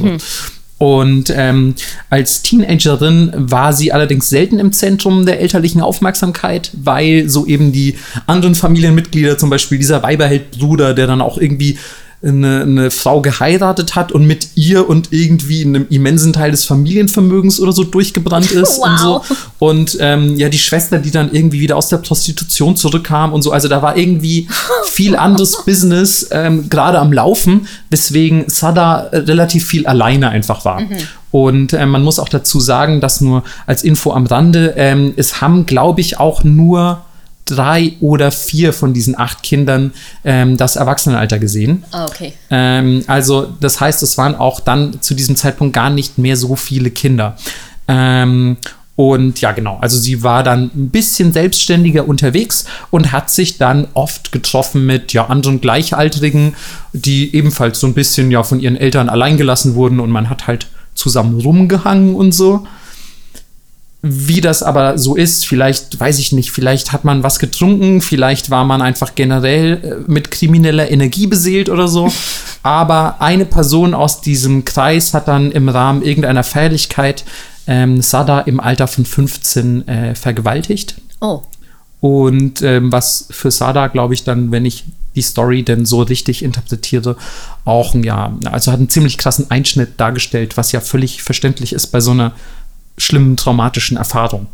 [0.79, 1.75] Und ähm,
[2.11, 7.97] als Teenagerin war sie allerdings selten im Zentrum der elterlichen Aufmerksamkeit, weil so eben die
[8.27, 11.79] anderen Familienmitglieder, zum Beispiel dieser Weiberheld-Bruder, der dann auch irgendwie
[12.29, 17.61] eine, eine Frau geheiratet hat und mit ihr und irgendwie einem immensen Teil des Familienvermögens
[17.61, 18.87] oder so durchgebrannt ist Wow.
[18.87, 19.23] und so.
[19.59, 23.53] Und ähm, ja, die Schwester, die dann irgendwie wieder aus der Prostitution zurückkam und so.
[23.53, 24.49] Also da war irgendwie
[24.85, 30.83] viel anderes Business ähm, gerade am Laufen, weswegen Sada äh, relativ viel alleine einfach war.
[31.31, 35.41] Und äh, man muss auch dazu sagen, dass nur als Info am Rande, ähm, es
[35.41, 37.03] haben, glaube ich, auch nur
[37.47, 39.93] drei oder vier von diesen acht Kindern
[40.25, 41.85] ähm, das Erwachsenenalter gesehen.
[41.93, 42.33] Ah, okay.
[42.51, 46.57] Ähm, also das heißt, es waren auch dann zu diesem Zeitpunkt gar nicht mehr so
[46.57, 47.37] viele Kinder.
[47.89, 48.59] Ähm,
[48.97, 53.89] und ja, genau, also sie war dann ein bisschen selbstständiger unterwegs und hat sich dann
[53.93, 56.55] oft getroffen mit ja, anderen Gleichaltrigen,
[56.95, 60.47] die ebenfalls so ein bisschen ja von ihren Eltern allein gelassen wurden und man hat
[60.47, 62.67] halt zusammen rumgehangen und so.
[64.09, 68.51] Wie das aber so ist, vielleicht, weiß ich nicht, vielleicht hat man was getrunken, vielleicht
[68.51, 72.13] war man einfach generell äh, mit krimineller Energie beseelt oder so.
[72.63, 77.25] Aber eine Person aus diesem Kreis hat dann im Rahmen irgendeiner Feierlichkeit
[77.67, 80.97] ähm, Sada im Alter von 15 äh, vergewaltigt.
[81.21, 81.43] Oh.
[82.01, 84.85] Und ähm, was für Sada, glaube ich, dann, wenn ich
[85.15, 87.17] die Story denn so richtig interpretiere,
[87.65, 91.89] auch ein, ja, also hat einen ziemlich krassen Einschnitt dargestellt, was ja völlig verständlich ist
[91.89, 92.33] bei so einer
[92.99, 94.47] schlimmen traumatischen Erfahrung.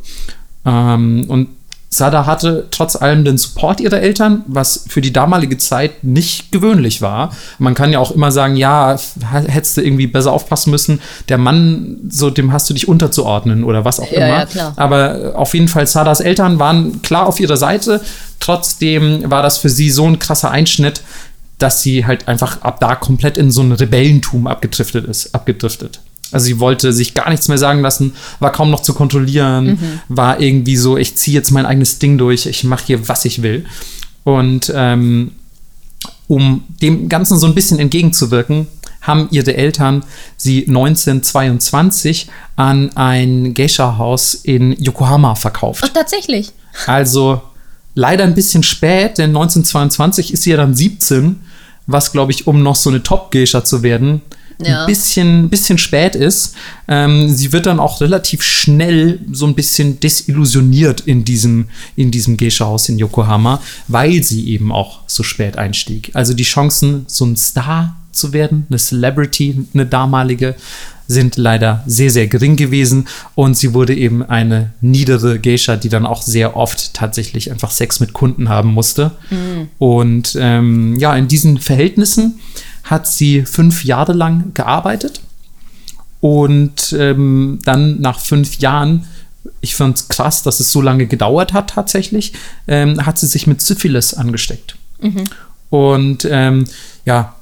[0.64, 1.48] Ähm, und
[1.94, 7.02] Sada hatte trotz allem den Support ihrer Eltern, was für die damalige Zeit nicht gewöhnlich
[7.02, 7.36] war.
[7.59, 8.97] Man kann ja auch immer sagen, ja,
[9.31, 11.02] hättest du irgendwie besser aufpassen müssen.
[11.28, 14.47] Der Mann, so dem hast du dich unterzuordnen oder was auch Ja, immer.
[14.55, 14.73] ja.
[14.77, 18.01] Aber äh, auf jeden Fall, Sadas Eltern waren klar auf ihrer Seite.
[18.40, 21.02] Trotzdem war das für sie so ein krasser Einschnitt,
[21.59, 26.01] dass sie halt einfach ab da komplett in so ein Rebellentum abgedriftet ist, abgedriftet.
[26.33, 30.41] Also sie wollte sich gar nichts mehr sagen lassen, war kaum noch zu kontrollieren, war
[30.41, 33.67] irgendwie so, ich ziehe jetzt mein eigenes Ding durch, ich mache hier, was ich will.
[34.25, 35.33] Und ähm,
[36.29, 38.67] um dem Ganzen so ein bisschen entgegenzuwirken,
[39.03, 40.05] haben ihre Eltern
[40.37, 45.85] sie 1922 an ein Geisha-Haus in Yokohama verkauft.
[45.85, 46.53] Ach, tatsächlich.
[46.87, 47.43] Also
[47.95, 51.41] leider ein bisschen spät, denn 1922 ist sie ja dann 17,
[51.87, 54.23] was glaube ich, um noch so eine Top-Geisha zu werden,
[54.64, 54.82] Ja.
[54.82, 56.55] ein bisschen, bisschen spät ist.
[56.89, 61.66] Ähm, sie wird dann auch relativ schnell so ein bisschen desillusioniert in diesem,
[61.97, 66.10] in diesem Geisha-Haus in Yokohama, weil sie eben auch so spät einstieg.
[66.14, 70.55] Also die Chancen, so ein Star zu werden, eine Celebrity, eine damalige,
[71.09, 73.06] sind leider sehr, sehr gering gewesen.
[73.34, 78.01] Und sie wurde eben eine niedere Geisha, die dann auch sehr oft tatsächlich einfach Sex
[78.01, 79.12] mit Kunden haben musste.
[79.78, 82.40] Und ähm, ja, in diesen Verhältnissen
[82.85, 85.21] hat sie fünf Jahre lang gearbeitet.
[86.21, 89.07] Und ähm, dann nach fünf Jahren,
[89.61, 92.33] ich fand es krass, dass es so lange gedauert hat tatsächlich,
[92.69, 94.77] ähm, hat sie sich mit Syphilis angesteckt.
[95.69, 96.65] Und ähm,
[97.05, 97.35] ja,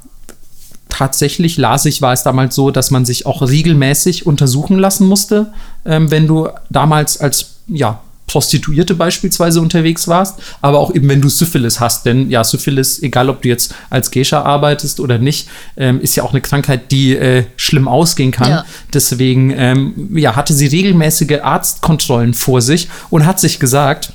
[0.89, 5.53] tatsächlich las ich, war es damals so, dass man sich auch regelmäßig untersuchen lassen musste,
[5.85, 8.01] ähm, wenn du damals als ja,
[8.31, 12.07] Prostituierte beispielsweise unterwegs warst, aber auch eben, wenn du Syphilis hast.
[12.07, 16.23] Denn ja, Syphilis, egal ob du jetzt als Geisha arbeitest oder nicht, ähm, ist ja
[16.23, 18.51] auch eine Krankheit, die äh, schlimm ausgehen kann.
[18.51, 18.65] Ja.
[18.94, 24.12] Deswegen ähm, ja, hatte sie regelmäßige Arztkontrollen vor sich und hat sich gesagt,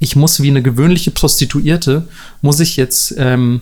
[0.00, 2.08] ich muss wie eine gewöhnliche Prostituierte,
[2.42, 3.60] muss ich jetzt, ähm,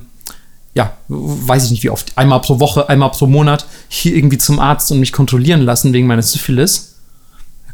[0.75, 4.61] ja, weiß ich nicht wie oft, einmal pro Woche, einmal pro Monat hier irgendwie zum
[4.61, 6.96] Arzt und mich kontrollieren lassen wegen meiner Syphilis.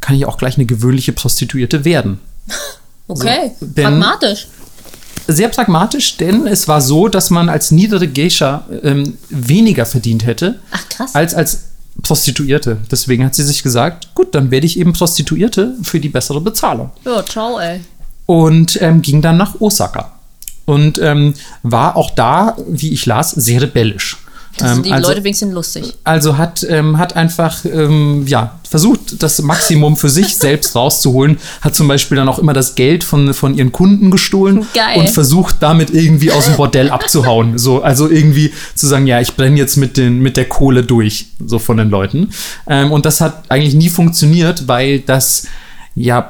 [0.03, 2.21] Kann ich auch gleich eine gewöhnliche Prostituierte werden.
[3.09, 3.51] Okay.
[3.59, 4.47] So, Pragmatisch.
[5.27, 10.61] Sehr pragmatisch, denn es war so, dass man als niedere Geisha ähm, weniger verdient hätte
[10.71, 11.65] Ach, als als
[12.03, 12.79] Prostituierte.
[12.91, 16.91] Deswegen hat sie sich gesagt, gut, dann werde ich eben Prostituierte für die bessere Bezahlung
[17.05, 17.81] Ja, ciao, ey.
[18.27, 20.13] und ähm, ging dann nach Osaka
[20.65, 24.17] und ähm, war auch da, wie ich las, sehr rebellisch.
[24.59, 25.95] Das Ähm, die also, Leute wenigstens lustig.
[26.05, 31.39] also hat, ähm, hat einfach ähm, ja, versucht, das Maximum für sich selbst rauszuholen.
[31.63, 34.99] Hat zum Beispiel dann auch immer das Geld von, von ihren Kunden gestohlen Geil.
[34.99, 37.59] und versucht damit irgendwie aus dem Bordell abzuhauen.
[37.59, 41.27] So, also irgendwie zu sagen, ja, ich brenne jetzt mit, den, mit der Kohle durch,
[41.45, 42.31] so von den Leuten.
[42.67, 45.47] Ähm, und das hat eigentlich nie funktioniert, weil das
[45.95, 46.27] ja,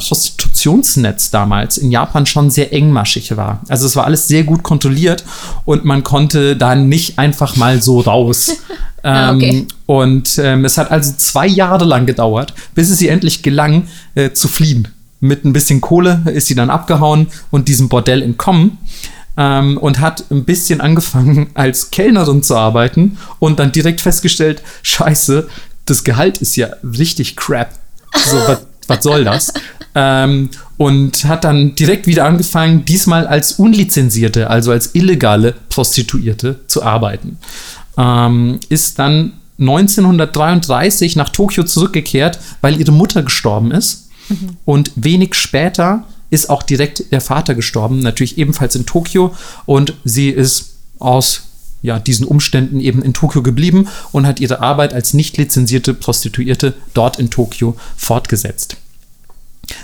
[0.63, 3.61] Prostitutionsnetz damals in Japan schon sehr engmaschig war.
[3.69, 5.25] Also es war alles sehr gut kontrolliert
[5.65, 8.53] und man konnte da nicht einfach mal so raus.
[9.05, 9.51] Ah, okay.
[9.51, 13.89] ähm, und ähm, es hat also zwei Jahre lang gedauert, bis es ihr endlich gelang,
[14.15, 14.87] äh, zu fliehen.
[15.19, 18.79] Mit ein bisschen Kohle ist sie dann abgehauen und diesem Bordell entkommen.
[19.37, 25.49] Ähm, und hat ein bisschen angefangen als Kellnerin zu arbeiten und dann direkt festgestellt, scheiße,
[25.85, 27.71] das Gehalt ist ja richtig crap.
[28.15, 29.53] So, was, was soll das?
[29.95, 36.83] ähm, und hat dann direkt wieder angefangen, diesmal als unlizenzierte, also als illegale Prostituierte zu
[36.83, 37.39] arbeiten.
[37.97, 44.09] Ähm, ist dann 1933 nach Tokio zurückgekehrt, weil ihre Mutter gestorben ist.
[44.29, 44.57] Mhm.
[44.65, 49.35] Und wenig später ist auch direkt der Vater gestorben, natürlich ebenfalls in Tokio.
[49.67, 51.43] Und sie ist aus
[51.83, 56.75] ja, diesen Umständen eben in Tokio geblieben und hat ihre Arbeit als nicht lizenzierte Prostituierte
[56.95, 58.77] dort in Tokio fortgesetzt.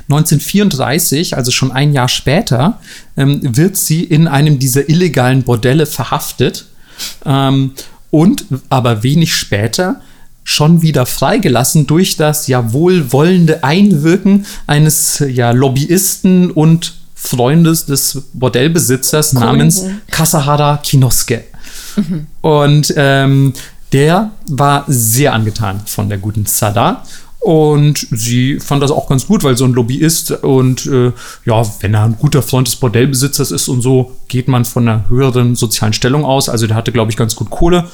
[0.09, 2.81] 1934, also schon ein Jahr später,
[3.17, 6.67] ähm, wird sie in einem dieser illegalen Bordelle verhaftet
[7.25, 7.73] ähm,
[8.11, 10.01] und aber wenig später
[10.45, 19.33] schon wieder freigelassen durch das ja wohlwollende Einwirken eines ja Lobbyisten und Freundes des Bordellbesitzers
[19.35, 21.45] namens Kasahara Kinosuke.
[22.41, 23.53] Und ähm,
[23.93, 27.03] der war sehr angetan von der guten Sada
[27.41, 31.13] und sie fand das auch ganz gut, weil so ein Lobbyist und äh,
[31.45, 35.09] ja, wenn er ein guter Freund des Bordellbesitzers ist und so, geht man von einer
[35.09, 36.49] höheren sozialen Stellung aus.
[36.49, 37.85] Also der hatte, glaube ich, ganz gut Kohle.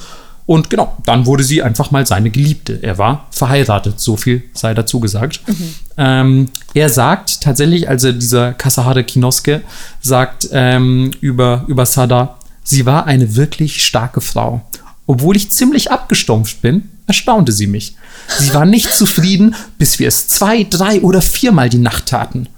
[0.47, 2.79] Und genau, dann wurde sie einfach mal seine Geliebte.
[2.83, 5.41] Er war verheiratet, so viel sei dazu gesagt.
[5.47, 5.75] Mhm.
[5.97, 9.61] Ähm, er sagt tatsächlich, also dieser Kasahare Kinosuke
[10.01, 12.35] sagt ähm, über, über Sada,
[12.65, 14.61] sie war eine wirklich starke Frau.
[15.07, 17.95] Obwohl ich ziemlich abgestumpft bin, erstaunte sie mich.
[18.39, 22.49] Sie war nicht zufrieden, bis wir es zwei, drei oder viermal die Nacht taten.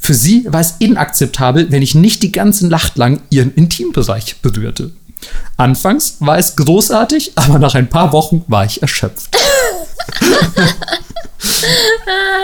[0.00, 4.92] Für sie war es inakzeptabel, wenn ich nicht die ganze Nacht lang ihren Intimbereich berührte.
[5.56, 9.30] Anfangs war es großartig, aber nach ein paar Wochen war ich erschöpft.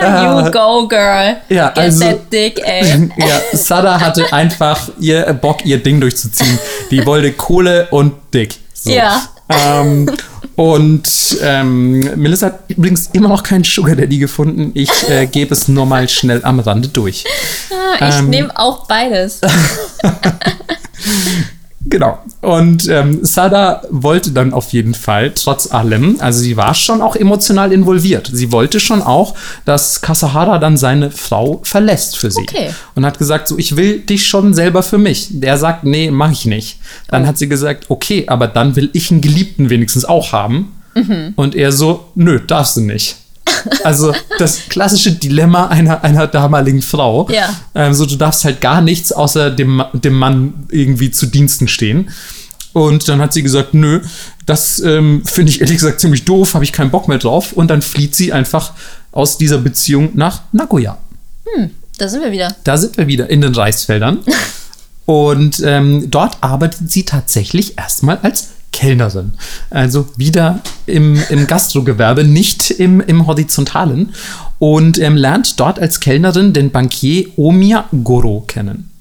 [0.01, 1.37] You go, girl.
[1.49, 3.09] Ja, Get also, that dick, ey.
[3.17, 6.59] ja, Sada hatte einfach ihr Bock, ihr Ding durchzuziehen.
[6.89, 8.55] Die wollte Kohle und Dick.
[8.73, 8.91] So.
[8.91, 9.21] Ja.
[9.49, 10.09] Ähm,
[10.55, 14.71] und ähm, Melissa hat übrigens immer noch keinen Sugar Daddy gefunden.
[14.73, 17.25] Ich äh, gebe es nur mal schnell am Rande durch.
[17.71, 19.41] Ah, ich ähm, nehme auch beides.
[21.85, 22.19] Genau.
[22.41, 27.15] Und ähm, Sada wollte dann auf jeden Fall, trotz allem, also sie war schon auch
[27.15, 28.29] emotional involviert.
[28.31, 29.35] Sie wollte schon auch,
[29.65, 32.41] dass Kasahara dann seine Frau verlässt für sie.
[32.41, 32.69] Okay.
[32.95, 35.29] Und hat gesagt, so, ich will dich schon selber für mich.
[35.31, 36.79] Der sagt, nee, mach ich nicht.
[37.07, 37.27] Dann oh.
[37.27, 40.75] hat sie gesagt, okay, aber dann will ich einen Geliebten wenigstens auch haben.
[40.93, 41.33] Mhm.
[41.35, 43.17] Und er so, nö, darfst du nicht.
[43.83, 47.27] Also das klassische Dilemma einer, einer damaligen Frau.
[47.29, 47.49] Ja.
[47.75, 52.09] Ähm, so, du darfst halt gar nichts außer dem, dem Mann irgendwie zu Diensten stehen.
[52.73, 54.01] Und dann hat sie gesagt, nö,
[54.45, 57.53] das ähm, finde ich ehrlich gesagt ziemlich doof, habe ich keinen Bock mehr drauf.
[57.53, 58.73] Und dann flieht sie einfach
[59.11, 60.97] aus dieser Beziehung nach Nagoya.
[61.53, 62.55] Hm, da sind wir wieder.
[62.63, 64.19] Da sind wir wieder in den Reisfeldern.
[65.05, 69.33] Und ähm, dort arbeitet sie tatsächlich erstmal als Kellnerin.
[69.69, 74.13] Also wieder im, im Gastrogewerbe, nicht im, im Horizontalen.
[74.59, 78.91] Und ähm, lernt dort als Kellnerin den Bankier Omiya Goro kennen.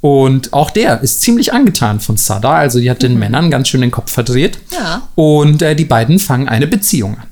[0.00, 2.52] Und auch der ist ziemlich angetan von Sada.
[2.52, 3.20] Also die hat den mhm.
[3.20, 4.58] Männern ganz schön den Kopf verdreht.
[4.72, 5.08] Ja.
[5.14, 7.26] Und äh, die beiden fangen eine Beziehung an.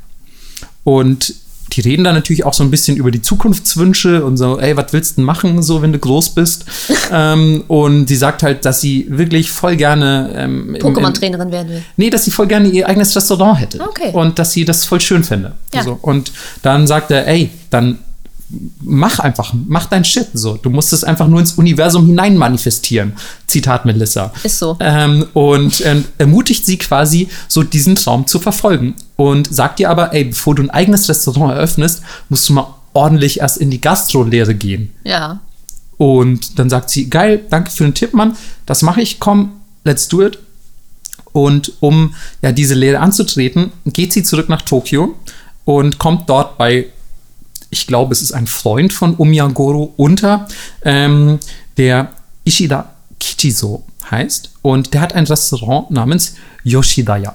[0.82, 1.34] Und
[1.72, 4.92] die reden dann natürlich auch so ein bisschen über die Zukunftswünsche und so, ey, was
[4.92, 6.64] willst du denn machen, so, wenn du groß bist?
[7.12, 11.82] ähm, und sie sagt halt, dass sie wirklich voll gerne ähm, Pokémon-Trainerin werden will.
[11.96, 13.80] Nee, dass sie voll gerne ihr eigenes Restaurant hätte.
[13.80, 14.10] Okay.
[14.12, 15.52] Und dass sie das voll schön fände.
[15.74, 15.82] Ja.
[15.82, 15.98] So.
[16.00, 16.32] Und
[16.62, 17.98] dann sagt er, ey, dann
[18.80, 20.56] mach einfach, mach dein Shit so.
[20.56, 23.14] Du musst es einfach nur ins Universum hinein manifestieren.
[23.46, 24.32] Zitat Melissa.
[24.42, 24.76] Ist so.
[24.80, 28.94] Ähm, und ähm, ermutigt sie quasi, so diesen Traum zu verfolgen.
[29.16, 33.40] Und sagt ihr aber, ey, bevor du ein eigenes Restaurant eröffnest, musst du mal ordentlich
[33.40, 34.92] erst in die Gastrolehre gehen.
[35.04, 35.40] Ja.
[35.98, 38.36] Und dann sagt sie, geil, danke für den Tipp, Mann.
[38.64, 39.52] Das mache ich, komm,
[39.84, 40.38] let's do it.
[41.32, 45.14] Und um ja diese Lehre anzutreten, geht sie zurück nach Tokio
[45.64, 46.86] und kommt dort bei
[47.70, 50.46] ich glaube, es ist ein Freund von Umyagoro unter,
[50.84, 51.38] ähm,
[51.76, 52.12] der
[52.44, 54.50] Ishida Kichizo heißt.
[54.62, 56.34] Und der hat ein Restaurant namens
[56.64, 57.34] Yoshidaya.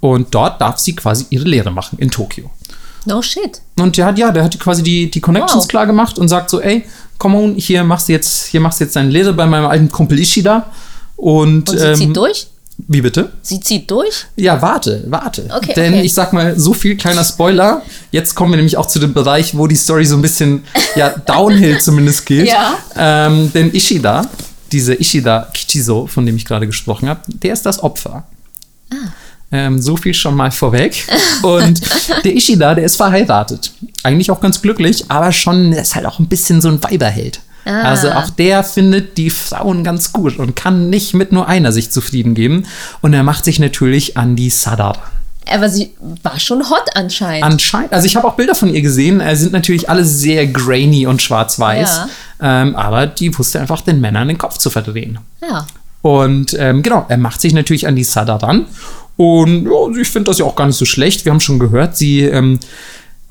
[0.00, 2.50] Und dort darf sie quasi ihre Lehre machen in Tokio.
[3.06, 3.60] No shit.
[3.78, 5.68] Und der hat, ja, der hat quasi die, die Connections wow.
[5.68, 6.84] klar gemacht und sagt so, ey,
[7.18, 9.90] komm on, hier machst du jetzt, hier machst du jetzt deine Lehre bei meinem alten
[9.90, 10.70] Kumpel Ishida.
[11.16, 12.48] Und, und sie ähm, zieht durch?
[12.76, 13.32] Wie bitte?
[13.42, 14.26] Sie zieht durch?
[14.36, 15.48] Ja, warte, warte.
[15.56, 16.02] Okay, Denn okay.
[16.02, 17.82] ich sag mal, so viel kleiner Spoiler.
[18.10, 20.64] Jetzt kommen wir nämlich auch zu dem Bereich, wo die Story so ein bisschen,
[20.96, 22.48] ja, downhill zumindest geht.
[22.48, 22.76] Ja.
[22.96, 24.26] Ähm, denn Ishida,
[24.72, 28.24] diese Ishida Kichizo, von dem ich gerade gesprochen habe, der ist das Opfer.
[28.90, 28.96] Ah.
[29.52, 31.06] Ähm, so viel schon mal vorweg.
[31.42, 31.80] Und
[32.24, 33.72] der Ishida, der ist verheiratet.
[34.02, 37.40] Eigentlich auch ganz glücklich, aber schon ist halt auch ein bisschen so ein Weiberheld.
[37.64, 37.82] Ah.
[37.82, 41.90] Also auch der findet die Frauen ganz gut und kann nicht mit nur einer sich
[41.90, 42.66] zufrieden geben.
[43.00, 44.98] Und er macht sich natürlich an die Sadar.
[45.52, 45.90] Aber sie
[46.22, 47.44] war schon hot anscheinend.
[47.44, 51.06] Anscheinend, also ich habe auch Bilder von ihr gesehen, äh, sind natürlich alle sehr grainy
[51.06, 52.00] und schwarz-weiß,
[52.40, 55.18] ähm, aber die wusste einfach den Männern den Kopf zu verdrehen.
[55.42, 55.66] ja.
[56.00, 58.66] Und ähm, genau, er macht sich natürlich an die Sada ran.
[59.16, 61.24] Und ja, ich finde das ja auch gar nicht so schlecht.
[61.24, 62.60] Wir haben schon gehört, sie ähm,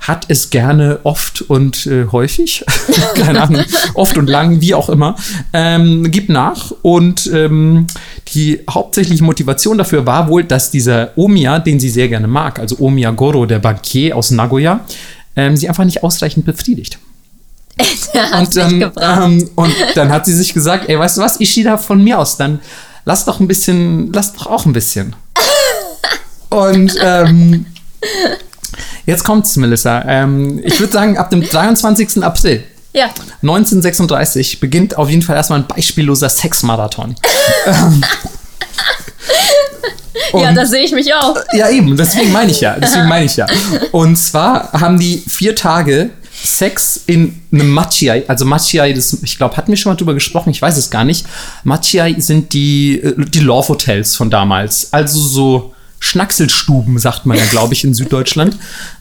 [0.07, 2.65] hat es gerne oft und äh, häufig,
[3.15, 3.63] keine Ahnung,
[3.93, 5.15] oft und lang, wie auch immer,
[5.53, 6.71] ähm, gibt nach.
[6.81, 7.87] Und ähm,
[8.33, 12.77] die hauptsächliche Motivation dafür war wohl, dass dieser Omiya, den sie sehr gerne mag, also
[12.79, 14.81] Omiya Goro, der Bankier aus Nagoya,
[15.37, 16.99] ähm, sie einfach nicht ausreichend befriedigt.
[18.37, 19.25] Und gebracht.
[19.25, 22.37] ähm, und dann hat sie sich gesagt, ey, weißt du was, Ishida von mir aus,
[22.37, 22.59] dann
[23.05, 25.15] lass doch ein bisschen, lass doch auch ein bisschen.
[26.49, 27.65] Und ähm,
[29.05, 30.03] jetzt kommt's, Melissa.
[30.07, 32.23] Ähm, ich würde sagen, ab dem 23.
[32.23, 32.63] April
[32.93, 33.09] ja.
[33.41, 37.15] 1936 beginnt auf jeden Fall erstmal ein beispielloser Sexmarathon.
[40.33, 41.35] ja, da sehe ich mich auch.
[41.53, 42.77] Ja, eben, deswegen meine ich ja.
[42.79, 43.47] Deswegen meine ich ja.
[43.91, 48.25] Und zwar haben die vier Tage Sex in einem Machiai.
[48.27, 51.03] Also Machiai, das, ich glaube, hatten wir schon mal drüber gesprochen, ich weiß es gar
[51.03, 51.25] nicht.
[51.63, 54.93] Machiai sind die, äh, die Love-Hotels von damals.
[54.93, 55.72] Also so
[56.03, 58.57] Schnackselstuben, sagt man ja, glaube ich, in Süddeutschland.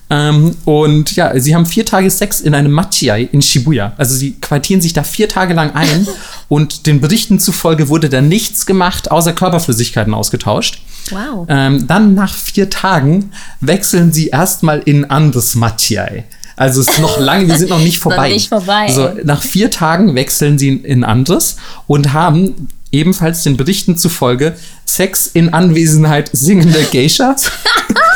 [0.08, 3.92] Ähm, und ja, sie haben vier Tage Sex in einem Machiai in Shibuya.
[3.96, 6.06] Also sie quartieren sich da vier Tage lang ein
[6.48, 10.80] und den Berichten zufolge wurde da nichts gemacht, außer Körperflüssigkeiten ausgetauscht.
[11.10, 11.46] Wow.
[11.48, 16.24] Ähm, dann nach vier Tagen wechseln sie erstmal in anderes Machiai.
[16.54, 18.28] Also es ist noch lange, wir sind noch nicht vorbei.
[18.28, 18.86] nicht vorbei.
[18.88, 21.56] So, nach vier Tagen wechseln sie in anderes
[21.88, 24.54] und haben ebenfalls den Berichten zufolge
[24.84, 27.50] Sex in Anwesenheit singender Geishas.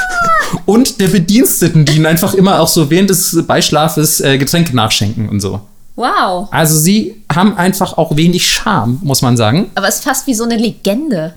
[0.67, 5.29] und der Bediensteten, die ihnen einfach immer auch so während des Beischlafes äh, Getränke nachschenken
[5.29, 5.61] und so.
[5.97, 6.49] Wow.
[6.51, 9.71] Also sie haben einfach auch wenig Charme, muss man sagen.
[9.75, 11.35] Aber es ist fast wie so eine Legende.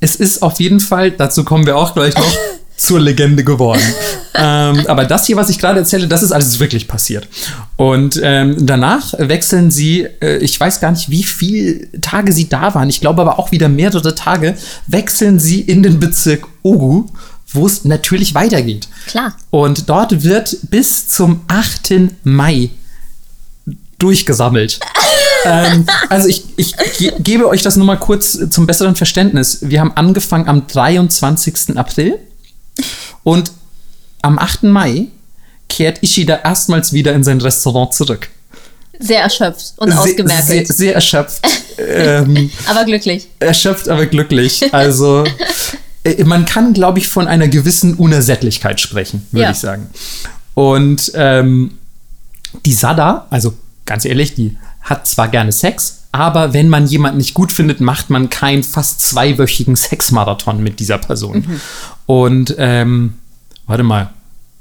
[0.00, 2.32] Es ist auf jeden Fall, dazu kommen wir auch gleich noch,
[2.78, 3.82] zur Legende geworden.
[4.34, 7.28] ähm, aber das hier, was ich gerade erzähle, das ist alles wirklich passiert.
[7.76, 12.74] Und ähm, danach wechseln sie, äh, ich weiß gar nicht, wie viele Tage sie da
[12.74, 14.56] waren, ich glaube aber auch wieder mehrere Tage,
[14.86, 17.06] wechseln sie in den Bezirk Ogu,
[17.52, 18.88] wo es natürlich weitergeht.
[19.06, 19.34] Klar.
[19.50, 21.94] Und dort wird bis zum 8.
[22.22, 22.70] Mai
[23.98, 24.78] durchgesammelt.
[25.44, 29.58] ähm, also ich, ich ge gebe euch das nur mal kurz zum besseren Verständnis.
[29.62, 31.76] Wir haben angefangen am 23.
[31.76, 32.18] April
[33.24, 33.52] und
[34.22, 34.64] am 8.
[34.64, 35.06] Mai
[35.68, 38.28] kehrt Ishida erstmals wieder in sein Restaurant zurück.
[38.98, 40.66] Sehr erschöpft und Sehr, ausgemergelt.
[40.66, 41.40] sehr, sehr erschöpft.
[41.78, 43.28] ähm, aber glücklich.
[43.38, 44.74] erschöpft, aber glücklich.
[44.74, 45.24] Also
[46.02, 49.50] äh, man kann, glaube ich, von einer gewissen Unersättlichkeit sprechen, würde Ja.
[49.52, 49.88] ich sagen.
[50.54, 51.78] Und ähm,
[52.66, 53.54] die Sada, also
[53.86, 58.10] ganz ehrlich, die hat zwar gerne Sex, aber wenn man jemanden nicht gut findet, macht
[58.10, 61.60] man keinen fast zweiwöchigen Sexmarathon mit dieser Person.
[62.08, 63.12] Und ähm,
[63.66, 64.08] warte mal,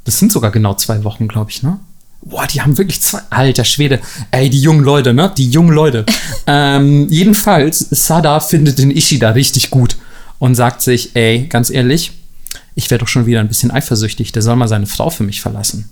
[0.03, 1.79] das sind sogar genau zwei Wochen, glaube ich, ne?
[2.21, 3.19] Boah, die haben wirklich zwei.
[3.29, 4.01] Alter Schwede.
[4.31, 5.31] Ey, die jungen Leute, ne?
[5.37, 6.05] Die jungen Leute.
[6.47, 9.95] ähm, jedenfalls, Sada findet den Ishida richtig gut
[10.39, 12.11] und sagt sich, ey, ganz ehrlich,
[12.75, 14.33] ich werde doch schon wieder ein bisschen eifersüchtig.
[14.33, 15.89] Der soll mal seine Frau für mich verlassen.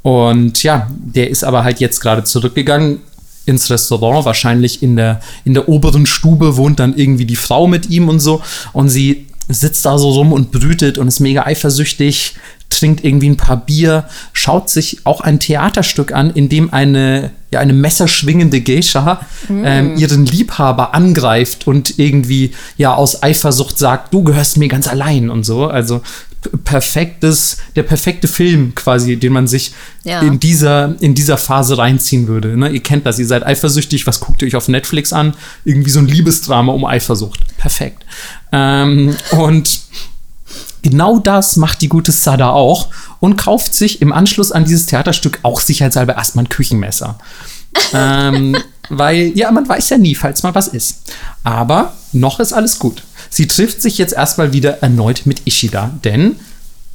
[0.00, 3.00] Und ja, der ist aber halt jetzt gerade zurückgegangen
[3.44, 7.90] ins Restaurant, wahrscheinlich in der, in der oberen Stube wohnt dann irgendwie die Frau mit
[7.90, 8.40] ihm und so.
[8.72, 12.34] Und sie sitzt da so rum und brütet und ist mega eifersüchtig,
[12.70, 17.60] trinkt irgendwie ein paar Bier, schaut sich auch ein Theaterstück an, in dem eine, ja,
[17.60, 24.56] eine messerschwingende Geisha ähm, ihren Liebhaber angreift und irgendwie ja aus Eifersucht sagt, du gehörst
[24.56, 25.66] mir ganz allein und so.
[25.66, 26.00] Also
[26.64, 29.72] perfektes, der perfekte Film quasi, den man sich
[30.04, 30.20] Ja.
[30.20, 32.56] in dieser, in dieser Phase reinziehen würde.
[32.56, 32.70] Ne?
[32.70, 35.34] Ihr kennt das, ihr seid eifersüchtig, was guckt ihr euch auf Netflix an?
[35.64, 37.40] Irgendwie so ein Liebesdrama um Eifersucht.
[37.56, 38.04] Perfekt.
[38.52, 39.80] Ähm, und
[40.82, 42.88] genau das macht die gute Sada auch
[43.20, 47.18] und kauft sich im Anschluss an dieses Theaterstück auch sicherheitshalber erstmal ein Küchenmesser.
[47.94, 48.56] ähm,
[48.88, 51.12] weil, ja, man weiß ja nie, falls mal was ist.
[51.44, 53.04] Aber noch ist alles gut.
[53.32, 56.36] Sie trifft sich jetzt erstmal wieder erneut mit Ishida, denn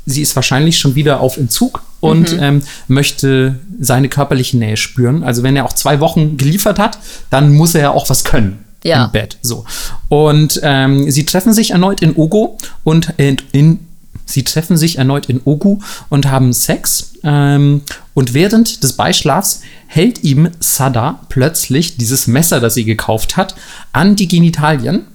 [0.05, 5.23] sie ist wahrscheinlich schon wieder auf Entzug und ähm, möchte seine körperliche Nähe spüren.
[5.23, 6.99] Also wenn er auch zwei Wochen geliefert hat,
[7.31, 9.05] dann muss er ja auch was können Ja.
[9.05, 9.37] im Bett.
[9.41, 9.65] So.
[10.09, 13.79] Und ähm, sie treffen sich erneut in Ogo und in, in
[14.25, 17.13] sie treffen sich erneut in Ogu und haben Sex.
[17.23, 17.81] Ähm,
[18.13, 23.55] und während des Beischlafs hält ihm Sada plötzlich dieses Messer, das sie gekauft hat,
[23.91, 25.05] an die Genitalien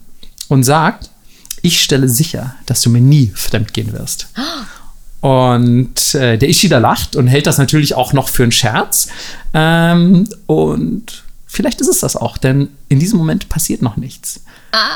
[0.48, 1.10] und sagt,
[1.62, 4.28] ich stelle sicher, dass du mir nie fremdgehen wirst.
[5.20, 9.08] Und äh, der Ishida lacht und hält das natürlich auch noch für einen Scherz.
[9.54, 14.40] Ähm, und vielleicht ist es das auch, denn in diesem Moment passiert noch nichts.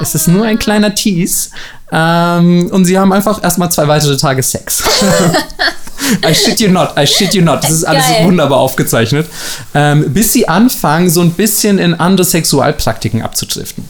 [0.00, 1.50] Es ist nur ein kleiner Tease.
[1.92, 4.82] Ähm, und sie haben einfach erstmal zwei weitere Tage Sex.
[6.28, 7.62] I shit you not, I shit you not.
[7.62, 8.24] Das ist alles Geil.
[8.24, 9.28] wunderbar aufgezeichnet.
[9.74, 13.84] Ähm, bis sie anfangen, so ein bisschen in andere Sexualpraktiken abzudriften.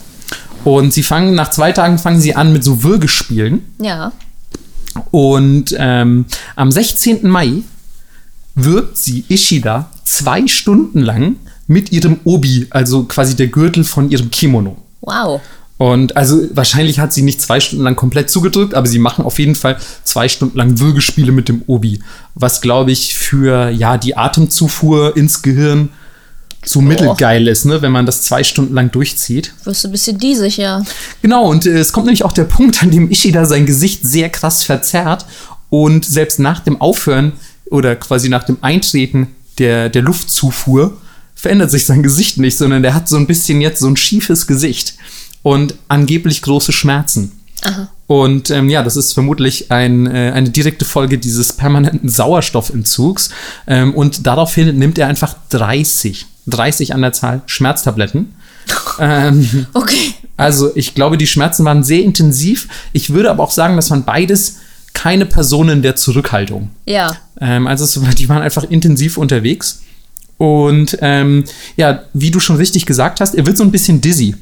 [0.67, 3.63] Und sie fangen, nach zwei Tagen fangen sie an mit so Würgespielen.
[3.81, 4.11] Ja.
[5.13, 6.25] Und ähm,
[6.57, 7.29] am 16.
[7.29, 7.63] Mai
[8.57, 11.37] wirkt sie Ishida zwei Stunden lang
[11.69, 14.77] mit ihrem Obi, also quasi der Gürtel von ihrem Kimono.
[15.03, 15.41] Wow.
[15.79, 19.39] Und also wahrscheinlich hat sie nicht zwei Stunden lang komplett zugedrückt, aber sie machen auf
[19.39, 22.01] jeden Fall zwei Stunden lang Würgespiele mit dem Obi.
[22.35, 25.91] Was, glaube ich, für ja die Atemzufuhr ins Gehirn
[26.69, 29.55] so mittelgeil ist, ne, wenn man das zwei Stunden lang durchzieht.
[29.65, 30.85] Wirst du ein bisschen diesig, ja.
[31.23, 34.29] Genau, und äh, es kommt nämlich auch der Punkt, an dem Ishida sein Gesicht sehr
[34.29, 35.27] krass verzerrt
[35.71, 37.33] und selbst nach dem Aufhören
[37.71, 39.29] oder quasi nach dem Eintreten
[39.59, 40.97] der, der Luftzufuhr
[41.35, 44.47] verändert sich sein Gesicht nicht, sondern der hat so ein bisschen jetzt so ein schiefes
[44.47, 44.95] Gesicht
[45.43, 47.33] und angeblich große Schmerzen.
[47.63, 47.89] Aha.
[48.07, 53.31] Und ähm, ja, das ist vermutlich ein, äh, eine direkte Folge dieses permanenten Sauerstoffentzugs.
[53.67, 58.35] Ähm, und daraufhin nimmt er einfach 30, 30 an der Zahl Schmerztabletten.
[59.01, 60.15] ähm, Okay.
[60.37, 62.69] also ich glaube, die Schmerzen waren sehr intensiv.
[62.93, 64.59] Ich würde aber auch sagen, das waren beides
[64.93, 66.71] keine Personen der Zurückhaltung.
[66.87, 67.17] Ja.
[67.41, 69.83] Ähm, also es, die waren einfach intensiv unterwegs.
[70.39, 71.45] Und ähm,
[71.77, 74.37] ja, wie du schon richtig gesagt hast, er wird so ein bisschen dizzy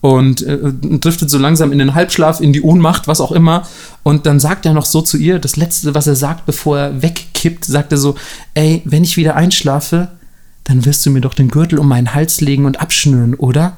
[0.00, 0.58] und äh,
[0.98, 3.66] driftet so langsam in den Halbschlaf, in die Ohnmacht, was auch immer.
[4.02, 7.02] Und dann sagt er noch so zu ihr, das Letzte, was er sagt, bevor er
[7.02, 8.14] wegkippt, sagt er so,
[8.54, 10.08] ey, wenn ich wieder einschlafe,
[10.64, 13.76] dann wirst du mir doch den Gürtel um meinen Hals legen und abschnüren, oder?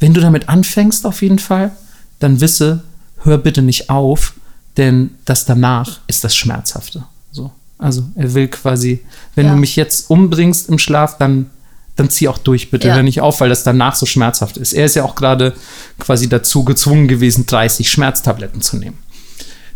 [0.00, 1.72] Wenn du damit anfängst, auf jeden Fall,
[2.18, 2.82] dann wisse,
[3.22, 4.34] hör bitte nicht auf,
[4.76, 7.04] denn das danach ist das Schmerzhafte.
[7.30, 7.50] So.
[7.78, 9.00] Also er will quasi,
[9.34, 9.52] wenn Ja.
[9.52, 11.50] du mich jetzt umbringst im Schlaf, dann,
[11.96, 12.88] dann zieh auch durch, bitte.
[12.88, 12.94] Ja.
[12.94, 14.72] Hör nicht auf, weil das danach so schmerzhaft ist.
[14.72, 15.54] Er ist ja auch gerade
[15.98, 18.98] quasi dazu gezwungen gewesen, 30 Schmerztabletten zu nehmen.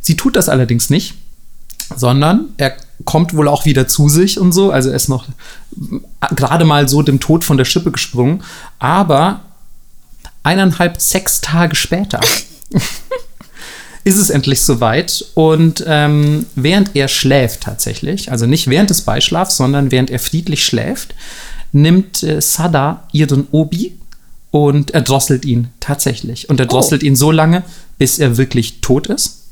[0.01, 1.15] Sie tut das allerdings nicht,
[1.95, 4.71] sondern er kommt wohl auch wieder zu sich und so.
[4.71, 8.43] Also er ist noch äh, gerade mal so dem Tod von der Schippe gesprungen.
[8.79, 9.43] Aber
[10.43, 12.21] eineinhalb, sechs Tage später
[14.05, 15.25] ist es endlich soweit.
[15.35, 20.65] Und ähm, während er schläft tatsächlich, also nicht während des Beischlafs, sondern während er friedlich
[20.65, 21.15] schläft,
[21.77, 23.99] nimmt äh, Sada ihren Obi
[24.51, 26.49] und erdrosselt ihn tatsächlich.
[26.49, 27.63] Und er drosselt ihn so lange,
[27.99, 29.43] bis er wirklich tot ist.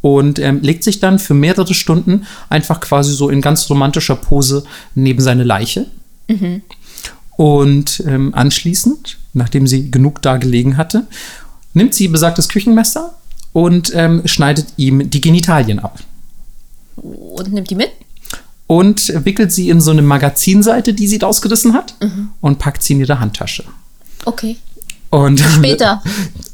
[0.00, 4.64] Und ähm, legt sich dann für mehrere Stunden einfach quasi so in ganz romantischer Pose
[4.96, 5.86] neben seine Leiche.
[7.36, 11.06] Und ähm, anschließend, nachdem sie genug da gelegen hatte,
[11.72, 13.14] nimmt sie besagtes Küchenmesser
[13.52, 16.00] und ähm, schneidet ihm die Genitalien ab.
[16.96, 17.90] Und nimmt die mit?
[18.72, 21.94] Und wickelt sie in so eine Magazinseite, die sie rausgerissen hat,
[22.40, 23.64] und packt sie in ihre Handtasche.
[24.24, 24.56] Okay.
[25.10, 26.02] Und Später.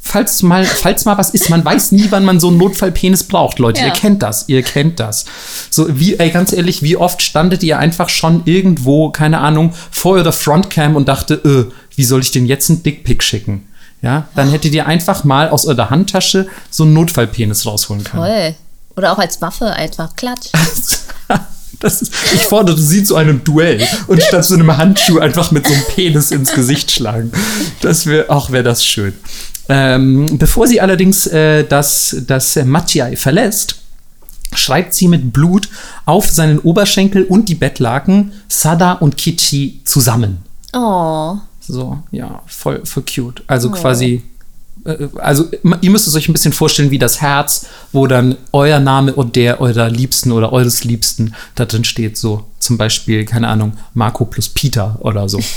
[0.03, 3.61] falls mal, falls mal was ist, man weiß nie, wann man so einen Notfallpenis braucht,
[3.61, 3.83] Leute.
[3.83, 3.87] Ja.
[3.87, 5.27] Ihr kennt das, ihr kennt das.
[5.71, 10.15] So, wie, ey, ganz ehrlich, wie oft standet ihr einfach schon irgendwo, keine Ahnung, vor
[10.15, 13.69] eurer Frontcam und dachte, äh, wie soll ich denn jetzt einen Dickpick schicken?
[14.03, 18.25] Ja, dann hättet ihr einfach mal aus eurer Handtasche so einen Notfallpenis rausholen können.
[18.25, 18.55] Toll.
[18.97, 20.17] Oder auch als Waffe einfach.
[20.17, 20.49] Klatsch.
[21.81, 25.73] Ist, ich fordere sie zu einem Duell und statt so einem Handschuh einfach mit so
[25.73, 27.31] einem Penis ins Gesicht schlagen.
[27.83, 29.13] Das wäre, auch wäre das schön.
[29.69, 33.77] Ähm, bevor sie allerdings äh, das, das äh, Matjai verlässt,
[34.55, 35.69] schreibt sie mit Blut
[36.07, 40.39] auf seinen Oberschenkel und die Bettlaken Sada und Kichi zusammen.
[40.73, 41.37] Oh.
[41.61, 43.43] So, ja, voll, voll cute.
[43.47, 44.23] Also quasi, äh,
[45.17, 45.49] also
[45.81, 49.37] ihr müsst es euch ein bisschen vorstellen wie das Herz, wo dann euer Name und
[49.37, 52.17] der eurer Liebsten oder eures Liebsten da drin steht.
[52.17, 55.41] So zum Beispiel, keine Ahnung, Marco plus Peter oder so.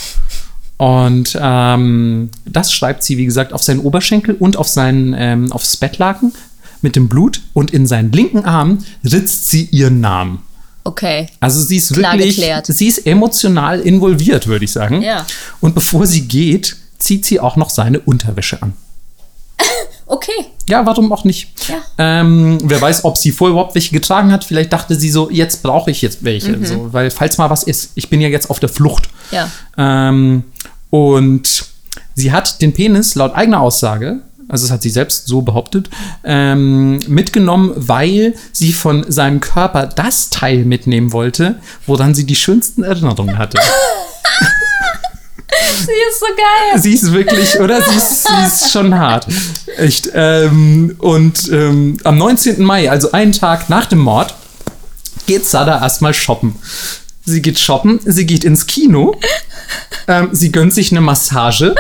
[0.78, 5.78] Und ähm, das schreibt sie, wie gesagt, auf seinen Oberschenkel und auf seinen, ähm, aufs
[5.78, 6.34] Bettlaken
[6.82, 7.42] mit dem Blut.
[7.54, 10.40] Und in seinen linken Arm ritzt sie ihren Namen.
[10.84, 11.28] Okay.
[11.40, 12.66] Also sie ist Klar wirklich, geklärt.
[12.66, 15.04] sie ist emotional involviert, würde ich sagen.
[15.04, 15.24] Ja.
[15.60, 18.74] Und bevor sie geht, zieht sie auch noch seine Unterwäsche an.
[20.12, 20.46] Okay.
[20.68, 21.48] Ja, warum auch nicht?
[21.70, 21.76] Ja.
[21.98, 24.44] Ähm, wer weiß, ob sie vorher überhaupt welche getragen hat.
[24.44, 26.58] Vielleicht dachte sie so, jetzt brauche ich jetzt welche.
[26.58, 26.66] Mhm.
[26.66, 29.08] So, weil falls mal was ist, ich bin ja jetzt auf der Flucht.
[29.32, 29.50] Ja.
[29.78, 30.44] Ähm,
[30.90, 31.66] und
[32.14, 34.20] sie hat den Penis laut eigener Aussage,
[34.50, 35.90] also das hat sie selbst so behauptet,
[36.26, 41.56] ähm, mitgenommen, weil sie von seinem Körper das Teil mitnehmen wollte,
[41.88, 43.60] woran sie die schönsten Erinnerungen hatte.
[45.86, 46.82] Sie ist so geil.
[46.82, 47.82] sie ist wirklich, oder?
[47.82, 49.28] Sie ist, sie ist schon hart.
[49.78, 50.10] Echt.
[50.14, 52.62] Ähm, und ähm, am 19.
[52.64, 54.34] Mai, also einen Tag nach dem Mord,
[55.28, 56.56] geht Sada erstmal shoppen.
[57.26, 59.16] sie geht shoppen, sie geht ins Kino,
[60.08, 61.76] ähm, sie gönnt sich eine Massage,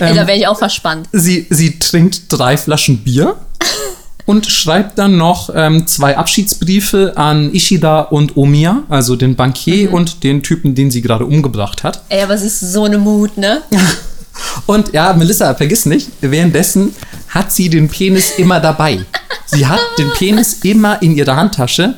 [0.00, 1.08] Ey, da wäre ich auch verspannt.
[1.12, 3.36] sie, sie trinkt drei Flaschen Bier
[4.28, 10.22] und schreibt dann noch ähm, zwei Abschiedsbriefe an Ishida und Omiya, also den Bankier und
[10.22, 12.02] den Typen, den sie gerade umgebracht hat.
[12.10, 13.62] Ey, aber sie ist so eine Mut, ne?
[14.66, 16.94] Und ja, Melissa, vergiss nicht, währenddessen
[17.28, 19.00] hat sie den Penis immer dabei.
[19.46, 21.94] Sie hat den Penis immer in ihrer Handtasche.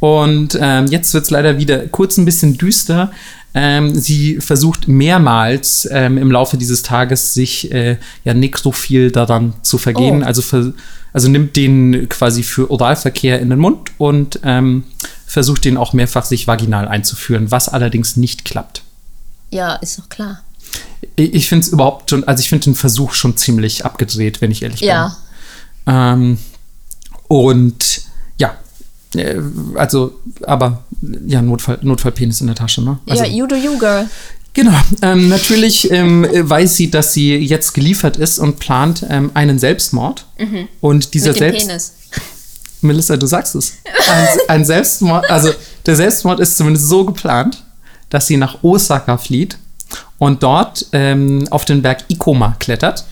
[0.00, 3.10] Und ähm, jetzt wird es leider wieder kurz ein bisschen düster.
[3.58, 9.78] Ähm, sie versucht mehrmals ähm, im Laufe dieses Tages sich äh, ja nekrophil daran zu
[9.78, 10.22] vergehen.
[10.22, 10.26] Oh.
[10.26, 10.74] Also, ver
[11.14, 14.84] also nimmt den quasi für Oralverkehr in den Mund und ähm,
[15.26, 18.82] versucht den auch mehrfach sich vaginal einzuführen, was allerdings nicht klappt.
[19.50, 20.42] Ja, ist doch klar.
[21.16, 24.50] Ich, ich finde es überhaupt schon, also ich finde den Versuch schon ziemlich abgedreht, wenn
[24.50, 25.16] ich ehrlich Ja.
[25.86, 25.94] bin.
[25.94, 26.38] Ähm,
[27.28, 28.05] und ja,
[29.74, 30.84] also, aber
[31.26, 32.98] ja, Notfall, Notfallpenis in der Tasche, ne?
[33.08, 34.08] Also, ja, you do you, girl.
[34.54, 34.72] Genau.
[35.02, 39.58] Ähm, natürlich ähm, äh, weiß sie, dass sie jetzt geliefert ist und plant ähm, einen
[39.58, 40.26] Selbstmord.
[40.80, 41.40] Und dieser Mhm.
[41.40, 41.92] Mit dem Selbst Penis.
[42.80, 43.74] Melissa, du sagst es.
[44.08, 45.50] Ein, ein Selbstmord, also
[45.84, 47.64] der Selbstmord ist zumindest so geplant,
[48.08, 49.58] dass sie nach Osaka flieht
[50.18, 53.04] und dort ähm, auf den Berg Ikoma klettert.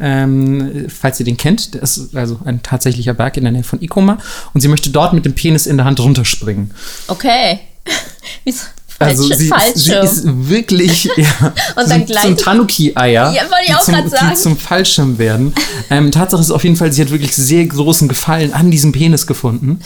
[0.00, 3.80] Ähm, falls ihr den kennt, der ist also ein tatsächlicher Berg in der Nähe von
[3.82, 4.18] Ikoma.
[4.54, 6.72] Und sie möchte dort mit dem Penis in der Hand runterspringen.
[7.08, 7.60] Okay.
[8.44, 8.64] Wieso?
[9.00, 13.80] Also sie, sie ist wirklich ja, Und dann zum, gleich- zum Tanuki-Eier, Ja, die auch
[13.82, 15.52] zum- die zum Fallschirm werden.
[15.88, 19.28] Ähm, Tatsache ist auf jeden Fall, sie hat wirklich sehr großen Gefallen an diesem Penis
[19.28, 19.78] gefunden.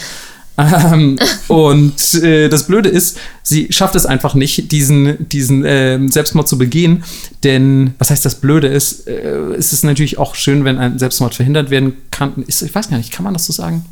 [0.58, 1.18] Ähm,
[1.48, 6.58] und äh, das Blöde ist, sie schafft es einfach nicht, diesen, diesen ähm, Selbstmord zu
[6.58, 7.04] begehen.
[7.42, 11.34] Denn, was heißt das Blöde ist, äh, es ist natürlich auch schön, wenn ein Selbstmord
[11.34, 12.44] verhindert werden kann.
[12.46, 13.84] Ist, ich weiß gar nicht, kann man das so sagen?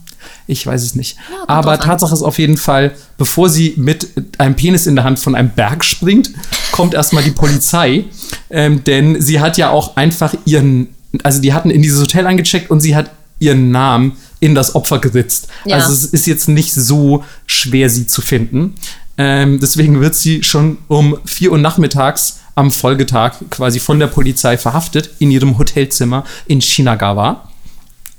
[0.46, 1.16] Ich weiß es nicht.
[1.28, 1.80] kommt Aber an.
[1.80, 4.08] Tatsache ist auf jeden Fall, bevor sie mit
[4.38, 6.30] einem Penis in der Hand von einem Berg springt,
[6.72, 8.04] kommt erstmal die Polizei.
[8.50, 10.88] Ähm, denn sie hat ja auch einfach ihren,
[11.22, 14.98] also die hatten in dieses Hotel eingecheckt und sie hat ihren Namen in das Opfer
[14.98, 15.48] geritzt.
[15.64, 15.76] Ja.
[15.76, 18.74] Also es ist jetzt nicht so schwer, sie zu finden.
[19.18, 24.56] Ähm, deswegen wird sie schon um 4 Uhr nachmittags am Folgetag quasi von der Polizei
[24.56, 27.49] verhaftet in ihrem Hotelzimmer in Shinagawa.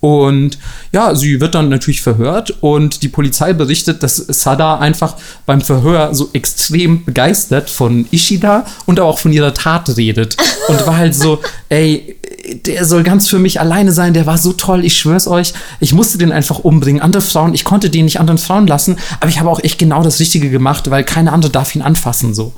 [0.01, 0.57] Und
[0.91, 5.15] ja, sie wird dann natürlich verhört und die Polizei berichtet, dass Sada einfach
[5.45, 10.37] beim Verhör so extrem begeistert von Ishida und auch von ihrer Tat redet.
[10.67, 12.17] Und war halt so, ey,
[12.65, 15.53] der soll ganz für mich alleine sein, der war so toll, ich schwör's euch.
[15.79, 17.01] Ich musste den einfach umbringen.
[17.01, 20.01] Andere Frauen, ich konnte den nicht anderen Frauen lassen, aber ich habe auch echt genau
[20.01, 22.53] das Richtige gemacht, weil keine andere darf ihn anfassen, so.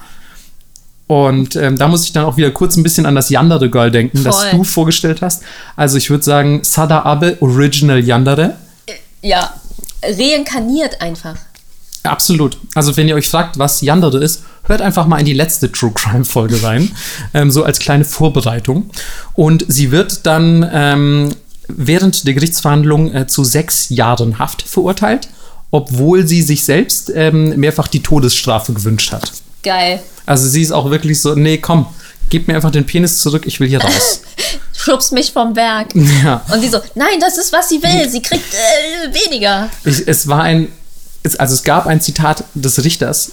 [1.08, 3.92] Und ähm, da muss ich dann auch wieder kurz ein bisschen an das Yandere Girl
[3.92, 4.52] denken, das Voll.
[4.52, 5.44] du vorgestellt hast.
[5.76, 8.56] Also ich würde sagen, Sada Abe Original Yandere.
[9.22, 9.54] Ja,
[10.04, 11.36] reinkarniert einfach.
[12.04, 12.58] Absolut.
[12.76, 15.92] Also wenn ihr euch fragt, was Yandere ist, hört einfach mal in die letzte True
[15.94, 16.92] Crime Folge rein,
[17.34, 18.90] ähm, so als kleine Vorbereitung.
[19.34, 21.36] Und sie wird dann ähm,
[21.68, 25.30] während der Gerichtsverhandlung äh, zu sechs Jahren Haft verurteilt,
[25.72, 29.32] obwohl sie sich selbst ähm, mehrfach die Todesstrafe gewünscht hat.
[29.64, 30.02] Geil.
[30.26, 31.88] Also sie ist auch wirklich so, nee, komm,
[32.30, 34.22] gib mir einfach den Penis zurück, ich will hier raus.
[34.74, 35.96] Schubst mich vom Berg.
[36.24, 36.42] ja.
[36.52, 38.10] Und die so, nein, das ist, was sie will.
[38.10, 39.70] Sie kriegt äh, weniger.
[39.86, 40.68] Ich, es war ein,
[41.24, 43.32] es, also es gab ein Zitat des Richters,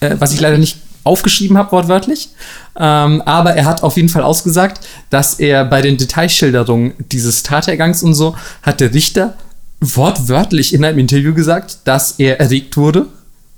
[0.00, 2.28] äh, was ich leider nicht aufgeschrieben habe, wortwörtlich.
[2.76, 8.02] Ähm, aber er hat auf jeden Fall ausgesagt, dass er bei den Detailschilderungen dieses Tatergangs
[8.02, 9.34] und so, hat der Richter
[9.80, 13.06] wortwörtlich in einem Interview gesagt, dass er erregt wurde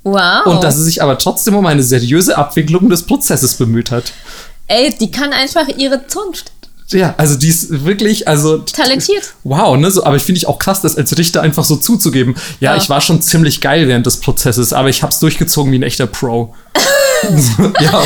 [0.04, 0.46] Wow.
[0.46, 4.12] und dass er sich aber trotzdem um eine seriöse Abwicklung des Prozesses bemüht hat.
[4.68, 6.52] Ey, die kann einfach ihre Zunft.
[6.90, 9.32] Ja, also die ist wirklich, also Talentiert.
[9.42, 9.90] Wow, ne?
[9.90, 12.34] So, aber ich finde ich auch krass, das als Richter einfach so zuzugeben.
[12.60, 12.76] Ja, Ja.
[12.76, 16.06] ich war schon ziemlich geil während des Prozesses, aber ich hab's durchgezogen wie ein echter
[16.06, 16.54] Pro.
[17.80, 18.02] ja,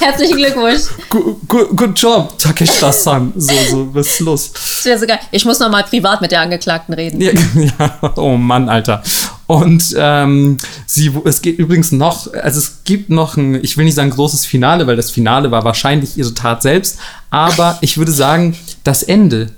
[0.00, 0.82] Herzlichen Glückwunsch.
[1.08, 1.36] gu-
[1.76, 3.32] good job, Takeshita-san.
[3.36, 4.52] So, so, was ist los?
[4.52, 5.20] Das wäre so geil.
[5.30, 7.20] Ich muss noch mal privat mit der Angeklagten reden.
[7.20, 7.30] Ja,
[7.78, 9.02] ja, oh Mann, Alter.
[9.46, 10.56] Und ähm,
[10.86, 14.44] sie, es geht übrigens noch, also es gibt noch ein, ich will nicht sagen großes
[14.44, 16.98] Finale, weil das Finale war wahrscheinlich ihre Tat selbst,
[17.30, 19.52] aber ich würde sagen, das Ende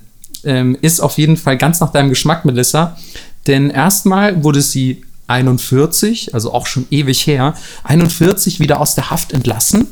[0.45, 2.99] ähm, ist auf jeden Fall ganz nach deinem Geschmack, Melissa.
[3.47, 7.55] Denn erstmal wurde sie 41, also auch schon ewig her,
[7.85, 9.87] 41 wieder aus der Haft entlassen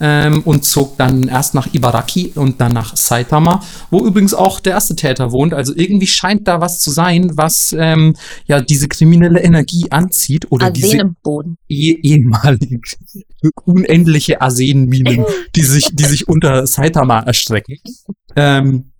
[0.00, 4.72] ähm, und zog dann erst nach Ibaraki und dann nach Saitama, wo übrigens auch der
[4.74, 5.54] erste Täter wohnt.
[5.54, 8.14] Also irgendwie scheint da was zu sein, was ähm,
[8.46, 11.58] ja diese kriminelle Energie anzieht oder Arsen diese im Boden.
[11.68, 12.80] eh, ehemalige
[13.64, 17.78] unendliche Arsenminen, die sich, die sich unter Saitama erstrecken.
[18.36, 18.92] Ähm,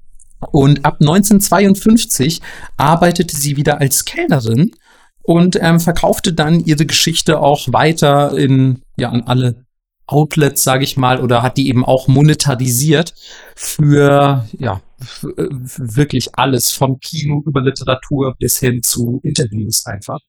[0.53, 2.43] und ab 1952
[2.77, 4.73] arbeitete sie wieder als Kellnerin
[5.23, 9.64] und ähm, verkaufte dann ihre Geschichte auch weiter in ja an alle
[10.07, 13.15] Outlets, sage ich mal, oder hat die eben auch monetarisiert
[13.57, 20.21] für ja wirklich alles vom Kino über Literatur bis hin zu Interviews einfach.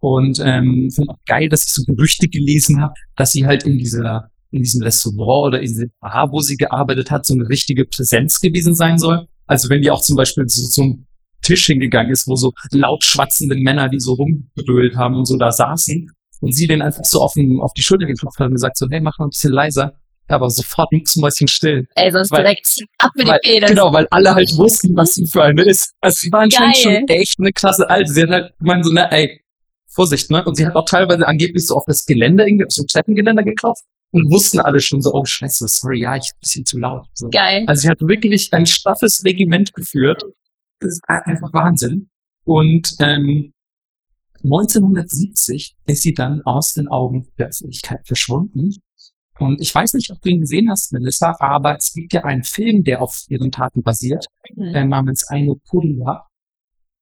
[0.00, 3.78] Und ähm, finde auch geil, dass ich so Gerüchte gelesen habe, dass sie halt in
[3.78, 7.86] dieser in diesem Restaurant oder in diesem Bar, wo sie gearbeitet hat, so eine richtige
[7.86, 9.26] Präsenz gewesen sein soll.
[9.46, 11.06] Also wenn die auch zum Beispiel zu so einem
[11.42, 15.50] Tisch hingegangen ist, wo so laut schwatzende Männer, die so rumgebrüllt haben und so da
[15.50, 16.10] saßen
[16.42, 18.86] und sie den einfach so auf, den, auf die Schulter geklopft hat und gesagt so,
[18.90, 19.94] hey, mach mal ein bisschen leiser.
[20.28, 21.86] Aber sofort Mäuschen still.
[21.94, 23.70] Ey, sonst weil, direkt ab mit weil, die Penis.
[23.70, 25.92] Genau, weil alle halt wussten, was sie für eine ist.
[26.00, 28.12] Also sie war anscheinend schon echt eine klasse Alte.
[28.12, 29.40] Sie hat halt gemeint so, na ey,
[29.86, 30.44] Vorsicht, ne?
[30.44, 33.42] Und sie hat auch teilweise angeblich so auf das Geländer, irgendwie auf so ein Treppengeländer
[33.42, 36.78] geklopft und wussten alle schon so, oh scheiße, sorry, ja, ich bin ein bisschen zu
[36.78, 37.06] laut.
[37.14, 37.28] So.
[37.28, 37.64] Geil.
[37.66, 40.22] Also sie hat wirklich ein straffes Regiment geführt.
[40.80, 42.08] Das ist einfach Wahnsinn.
[42.44, 43.52] Und ähm,
[44.44, 48.74] 1970 ist sie dann aus den Augen der Öffentlichkeit verschwunden.
[49.38, 52.44] Und ich weiß nicht, ob du ihn gesehen hast, Melissa, aber es gibt ja einen
[52.44, 54.74] Film, der auf ihren Taten basiert, mhm.
[54.74, 56.28] äh, namens Eine Purila.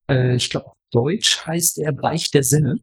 [0.08, 2.76] Äh, ich glaube, auf Deutsch heißt er Bereich der Sinne.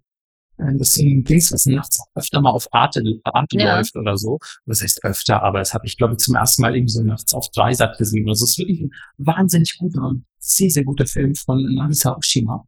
[0.57, 3.77] Äh, das ist ein Ding, was nachts öfter mal auf Arte, Arte ja.
[3.77, 4.37] läuft oder so.
[4.65, 7.33] Das heißt öfter, aber das habe ich, glaube ich, zum ersten Mal irgendwie so nachts
[7.33, 8.27] auf Dreisat gesehen.
[8.27, 12.65] Also es ist wirklich ein wahnsinnig guter, sehr, sehr guter Film von Narisa Oshima.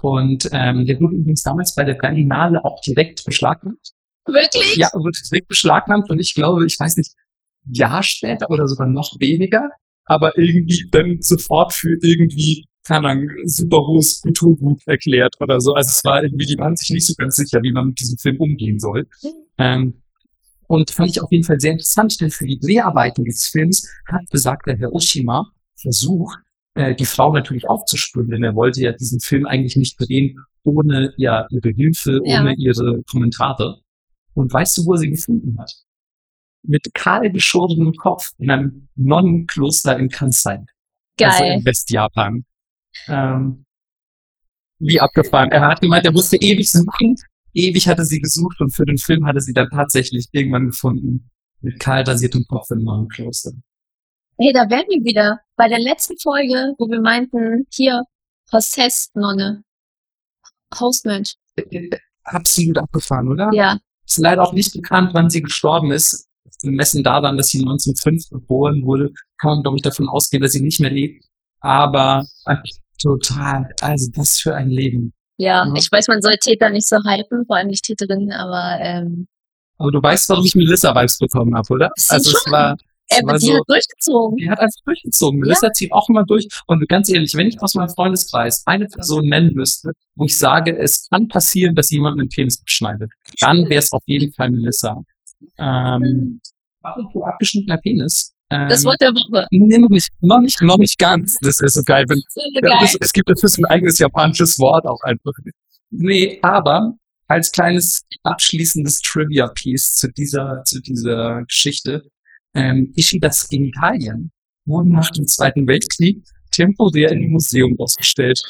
[0.00, 3.92] Und ähm, der wurde übrigens damals bei der Berlinale auch direkt beschlagnahmt.
[4.26, 4.76] Wirklich?
[4.76, 7.14] Ja, wurde direkt beschlagnahmt und ich glaube, ich weiß nicht,
[7.66, 9.70] ein Jahr später oder sogar noch weniger,
[10.04, 15.74] aber irgendwie dann sofort für irgendwie, keine Ahnung, super hohes Kulturgut erklärt oder so.
[15.74, 18.18] Also es war irgendwie, die waren sich nicht so ganz sicher, wie man mit diesem
[18.18, 19.08] Film umgehen soll.
[19.56, 20.02] Ähm,
[20.66, 24.20] und fand ich auf jeden Fall sehr interessant, denn für die Dreharbeiten dieses Films hat
[24.30, 25.50] besagter Herr Oshima
[25.80, 26.38] versucht,
[26.78, 31.12] äh, die Frau natürlich aufzuspüren, denn er wollte ja diesen Film eigentlich nicht drehen ohne
[31.16, 32.40] ja, ihre Hilfe, ja.
[32.40, 33.80] ohne ihre Kommentare.
[34.34, 35.72] Und weißt du, wo er sie gefunden hat?
[36.62, 40.64] Mit kahl geschorenem Kopf in einem Nonnenkloster in Kansai.
[41.16, 41.30] Geil.
[41.30, 42.44] Also in Westjapan.
[43.08, 43.64] Ähm,
[44.78, 45.50] wie abgefahren.
[45.50, 47.16] Er hat gemeint, er musste ewig suchen.
[47.54, 51.28] Ewig hatte sie gesucht und für den Film hatte sie dann tatsächlich irgendwann gefunden.
[51.60, 53.52] Mit kahl rasiertem Kopf im Nonnenkloster.
[54.40, 55.40] Hey, da wären wir wieder.
[55.56, 58.04] Bei der letzten Folge, wo wir meinten, hier,
[58.52, 59.64] Hostess-Nonne.
[60.78, 61.34] Hostmensch.
[62.22, 63.50] Absolut abgefahren, oder?
[63.52, 63.78] Ja.
[64.06, 66.28] Ist leider auch nicht bekannt, wann sie gestorben ist.
[66.62, 70.62] Messen daran, dass sie 1905 geboren wurde, kann man, glaube ich, davon ausgehen, dass sie
[70.62, 71.24] nicht mehr lebt.
[71.60, 72.24] Aber
[73.00, 75.12] total, also das für ein Leben.
[75.36, 78.78] Ja, ja, ich weiß, man soll Täter nicht so hypen, vor allem nicht Täterinnen, aber
[78.80, 79.28] ähm,
[79.78, 81.90] aber du weißt, warum ich Melissa-Vibes bekommen habe, oder?
[82.08, 82.76] Also es war,
[83.08, 84.36] äh, die so, hat durchgezogen.
[84.36, 85.40] Die hat einfach durchgezogen.
[85.40, 85.72] Melissa ja.
[85.72, 86.48] zieht auch immer durch.
[86.66, 90.76] Und ganz ehrlich, wenn ich aus meinem Freundeskreis eine Person nennen müsste, wo ich sage,
[90.76, 93.10] es kann passieren, dass jemand einen Penis beschneidet,
[93.40, 95.02] dann wäre es auf jeden Fall Melissa.
[95.58, 96.40] Ähm,
[96.82, 98.34] apropos abgeschnittener Penis.
[98.50, 99.46] Ähm, das Wort der Woche.
[99.50, 101.36] Nee, noch nicht, noch nicht, noch nicht ganz.
[101.42, 102.04] Das ist so geil.
[102.08, 102.78] Wenn, so geil.
[102.82, 105.32] Es, es gibt dafür ein eigenes japanisches Wort auch einfach.
[105.90, 106.94] Nee, aber
[107.26, 112.10] als kleines abschließendes Trivia-Piece zu dieser, zu dieser Geschichte
[112.54, 114.30] ähm, Ishidas Genitalien
[114.64, 118.42] wurden nach dem Zweiten Weltkrieg temporär in im Museum ausgestellt.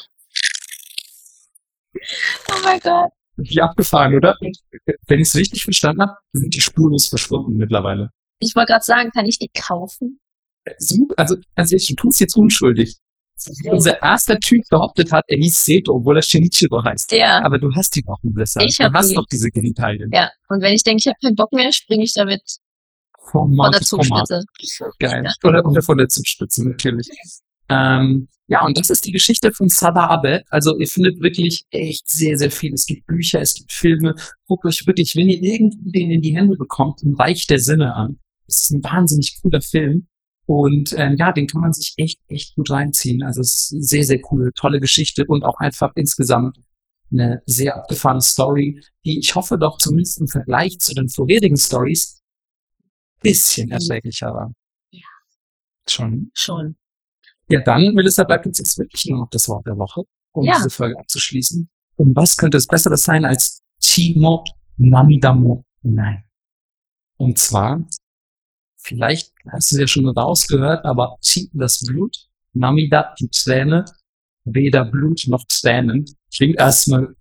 [2.49, 3.11] Oh mein Gott.
[3.37, 4.35] Wie abgefahren, oder?
[5.07, 8.09] Wenn ich es richtig verstanden habe, sind die spurlos verschwunden mittlerweile.
[8.39, 10.19] Ich wollte gerade sagen, kann ich die kaufen?
[11.15, 12.97] Also, also du tust jetzt unschuldig.
[13.65, 17.13] Unser erster Typ behauptet hat, er hieß Seto, obwohl er Shinichiro heißt.
[17.13, 17.41] Ja.
[17.41, 18.61] Aber du hast die noch, Melissa.
[18.61, 19.15] Ich hab du hast die.
[19.15, 20.09] doch diese Genitalien.
[20.11, 20.29] Ja.
[20.49, 22.41] Und wenn ich denke, ich habe keinen Bock mehr, springe ich damit
[23.31, 24.43] Format, von der Zugspitze.
[24.99, 25.23] Geil.
[25.25, 25.49] Ja.
[25.49, 27.09] Oder, von der Zugspitze, natürlich.
[27.69, 30.43] Ähm, ja, und das ist die Geschichte von Sada Abe.
[30.49, 32.73] Also ihr findet wirklich echt sehr, sehr viel.
[32.73, 34.15] Es gibt Bücher, es gibt Filme.
[34.47, 37.93] Guckt euch wirklich, wenn ihr irgendwie den in die Hände bekommt, im Reich der Sinne
[37.93, 38.17] an.
[38.47, 40.07] Es ist ein wahnsinnig cooler Film.
[40.47, 43.21] Und ähm, ja, den kann man sich echt, echt gut reinziehen.
[43.21, 44.51] Also es ist sehr, sehr cool.
[44.55, 46.57] Tolle Geschichte und auch einfach insgesamt
[47.11, 52.18] eine sehr abgefahrene Story, die ich hoffe doch zumindest im Vergleich zu den vorherigen Stories
[53.21, 54.53] bisschen erträglicher war.
[54.91, 55.07] Ja.
[55.87, 56.31] Schon.
[56.33, 56.75] Schon.
[57.49, 60.55] Ja, dann, Melissa, bleibt uns jetzt wirklich nur noch das Wort der Woche, um ja.
[60.57, 61.69] diese Folge abzuschließen.
[61.95, 64.43] Und was könnte es Besseres sein als Chimo
[64.77, 66.23] Namidamo Nein.
[67.17, 67.85] Und zwar,
[68.77, 73.85] vielleicht hast du es ja schon rausgehört, aber Chi, das Blut, Namida, die Träne,
[74.45, 77.15] weder Blut noch Tränen, klingt erstmal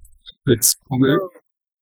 [0.45, 1.21] Blitzkugel.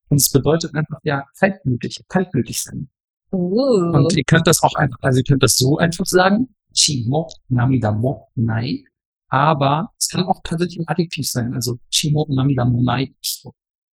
[0.09, 2.88] Und es bedeutet einfach, ja, kaltblütig, kaltblütig sein.
[3.32, 3.93] Uh.
[3.93, 7.93] Und ihr könnt das auch einfach, also ihr könnt das so einfach sagen, Chimo Namida
[7.93, 8.85] Mo Nai.
[9.28, 13.15] Aber es kann auch tatsächlich ein Adjektiv sein, also Chimo Namida Mo Nai.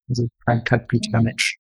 [0.08, 1.58] Also kein kaltblütiger Mensch.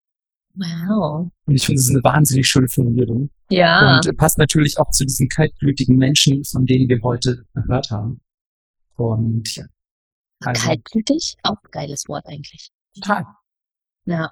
[0.56, 1.32] Wow.
[1.46, 3.30] Und ich finde, das ist eine wahnsinnig schöne Formulierung.
[3.50, 3.96] Ja.
[3.96, 8.22] Und passt natürlich auch zu diesen kaltblütigen Menschen, von denen wir heute gehört haben.
[8.96, 9.66] Und ja.
[10.46, 11.36] Also, Kaltblütig?
[11.44, 12.70] Auch ein geiles Wort eigentlich.
[12.96, 13.26] total.
[14.06, 14.32] Ja.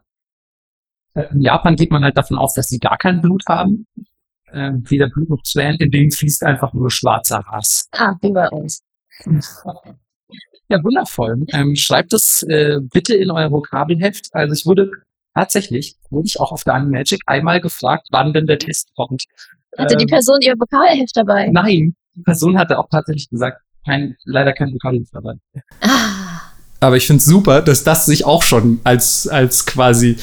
[1.13, 3.85] Äh, In Japan geht man halt davon aus, dass sie gar kein Blut haben.
[4.51, 7.87] Äh, weder Blut noch Tränen, in denen fließt einfach nur schwarzer Hass.
[7.93, 8.81] Ah, wie bei uns.
[10.69, 11.45] Ja, wundervoll.
[11.51, 14.29] Ähm, schreibt es äh, bitte in euer Vokabelheft.
[14.31, 14.89] Also ich wurde
[15.35, 19.23] tatsächlich, wurde ich auch auf der Magic einmal gefragt, wann denn der Test kommt.
[19.77, 21.49] Hatte die Ähm, Person ihr Vokabelheft dabei?
[21.51, 25.33] Nein, die Person hatte auch tatsächlich gesagt, kein, leider kein Vokabelheft dabei.
[25.81, 26.41] Ah,
[26.79, 30.17] Aber ich finde es super, dass das sich auch schon als, als quasi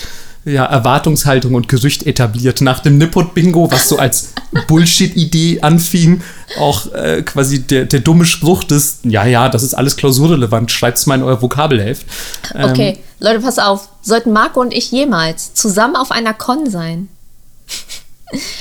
[0.45, 2.61] ja, Erwartungshaltung und Gerücht etabliert.
[2.61, 4.33] Nach dem Nippot-Bingo, was so als
[4.67, 6.23] Bullshit-Idee anfing,
[6.59, 11.07] auch äh, quasi der, der dumme Spruch des, ja, ja, das ist alles klausurrelevant, schreibt's
[11.07, 12.07] mal in euer Vokabelheft.
[12.55, 13.89] Ähm, okay, Leute, pass auf.
[14.03, 17.09] Sollten Marco und ich jemals zusammen auf einer Con sein?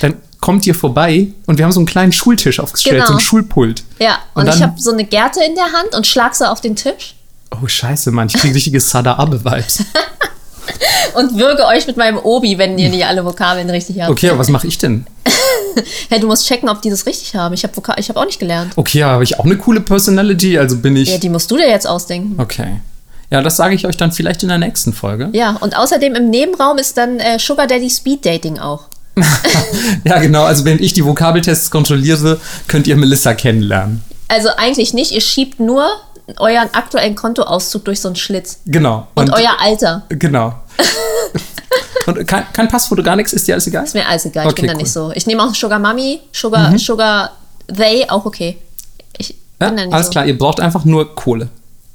[0.02, 3.08] Dann kommt ihr vorbei und wir haben so einen kleinen Schultisch aufgestellt, Genau.
[3.08, 3.84] so ein Schulpult.
[4.00, 6.50] Ja, und, Und ich dann- habe so eine Gerte in der Hand und schlag sie
[6.50, 7.16] auf den Tisch
[7.50, 9.84] Oh, scheiße, Mann, ich kriege richtige Sada-Abe-Vibes.
[11.16, 14.12] und würge euch mit meinem Obi, wenn ihr nicht alle Vokabeln richtig habt.
[14.12, 15.06] Okay, aber was mache ich denn?
[16.10, 17.54] Hey, du musst checken, ob die das richtig haben.
[17.54, 18.74] Ich habe ich hab auch nicht gelernt.
[18.76, 21.10] Okay, aber habe ich auch eine coole Personality, also bin ich.
[21.10, 22.42] Ja, die musst du dir jetzt ausdenken.
[22.42, 22.80] Okay.
[23.30, 25.30] Ja, das sage ich euch dann vielleicht in der nächsten Folge.
[25.34, 28.86] Ja, und außerdem im Nebenraum ist dann äh, Sugar Daddy Speed Dating auch.
[30.04, 30.44] Ja, genau.
[30.44, 34.04] Also, wenn ich die Vokabeltests kontrolliere, könnt ihr Melissa kennenlernen.
[34.30, 35.90] Also eigentlich nicht, ihr schiebt nur
[36.38, 38.60] euren aktuellen Kontoauszug durch so einen Schlitz.
[38.66, 39.08] Genau.
[39.16, 40.04] Und, euer Alter.
[40.10, 40.54] Genau.
[42.06, 43.84] Und kein, kein Passfoto, gar nichts, ist dir alles egal?
[43.84, 44.78] Ist mir alles egal, ich Okay, bin da cool.
[44.78, 44.84] Mhm.
[44.84, 45.12] nicht so.
[45.14, 47.32] Ich nehme auch Sugar Mummy, Sugar, Sugar
[47.68, 48.58] They, auch okay.
[49.18, 50.12] Ich Ja, bin da nicht alles so.
[50.12, 51.50] klar, ihr braucht einfach nur Kohle.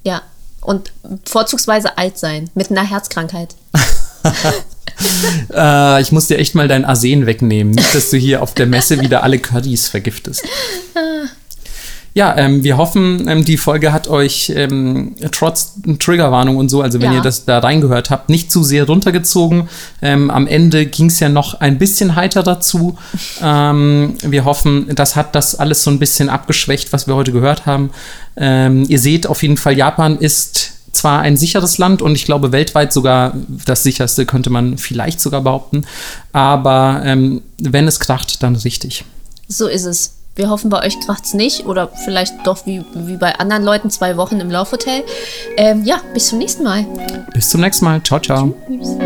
[0.05, 0.21] Ja.
[0.61, 0.93] Und
[1.27, 3.55] vorzugsweise alt sein, mit einer Herzkrankheit.
[5.53, 7.73] Äh, ich muss dir echt mal dein Arsen wegnehmen.
[7.73, 10.45] Nicht, dass du hier auf der Messe wieder alle Currys vergiftest.
[12.15, 17.01] Ja, ähm, wir hoffen, ähm, die Folge hat euch ähm, trotz Triggerwarnung und so, also
[17.01, 17.19] wenn Ja.
[17.19, 19.69] ihr das da reingehört habt, nicht zu sehr runtergezogen.
[20.03, 22.99] Ähm, am Ende ging es ja noch ein bisschen heiter dazu.
[23.41, 27.65] Ähm, wir hoffen, das hat das alles so ein bisschen abgeschwächt, was wir heute gehört
[27.65, 27.91] haben.
[28.37, 32.53] Ähm, ihr seht auf jeden Fall, Japan ist zwar ein sicheres Land und ich glaube
[32.53, 33.33] weltweit sogar
[33.65, 35.87] das sicherste, könnte man vielleicht sogar behaupten.
[36.33, 39.07] Aber wenn es kracht, dann richtig.
[39.49, 40.13] So ist es.
[40.35, 44.17] Wir hoffen, bei euch kracht's nicht oder vielleicht doch wie, wie bei anderen Leuten zwei
[44.17, 45.05] Wochen im Laufhotel.
[45.57, 46.87] Ähm, ja, bis zum nächsten Mal.
[47.35, 48.03] Bis zum nächsten Mal.
[48.03, 48.55] Ciao, ciao.
[48.67, 48.97] Tschüss.